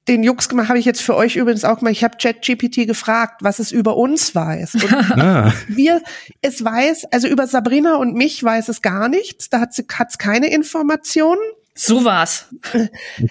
den 0.08 0.24
Jux 0.24 0.50
gemacht, 0.50 0.70
habe 0.70 0.80
ich 0.80 0.86
jetzt 0.86 1.02
für 1.02 1.16
euch 1.16 1.36
übrigens 1.36 1.64
auch 1.64 1.82
mal. 1.82 1.92
Ich 1.92 2.04
habe 2.04 2.18
ChatGPT 2.18 2.88
gefragt, 2.88 3.42
was 3.44 3.60
es 3.60 3.72
über 3.72 3.96
uns 3.96 4.34
weiß. 4.34 4.76
Und 4.76 4.94
ah. 5.20 5.54
wir, 5.68 6.02
es 6.42 6.64
weiß, 6.64 7.06
also 7.12 7.28
über 7.28 7.48
Sabrina 7.48 7.98
und 7.98 8.16
mich 8.16 8.44
weiß 8.44 8.70
es 8.70 8.82
gar 8.82 9.08
nichts. 9.10 9.50
Da 9.50 9.60
hat 9.60 9.78
es 9.78 10.18
keine 10.18 10.52
Informationen. 10.52 11.42
So 11.82 12.04
war's. 12.04 12.46
Okay. 12.58 12.89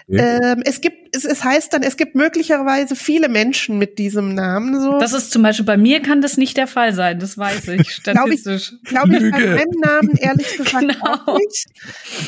Ähm, 0.08 0.62
es 0.64 0.80
gibt, 0.80 1.14
es, 1.14 1.26
es 1.26 1.44
heißt 1.44 1.70
dann, 1.74 1.82
es 1.82 1.98
gibt 1.98 2.14
möglicherweise 2.14 2.96
viele 2.96 3.28
Menschen 3.28 3.76
mit 3.76 3.98
diesem 3.98 4.34
Namen. 4.34 4.80
So. 4.80 4.98
Das 4.98 5.12
ist 5.12 5.32
zum 5.32 5.42
Beispiel 5.42 5.66
bei 5.66 5.76
mir 5.76 6.00
kann 6.00 6.22
das 6.22 6.38
nicht 6.38 6.56
der 6.56 6.66
Fall 6.66 6.94
sein. 6.94 7.18
Das 7.18 7.36
weiß 7.36 7.68
ich 7.68 7.90
statistisch. 7.92 8.72
Glaube 8.84 9.16
ich, 9.16 9.20
glaub 9.20 9.22
ich 9.22 9.30
bei 9.32 9.54
meinem 9.54 9.80
Namen 9.84 10.16
ehrlich 10.16 10.56
gesagt 10.56 10.80
genau. 10.80 11.12
auch 11.26 11.38
nicht. 11.38 11.66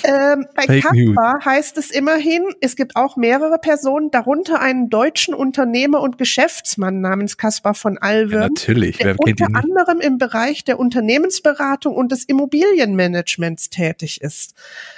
Ähm, 0.04 0.46
bei 0.54 0.80
Kaspar 0.82 1.42
heißt 1.42 1.78
es 1.78 1.90
immerhin, 1.90 2.42
es 2.60 2.76
gibt 2.76 2.96
auch 2.96 3.16
mehrere 3.16 3.58
Personen, 3.58 4.10
darunter 4.10 4.60
einen 4.60 4.90
deutschen 4.90 5.32
Unternehmer 5.32 6.02
und 6.02 6.18
Geschäftsmann 6.18 7.00
namens 7.00 7.38
Kaspar 7.38 7.72
von 7.72 7.96
Alwürm. 7.96 8.42
Ja, 8.42 8.48
natürlich. 8.48 8.98
Der 8.98 9.14
unter 9.18 9.46
anderem 9.54 10.00
im 10.00 10.18
Bereich 10.18 10.64
der 10.64 10.78
Unternehmensberatung 10.78 11.94
und 11.94 12.12
des 12.12 12.24
Immobilienmanagements 12.24 13.70
tätig 13.70 14.20
ist. 14.20 14.52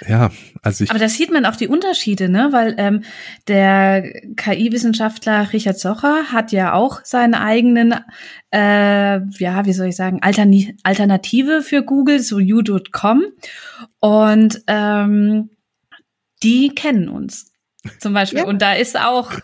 Ja, 0.05 0.29
also 0.63 0.83
ich. 0.83 0.89
Aber 0.89 0.99
das 0.99 1.13
sieht 1.13 1.31
man 1.31 1.45
auch 1.45 1.55
die 1.55 1.67
Unterschiede, 1.67 2.29
ne? 2.29 2.49
Weil 2.51 2.73
ähm, 2.77 3.03
der 3.47 4.01
KI-Wissenschaftler 4.35 5.53
Richard 5.53 5.77
Socher 5.77 6.31
hat 6.31 6.51
ja 6.51 6.73
auch 6.73 7.01
seinen 7.03 7.35
eigenen, 7.35 7.93
äh, 8.51 9.19
ja, 9.37 9.65
wie 9.65 9.73
soll 9.73 9.87
ich 9.87 9.95
sagen, 9.95 10.23
Altern 10.23 10.53
Alternative 10.83 11.61
für 11.61 11.83
Google, 11.83 12.19
so 12.19 12.39
you.com. 12.39 13.23
Und 13.99 14.63
ähm, 14.67 15.49
die 16.41 16.69
kennen 16.69 17.09
uns. 17.09 17.52
Zum 17.99 18.13
Beispiel. 18.13 18.39
Ja. 18.39 18.45
Und 18.45 18.61
da 18.61 18.73
ist 18.73 18.97
auch. 18.97 19.31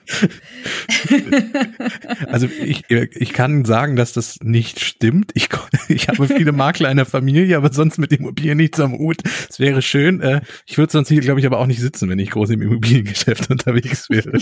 also 2.28 2.47
ich, 2.63 2.89
ich 2.89 3.34
kann 3.34 3.65
sagen, 3.65 3.97
dass 3.97 4.13
das 4.13 4.39
nicht 4.41 4.80
stimmt. 4.80 5.32
Ich, 5.34 5.49
ich 5.89 6.08
habe 6.08 6.28
viele 6.28 6.54
Makler 6.54 6.89
in 6.89 6.97
der 6.97 7.06
Familie, 7.06 7.58
aber 7.58 7.73
sonst 7.73 7.97
mit 7.97 8.13
Immobilien 8.13 8.58
nichts 8.58 8.80
am 8.80 8.97
Hut. 8.97 9.17
Es 9.49 9.60
wäre 9.60 9.82
schön. 9.82 10.21
Äh, 10.21 10.41
ich 10.65 10.78
würde 10.78 10.91
sonst 10.91 11.10
hier, 11.10 11.21
glaube 11.21 11.41
ich, 11.41 11.45
aber 11.45 11.60
auch 11.60 11.67
nicht 11.67 11.82
sitzen, 11.82 12.10
wenn 12.10 12.19
ich 12.19 12.32
groß 12.32 12.52
im 12.52 12.62
Immobiliengeschäft 12.62 13.49
unterwegs 13.49 14.10
wäre. 14.10 14.39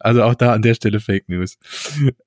also 0.00 0.24
auch 0.24 0.34
da 0.34 0.52
an 0.52 0.62
der 0.62 0.74
Stelle 0.74 0.98
Fake 0.98 1.28
News. 1.28 1.58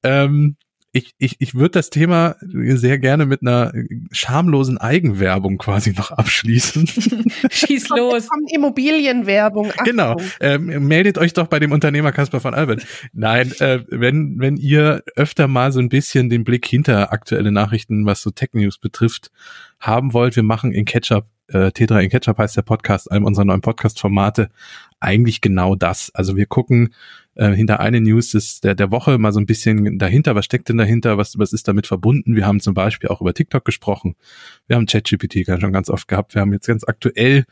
Ähm, 0.03 0.55
ich, 0.95 1.13
ich, 1.17 1.35
ich 1.39 1.55
würde 1.55 1.71
das 1.71 1.89
Thema 1.89 2.37
sehr 2.41 2.97
gerne 2.99 3.25
mit 3.25 3.41
einer 3.41 3.73
schamlosen 4.11 4.77
Eigenwerbung 4.77 5.57
quasi 5.57 5.91
noch 5.91 6.11
abschließen. 6.11 6.87
Schieß 7.51 7.89
los. 7.89 8.29
Kommt 8.29 8.49
Immobilienwerbung. 8.53 9.71
Achtung. 9.71 9.85
Genau. 9.85 10.15
Ähm, 10.39 10.87
meldet 10.87 11.17
euch 11.17 11.33
doch 11.33 11.47
bei 11.47 11.59
dem 11.59 11.73
Unternehmer 11.73 12.13
Kasper 12.13 12.39
von 12.39 12.53
Albert. 12.53 12.85
Nein, 13.11 13.51
äh, 13.59 13.83
wenn, 13.89 14.39
wenn 14.39 14.55
ihr 14.55 15.03
öfter 15.17 15.49
mal 15.49 15.73
so 15.73 15.81
ein 15.81 15.89
bisschen 15.89 16.29
den 16.29 16.45
Blick 16.45 16.65
hinter 16.65 17.11
aktuelle 17.11 17.51
Nachrichten, 17.51 18.05
was 18.05 18.21
so 18.21 18.31
Tech 18.31 18.51
News 18.53 18.77
betrifft, 18.77 19.31
haben 19.81 20.13
wollt, 20.13 20.37
wir 20.37 20.43
machen 20.43 20.71
in 20.71 20.85
Ketchup 20.85 21.25
äh, 21.47 21.67
T3 21.67 21.99
in 22.01 22.09
Ketchup 22.09 22.37
heißt 22.37 22.57
der 22.57 22.63
Podcast, 22.63 23.11
einem 23.11 23.25
unserer 23.25 23.45
neuen 23.45 23.61
Podcast-Formate, 23.61 24.49
eigentlich 24.99 25.41
genau 25.41 25.75
das. 25.75 26.11
Also 26.13 26.35
wir 26.35 26.45
gucken 26.45 26.93
äh, 27.35 27.51
hinter 27.51 27.79
eine 27.79 28.01
News 28.01 28.31
des, 28.31 28.61
der, 28.61 28.75
der 28.75 28.91
Woche 28.91 29.17
mal 29.17 29.31
so 29.31 29.39
ein 29.39 29.45
bisschen 29.45 29.97
dahinter, 29.97 30.35
was 30.35 30.45
steckt 30.45 30.69
denn 30.69 30.77
dahinter, 30.77 31.17
was, 31.17 31.37
was 31.37 31.53
ist 31.53 31.67
damit 31.67 31.87
verbunden. 31.87 32.35
Wir 32.35 32.45
haben 32.45 32.59
zum 32.59 32.73
Beispiel 32.73 33.09
auch 33.09 33.21
über 33.21 33.33
TikTok 33.33 33.65
gesprochen. 33.65 34.15
Wir 34.67 34.77
haben 34.77 34.85
ChatGPT 34.85 35.45
schon 35.59 35.73
ganz 35.73 35.89
oft 35.89 36.07
gehabt. 36.07 36.33
Wir 36.33 36.41
haben 36.41 36.53
jetzt 36.53 36.67
ganz 36.67 36.83
aktuell 36.85 37.45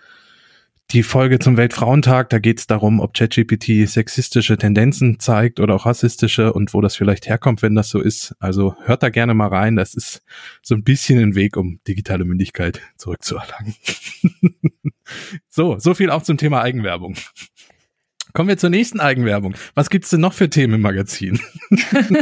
die 0.94 1.02
Folge 1.02 1.40
zum 1.40 1.58
Weltfrauentag, 1.58 2.30
da 2.30 2.38
geht 2.38 2.60
es 2.60 2.68
darum, 2.68 3.00
ob 3.00 3.16
ChatGPT 3.16 3.90
sexistische 3.90 4.58
Tendenzen 4.58 5.20
zeigt 5.20 5.60
oder 5.60 5.74
auch 5.74 5.88
rassistische 5.88 6.54
und 6.54 6.76
wo 6.76 6.82
das 6.82 6.96
vielleicht 6.96 7.28
herkommt, 7.28 7.64
wenn 7.64 7.74
das 7.74 7.90
so 7.90 8.00
ist. 8.00 8.36
Also 8.40 8.76
hört 8.86 9.02
da 9.02 9.10
gerne 9.10 9.34
mal 9.34 9.48
rein. 9.48 9.76
Das 9.76 9.96
ist 9.96 10.22
so 10.62 10.76
ein 10.76 10.84
bisschen 10.84 11.20
ein 11.20 11.34
Weg, 11.34 11.58
um 11.58 11.80
digitale 11.88 12.26
Mündigkeit 12.26 12.80
zurückzuerlangen. 12.98 13.74
so, 15.50 15.80
so 15.80 15.96
viel 15.96 16.12
auch 16.12 16.22
zum 16.22 16.38
Thema 16.38 16.62
Eigenwerbung. 16.62 17.16
Kommen 18.34 18.50
wir 18.50 18.58
zur 18.58 18.70
nächsten 18.70 19.00
Eigenwerbung. 19.00 19.56
Was 19.74 19.90
gibt's 19.90 20.12
denn 20.12 20.22
noch 20.22 20.34
für 20.34 20.50
Themen 20.50 20.76
im 20.76 20.82
Magazin? 20.82 21.40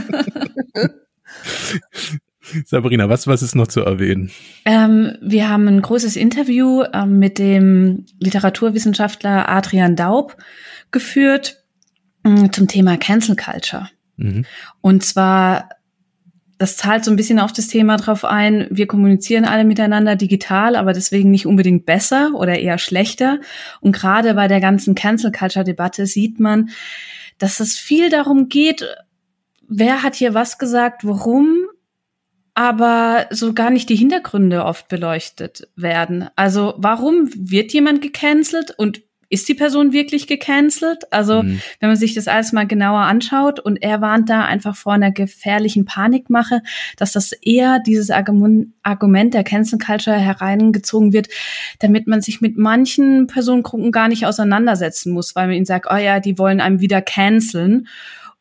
Sabrina, 2.65 3.09
was, 3.09 3.27
was 3.27 3.41
ist 3.41 3.55
noch 3.55 3.67
zu 3.67 3.81
erwähnen? 3.81 4.31
Ähm, 4.65 5.17
wir 5.21 5.49
haben 5.49 5.67
ein 5.67 5.81
großes 5.81 6.15
Interview 6.15 6.83
ähm, 6.93 7.19
mit 7.19 7.39
dem 7.39 8.05
Literaturwissenschaftler 8.19 9.49
Adrian 9.49 9.95
Daub 9.95 10.37
geführt 10.91 11.63
äh, 12.23 12.49
zum 12.49 12.67
Thema 12.67 12.97
Cancel 12.97 13.35
Culture. 13.35 13.89
Mhm. 14.17 14.45
Und 14.81 15.03
zwar 15.03 15.69
das 16.61 16.77
zahlt 16.77 17.03
so 17.03 17.09
ein 17.09 17.17
bisschen 17.17 17.39
auf 17.39 17.51
das 17.51 17.69
Thema 17.69 17.97
drauf 17.97 18.23
ein, 18.23 18.67
wir 18.69 18.85
kommunizieren 18.85 19.45
alle 19.45 19.63
miteinander 19.63 20.15
digital, 20.15 20.75
aber 20.75 20.93
deswegen 20.93 21.31
nicht 21.31 21.47
unbedingt 21.47 21.87
besser 21.87 22.33
oder 22.35 22.59
eher 22.59 22.77
schlechter. 22.77 23.39
Und 23.79 23.93
gerade 23.93 24.35
bei 24.35 24.47
der 24.47 24.59
ganzen 24.59 24.93
Cancel 24.93 25.31
Culture 25.31 25.65
Debatte 25.65 26.05
sieht 26.05 26.39
man, 26.39 26.69
dass 27.39 27.61
es 27.61 27.79
viel 27.79 28.11
darum 28.11 28.47
geht, 28.47 28.85
wer 29.67 30.03
hat 30.03 30.13
hier 30.13 30.35
was 30.35 30.59
gesagt, 30.59 31.03
warum, 31.03 31.60
aber 32.53 33.27
so 33.29 33.53
gar 33.53 33.69
nicht 33.69 33.89
die 33.89 33.95
Hintergründe 33.95 34.65
oft 34.65 34.87
beleuchtet 34.87 35.67
werden. 35.75 36.29
Also 36.35 36.73
warum 36.77 37.29
wird 37.33 37.71
jemand 37.73 38.01
gecancelt 38.01 38.73
und 38.77 39.01
ist 39.31 39.47
die 39.47 39.55
Person 39.55 39.93
wirklich 39.93 40.27
gecancelt? 40.27 41.11
Also, 41.11 41.41
mhm. 41.41 41.61
wenn 41.79 41.87
man 41.87 41.95
sich 41.95 42.13
das 42.13 42.27
alles 42.27 42.51
mal 42.51 42.67
genauer 42.67 42.99
anschaut 42.99 43.61
und 43.61 43.81
er 43.81 44.01
warnt 44.01 44.29
da 44.29 44.43
einfach 44.43 44.75
vor 44.75 44.91
einer 44.91 45.11
gefährlichen 45.11 45.85
Panikmache, 45.85 46.61
dass 46.97 47.13
das 47.13 47.31
eher 47.31 47.79
dieses 47.79 48.11
Argument 48.11 49.33
der 49.33 49.45
Cancel 49.45 49.79
Culture 49.79 50.19
hereingezogen 50.19 51.13
wird, 51.13 51.29
damit 51.79 52.07
man 52.07 52.21
sich 52.21 52.41
mit 52.41 52.57
manchen 52.57 53.27
Personengruppen 53.27 53.93
gar 53.93 54.09
nicht 54.09 54.25
auseinandersetzen 54.25 55.13
muss, 55.13 55.33
weil 55.33 55.47
man 55.47 55.55
ihnen 55.55 55.65
sagt, 55.65 55.87
oh 55.89 55.97
ja, 55.97 56.19
die 56.19 56.37
wollen 56.37 56.59
einem 56.59 56.81
wieder 56.81 57.01
canceln. 57.01 57.87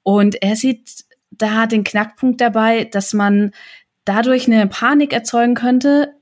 Und 0.03 0.43
er 0.43 0.57
sieht 0.57 1.05
da 1.31 1.67
den 1.67 1.85
Knackpunkt 1.85 2.41
dabei, 2.41 2.85
dass 2.85 3.15
man 3.15 3.53
dadurch 4.11 4.47
eine 4.47 4.67
Panik 4.67 5.13
erzeugen 5.13 5.55
könnte, 5.55 6.15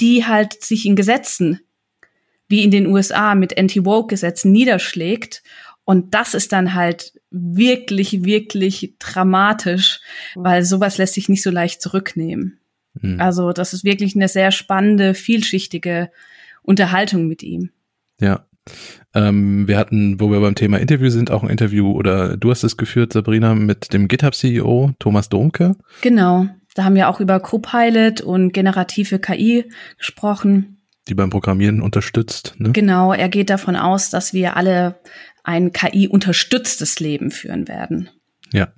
die 0.00 0.24
halt 0.26 0.62
sich 0.62 0.86
in 0.86 0.96
Gesetzen 0.96 1.60
wie 2.48 2.62
in 2.62 2.70
den 2.70 2.86
USA 2.86 3.34
mit 3.34 3.58
Anti-Woke-Gesetzen 3.58 4.52
niederschlägt. 4.52 5.42
Und 5.84 6.14
das 6.14 6.34
ist 6.34 6.52
dann 6.52 6.74
halt 6.74 7.12
wirklich, 7.30 8.24
wirklich 8.24 8.94
dramatisch, 8.98 10.00
weil 10.34 10.62
sowas 10.64 10.98
lässt 10.98 11.14
sich 11.14 11.28
nicht 11.28 11.42
so 11.42 11.50
leicht 11.50 11.82
zurücknehmen. 11.82 12.58
Mhm. 13.00 13.20
Also 13.20 13.52
das 13.52 13.72
ist 13.72 13.84
wirklich 13.84 14.14
eine 14.14 14.28
sehr 14.28 14.50
spannende, 14.50 15.14
vielschichtige 15.14 16.10
Unterhaltung 16.62 17.26
mit 17.26 17.42
ihm. 17.42 17.70
Ja. 18.20 18.46
Ähm, 19.14 19.68
wir 19.68 19.76
hatten, 19.76 20.20
wo 20.20 20.30
wir 20.30 20.40
beim 20.40 20.54
Thema 20.54 20.78
Interview 20.78 21.10
sind, 21.10 21.30
auch 21.30 21.42
ein 21.42 21.50
Interview 21.50 21.92
oder 21.92 22.36
du 22.36 22.50
hast 22.50 22.64
es 22.64 22.76
geführt, 22.76 23.12
Sabrina, 23.12 23.54
mit 23.54 23.92
dem 23.92 24.08
GitHub-CEO 24.08 24.92
Thomas 24.98 25.28
Domke. 25.28 25.76
Genau. 26.00 26.48
Da 26.74 26.84
haben 26.84 26.96
wir 26.96 27.08
auch 27.08 27.20
über 27.20 27.40
Copilot 27.40 28.20
und 28.20 28.52
generative 28.52 29.18
KI 29.18 29.70
gesprochen 29.96 30.74
die 31.08 31.14
beim 31.14 31.30
Programmieren 31.30 31.82
unterstützt. 31.82 32.54
Ne? 32.58 32.72
Genau, 32.72 33.12
er 33.12 33.28
geht 33.28 33.50
davon 33.50 33.76
aus, 33.76 34.10
dass 34.10 34.32
wir 34.32 34.56
alle 34.56 35.00
ein 35.42 35.72
KI-unterstütztes 35.72 36.98
Leben 37.00 37.30
führen 37.30 37.68
werden. 37.68 38.08
Ja, 38.52 38.72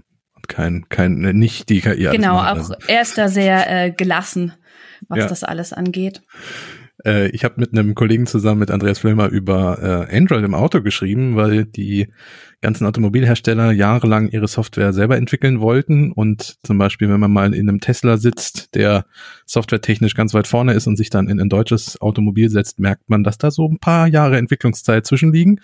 gibt 0.47 0.49
kein, 0.49 0.89
kein, 0.89 1.19
nicht 1.19 1.69
die 1.69 1.81
KI. 1.81 2.09
Genau, 2.11 2.39
auch 2.39 2.71
er 2.87 3.03
ist 3.03 3.19
da 3.19 3.29
sehr 3.29 3.71
äh, 3.71 3.91
gelassen, 3.91 4.53
was 5.09 5.19
ja. 5.19 5.27
das 5.29 5.45
alles 5.45 5.73
angeht. 5.73 6.23
Äh, 7.05 7.29
ich 7.29 7.45
habe 7.45 7.55
mit 7.59 7.73
einem 7.73 7.95
Kollegen 7.95 8.27
zusammen 8.27 8.61
mit 8.61 8.71
Andreas 8.71 8.99
Flömer 8.99 9.29
über 9.29 10.09
äh, 10.11 10.17
Android 10.17 10.45
im 10.45 10.55
Auto 10.55 10.83
geschrieben, 10.83 11.37
weil 11.37 11.65
die 11.65 12.09
ganzen 12.63 12.87
Automobilhersteller 12.87 13.71
jahrelang 13.71 14.29
ihre 14.29 14.49
Software 14.49 14.93
selber 14.93 15.17
entwickeln 15.17 15.61
wollten. 15.61 16.11
Und 16.11 16.57
zum 16.63 16.79
Beispiel, 16.79 17.09
wenn 17.09 17.21
man 17.21 17.31
mal 17.31 17.55
in 17.55 17.69
einem 17.69 17.81
Tesla 17.81 18.17
sitzt, 18.17 18.75
der 18.75 19.05
softwaretechnisch 19.45 20.15
ganz 20.15 20.33
weit 20.33 20.47
vorne 20.47 20.73
ist 20.73 20.87
und 20.87 20.97
sich 20.97 21.11
dann 21.11 21.29
in 21.29 21.41
ein 21.41 21.49
deutsches 21.49 22.01
Automobil 22.01 22.49
setzt, 22.49 22.79
merkt 22.79 23.09
man, 23.09 23.25
dass 23.25 23.39
da 23.39 23.51
so 23.51 23.69
ein 23.69 23.79
paar 23.79 24.07
Jahre 24.07 24.39
Entwicklungszeit 24.39 25.07
zwischenliegen, 25.07 25.61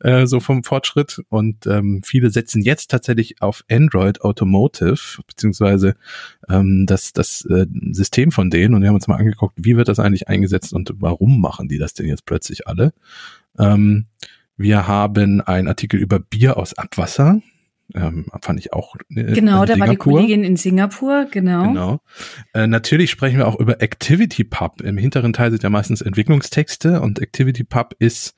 äh, 0.00 0.26
so 0.26 0.38
vom 0.38 0.64
Fortschritt. 0.64 1.22
Und 1.28 1.66
ähm, 1.66 2.02
viele 2.04 2.30
setzen 2.30 2.62
jetzt 2.62 2.90
tatsächlich 2.90 3.40
auf 3.40 3.64
Android 3.70 4.20
Automotive, 4.20 5.22
beziehungsweise 5.26 5.96
ähm, 6.50 6.84
das, 6.86 7.12
das 7.14 7.46
äh, 7.46 7.66
System 7.92 8.32
von 8.32 8.50
denen. 8.50 8.74
Und 8.74 8.82
wir 8.82 8.88
haben 8.88 8.96
uns 8.96 9.08
mal 9.08 9.16
angeguckt, 9.16 9.54
wie 9.56 9.76
wird 9.76 9.88
das 9.88 9.98
eigentlich 9.98 10.28
eingesetzt 10.28 10.74
und 10.74 10.92
warum 10.96 11.40
machen 11.40 11.68
die 11.68 11.78
das 11.78 11.94
denn 11.94 12.06
jetzt 12.06 12.26
plötzlich 12.26 12.68
alle? 12.68 12.92
Ähm, 13.58 14.06
wir 14.56 14.86
haben 14.86 15.40
einen 15.40 15.68
Artikel 15.68 15.98
über 16.00 16.18
Bier 16.18 16.56
aus 16.56 16.74
Abwasser. 16.74 17.40
Ähm, 17.94 18.26
fand 18.40 18.58
ich 18.58 18.72
auch. 18.72 18.96
Äh, 19.14 19.34
genau, 19.34 19.64
da 19.66 19.78
war 19.78 19.88
die 19.88 19.96
Kollegin 19.96 20.42
in 20.42 20.56
Singapur, 20.56 21.26
genau. 21.30 21.64
Genau. 21.68 22.00
Äh, 22.54 22.66
natürlich 22.66 23.10
sprechen 23.10 23.38
wir 23.38 23.46
auch 23.46 23.60
über 23.60 23.82
Activity 23.82 24.44
Pub. 24.44 24.80
Im 24.80 24.96
hinteren 24.96 25.32
Teil 25.32 25.50
sind 25.50 25.62
ja 25.62 25.70
meistens 25.70 26.00
Entwicklungstexte 26.00 27.00
und 27.02 27.20
Activity 27.20 27.62
Pub 27.62 27.94
ist 27.98 28.34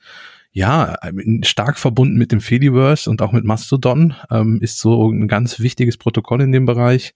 ja 0.51 0.97
stark 1.43 1.77
verbunden 1.77 2.17
mit 2.17 2.31
dem 2.31 2.41
Fediverse 2.41 3.09
und 3.09 3.21
auch 3.21 3.31
mit 3.31 3.45
Mastodon. 3.45 4.15
Ähm, 4.29 4.59
ist 4.61 4.79
so 4.79 5.09
ein 5.09 5.27
ganz 5.27 5.59
wichtiges 5.59 5.97
Protokoll 5.97 6.41
in 6.41 6.51
dem 6.51 6.65
Bereich 6.65 7.13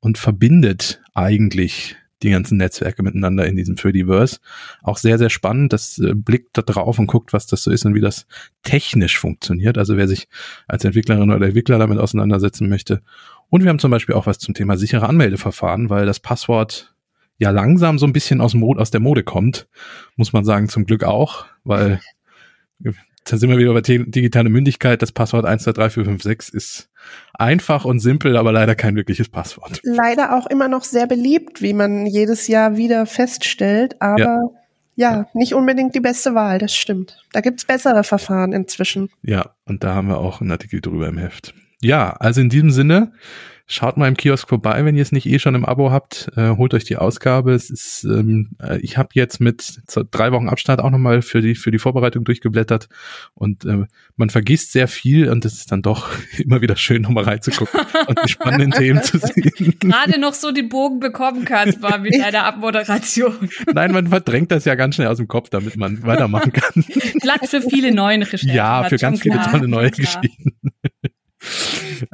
und 0.00 0.18
verbindet 0.18 1.02
eigentlich 1.14 1.96
die 2.24 2.30
ganzen 2.30 2.58
Netzwerke 2.58 3.02
miteinander 3.02 3.46
in 3.46 3.56
diesem 3.56 3.76
Fediverse. 3.76 4.38
Auch 4.82 4.96
sehr, 4.98 5.18
sehr 5.18 5.30
spannend. 5.30 5.72
Das 5.72 5.98
äh, 5.98 6.14
blickt 6.14 6.58
da 6.58 6.62
drauf 6.62 6.98
und 6.98 7.06
guckt, 7.06 7.32
was 7.32 7.46
das 7.46 7.62
so 7.62 7.70
ist 7.70 7.84
und 7.84 7.94
wie 7.94 8.00
das 8.00 8.26
technisch 8.62 9.18
funktioniert. 9.18 9.78
Also 9.78 9.96
wer 9.96 10.08
sich 10.08 10.28
als 10.66 10.84
Entwicklerin 10.84 11.30
oder 11.30 11.46
Entwickler 11.46 11.78
damit 11.78 11.98
auseinandersetzen 11.98 12.68
möchte. 12.68 13.02
Und 13.50 13.62
wir 13.62 13.68
haben 13.68 13.78
zum 13.78 13.90
Beispiel 13.90 14.14
auch 14.14 14.26
was 14.26 14.38
zum 14.38 14.54
Thema 14.54 14.76
sichere 14.76 15.08
Anmeldeverfahren, 15.08 15.90
weil 15.90 16.06
das 16.06 16.18
Passwort 16.18 16.94
ja 17.38 17.50
langsam 17.50 17.98
so 17.98 18.06
ein 18.06 18.12
bisschen 18.12 18.40
aus, 18.40 18.54
Mode, 18.54 18.80
aus 18.80 18.90
der 18.90 19.00
Mode 19.00 19.22
kommt, 19.22 19.68
muss 20.16 20.32
man 20.32 20.44
sagen, 20.44 20.68
zum 20.68 20.86
Glück 20.86 21.04
auch, 21.04 21.46
weil 21.64 22.00
da 23.24 23.36
sind 23.36 23.50
wir 23.50 23.58
wieder 23.58 23.72
bei 23.72 23.80
digitale 23.80 24.50
Mündigkeit. 24.50 25.00
Das 25.02 25.12
Passwort 25.12 25.44
123456 25.46 26.54
ist 26.54 26.90
einfach 27.32 27.84
und 27.84 28.00
simpel, 28.00 28.36
aber 28.36 28.52
leider 28.52 28.74
kein 28.74 28.96
wirkliches 28.96 29.28
Passwort. 29.28 29.80
Leider 29.82 30.36
auch 30.36 30.46
immer 30.46 30.68
noch 30.68 30.84
sehr 30.84 31.06
beliebt, 31.06 31.62
wie 31.62 31.72
man 31.72 32.06
jedes 32.06 32.46
Jahr 32.48 32.76
wieder 32.76 33.06
feststellt, 33.06 34.00
aber 34.00 34.20
ja. 34.20 34.40
Ja, 34.96 35.26
nicht 35.34 35.54
unbedingt 35.54 35.94
die 35.94 36.00
beste 36.00 36.34
Wahl, 36.34 36.58
das 36.58 36.74
stimmt. 36.74 37.18
Da 37.32 37.40
gibt's 37.40 37.64
bessere 37.64 38.04
Verfahren 38.04 38.52
inzwischen. 38.52 39.10
Ja, 39.22 39.50
und 39.64 39.82
da 39.82 39.94
haben 39.94 40.08
wir 40.08 40.18
auch 40.18 40.40
einen 40.40 40.52
Artikel 40.52 40.80
drüber 40.80 41.08
im 41.08 41.18
Heft. 41.18 41.52
Ja, 41.80 42.12
also 42.12 42.40
in 42.40 42.48
diesem 42.48 42.70
Sinne, 42.70 43.12
Schaut 43.66 43.96
mal 43.96 44.08
im 44.08 44.16
Kiosk 44.16 44.46
vorbei, 44.50 44.84
wenn 44.84 44.94
ihr 44.94 45.00
es 45.00 45.10
nicht 45.10 45.24
eh 45.26 45.38
schon 45.38 45.54
im 45.54 45.64
Abo 45.64 45.90
habt. 45.90 46.30
Äh, 46.36 46.50
holt 46.50 46.74
euch 46.74 46.84
die 46.84 46.96
Ausgabe. 46.96 47.54
Es 47.54 47.70
ist, 47.70 48.04
ähm, 48.04 48.50
äh, 48.62 48.78
ich 48.80 48.98
habe 48.98 49.08
jetzt 49.14 49.40
mit 49.40 49.80
drei 50.10 50.32
Wochen 50.32 50.50
Abstand 50.50 50.82
auch 50.82 50.90
nochmal 50.90 51.22
für 51.22 51.40
die 51.40 51.54
für 51.54 51.70
die 51.70 51.78
Vorbereitung 51.78 52.24
durchgeblättert 52.24 52.88
und 53.32 53.64
äh, 53.64 53.86
man 54.16 54.28
vergisst 54.28 54.72
sehr 54.72 54.86
viel 54.86 55.30
und 55.30 55.46
es 55.46 55.54
ist 55.54 55.72
dann 55.72 55.80
doch 55.80 56.10
immer 56.38 56.60
wieder 56.60 56.76
schön, 56.76 57.00
nochmal 57.00 57.24
reinzugucken 57.24 57.80
und 58.06 58.20
die 58.22 58.28
spannenden 58.28 58.72
Themen 58.72 59.02
zu 59.02 59.16
sehen. 59.18 59.78
Gerade 59.80 60.20
noch 60.20 60.34
so 60.34 60.52
den 60.52 60.68
Bogen 60.68 61.00
bekommen 61.00 61.46
kannst, 61.46 61.80
mal 61.80 61.98
mit 61.98 62.14
deiner 62.18 62.44
Abmoderation. 62.44 63.48
Nein, 63.72 63.92
man 63.92 64.08
verdrängt 64.08 64.50
das 64.50 64.66
ja 64.66 64.74
ganz 64.74 64.96
schnell 64.96 65.08
aus 65.08 65.16
dem 65.16 65.28
Kopf, 65.28 65.48
damit 65.48 65.78
man 65.78 66.02
weitermachen 66.02 66.52
kann. 66.52 66.84
Platz 67.22 67.48
für 67.48 67.62
viele 67.62 67.94
neue 67.94 68.20
Recherchen. 68.20 68.50
Ja, 68.50 68.84
für 68.84 68.96
ganz 68.96 69.22
viele 69.22 69.40
tolle 69.40 69.68
neue 69.68 69.90
Geschichten. 69.90 70.52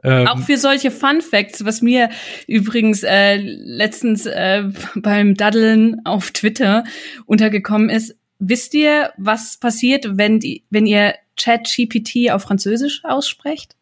Ähm, 0.05 0.27
Auch 0.27 0.39
für 0.41 0.57
solche 0.57 0.91
Fun 0.91 1.21
Facts, 1.21 1.65
was 1.65 1.83
mir 1.83 2.11
übrigens 2.47 3.03
äh, 3.03 3.37
letztens 3.37 4.27
äh, 4.27 4.65
beim 4.97 5.35
Daddeln 5.35 6.05
auf 6.05 6.31
Twitter 6.31 6.85
untergekommen 7.27 7.91
ist. 7.91 8.17
Wisst 8.39 8.75
ihr, 8.75 9.13
was 9.17 9.59
passiert, 9.59 10.17
wenn 10.17 10.41
die, 10.41 10.65
wenn 10.71 10.87
ihr 10.87 11.15
ChatGPT 11.37 12.31
auf 12.31 12.43
Französisch 12.43 13.03
aussprecht? 13.05 13.77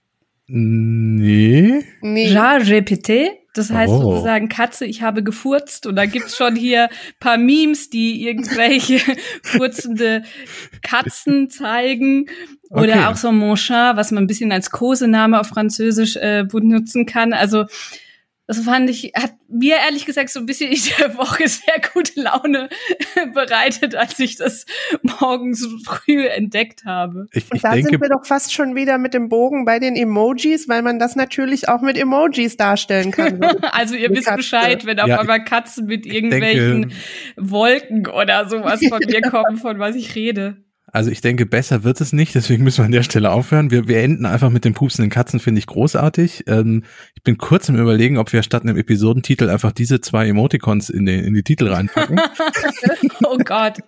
Nee. 0.46 1.84
nee. 2.00 2.32
Ja, 2.32 2.58
GPT. 2.58 3.37
Das 3.54 3.70
heißt 3.70 3.92
oh. 3.92 4.02
sozusagen 4.02 4.48
Katze, 4.48 4.84
ich 4.84 5.02
habe 5.02 5.22
gefurzt 5.22 5.86
und 5.86 5.96
da 5.96 6.06
gibt's 6.06 6.36
schon 6.36 6.54
hier 6.54 6.88
paar 7.18 7.38
Memes, 7.38 7.90
die 7.90 8.26
irgendwelche 8.26 9.00
furzende 9.42 10.22
Katzen 10.82 11.50
zeigen 11.50 12.26
oder 12.70 12.94
okay. 12.94 13.04
auch 13.06 13.16
so 13.16 13.32
Monchat, 13.32 13.96
was 13.96 14.10
man 14.10 14.24
ein 14.24 14.26
bisschen 14.26 14.52
als 14.52 14.70
Kosename 14.70 15.40
auf 15.40 15.48
Französisch 15.48 16.16
äh, 16.16 16.44
benutzen 16.44 17.06
kann. 17.06 17.32
Also 17.32 17.64
das 18.48 18.60
fand 18.60 18.88
ich, 18.88 19.12
hat 19.14 19.34
mir 19.46 19.76
ehrlich 19.76 20.06
gesagt 20.06 20.30
so 20.30 20.40
ein 20.40 20.46
bisschen 20.46 20.72
in 20.72 20.80
der 20.98 21.18
Woche 21.18 21.46
sehr 21.46 21.82
gute 21.92 22.18
Laune 22.18 22.70
bereitet, 23.34 23.94
als 23.94 24.18
ich 24.18 24.36
das 24.36 24.64
morgens 25.02 25.68
früh 25.84 26.26
entdeckt 26.26 26.86
habe. 26.86 27.26
Ich, 27.32 27.44
ich 27.44 27.50
Und 27.52 27.62
da 27.62 27.72
denke, 27.72 27.90
sind 27.90 28.00
wir 28.00 28.08
doch 28.08 28.24
fast 28.24 28.54
schon 28.54 28.74
wieder 28.74 28.96
mit 28.96 29.12
dem 29.12 29.28
Bogen 29.28 29.66
bei 29.66 29.78
den 29.78 29.96
Emojis, 29.96 30.66
weil 30.66 30.80
man 30.80 30.98
das 30.98 31.14
natürlich 31.14 31.68
auch 31.68 31.82
mit 31.82 31.98
Emojis 31.98 32.56
darstellen 32.56 33.10
kann. 33.10 33.42
also 33.72 33.94
ihr 33.94 34.08
wisst 34.08 34.24
Katze. 34.24 34.38
Bescheid, 34.38 34.86
wenn 34.86 34.98
auf 34.98 35.08
ja, 35.08 35.20
einmal 35.20 35.44
Katzen 35.44 35.84
mit 35.84 36.06
irgendwelchen 36.06 36.88
denke, 36.88 36.94
Wolken 37.36 38.06
oder 38.06 38.48
sowas 38.48 38.80
von 38.88 39.00
mir 39.06 39.20
kommen, 39.20 39.58
von 39.58 39.78
was 39.78 39.94
ich 39.94 40.14
rede. 40.14 40.64
Also 40.90 41.10
ich 41.10 41.20
denke, 41.20 41.44
besser 41.44 41.84
wird 41.84 42.00
es 42.00 42.12
nicht, 42.12 42.34
deswegen 42.34 42.64
müssen 42.64 42.78
wir 42.78 42.86
an 42.86 42.92
der 42.92 43.02
Stelle 43.02 43.30
aufhören. 43.30 43.70
Wir, 43.70 43.88
wir 43.88 44.02
enden 44.02 44.24
einfach 44.24 44.50
mit 44.50 44.64
den 44.64 44.72
pupsenden 44.74 45.10
Katzen, 45.10 45.38
finde 45.38 45.58
ich 45.58 45.66
großartig. 45.66 46.44
Ähm, 46.46 46.84
ich 47.14 47.22
bin 47.22 47.36
kurz 47.36 47.68
im 47.68 47.76
Überlegen, 47.76 48.16
ob 48.16 48.32
wir 48.32 48.42
statt 48.42 48.62
einem 48.62 48.76
Episodentitel 48.78 49.50
einfach 49.50 49.72
diese 49.72 50.00
zwei 50.00 50.26
Emoticons 50.28 50.88
in, 50.88 51.04
den, 51.04 51.24
in 51.24 51.34
die 51.34 51.42
Titel 51.42 51.68
reinpacken. 51.68 52.20
oh 53.24 53.36
Gott. 53.38 53.78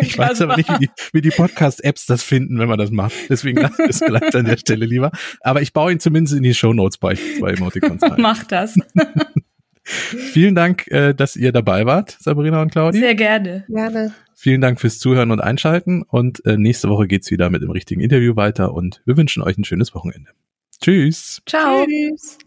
Ich 0.00 0.16
weiß 0.16 0.40
aber 0.40 0.56
nicht, 0.56 0.70
wie 0.70 0.86
die, 0.86 0.90
wie 1.12 1.20
die 1.20 1.30
Podcast-Apps 1.30 2.06
das 2.06 2.22
finden, 2.22 2.58
wenn 2.58 2.68
man 2.68 2.78
das 2.78 2.90
macht. 2.90 3.14
Deswegen 3.28 3.60
lassen 3.60 3.78
wir 3.78 3.90
es 3.90 3.98
vielleicht 3.98 4.34
an 4.34 4.46
der 4.46 4.56
Stelle 4.56 4.86
lieber. 4.86 5.10
Aber 5.40 5.60
ich 5.60 5.72
baue 5.72 5.92
ihn 5.92 6.00
zumindest 6.00 6.36
in 6.36 6.42
die 6.42 6.54
Show 6.54 6.72
Notes 6.72 6.96
bei 6.96 7.14
zwei 7.14 7.52
Emoticons 7.52 8.02
rein. 8.02 8.16
Mach 8.18 8.44
das. 8.44 8.74
Vielen 9.82 10.54
Dank, 10.54 10.86
äh, 10.88 11.14
dass 11.14 11.36
ihr 11.36 11.52
dabei 11.52 11.86
wart, 11.86 12.16
Sabrina 12.20 12.60
und 12.62 12.72
Claudia. 12.72 13.00
Sehr 13.00 13.14
gerne. 13.14 13.64
Gerne. 13.68 14.12
Vielen 14.40 14.60
Dank 14.60 14.80
fürs 14.80 15.00
Zuhören 15.00 15.32
und 15.32 15.40
Einschalten 15.40 16.02
und 16.02 16.46
äh, 16.46 16.56
nächste 16.56 16.88
Woche 16.88 17.08
geht's 17.08 17.28
wieder 17.32 17.50
mit 17.50 17.60
dem 17.60 17.72
richtigen 17.72 18.00
Interview 18.00 18.36
weiter 18.36 18.72
und 18.72 19.02
wir 19.04 19.16
wünschen 19.16 19.42
euch 19.42 19.58
ein 19.58 19.64
schönes 19.64 19.96
Wochenende. 19.96 20.30
Tschüss. 20.80 21.42
Ciao. 21.44 21.84
Tschüss. 21.84 22.38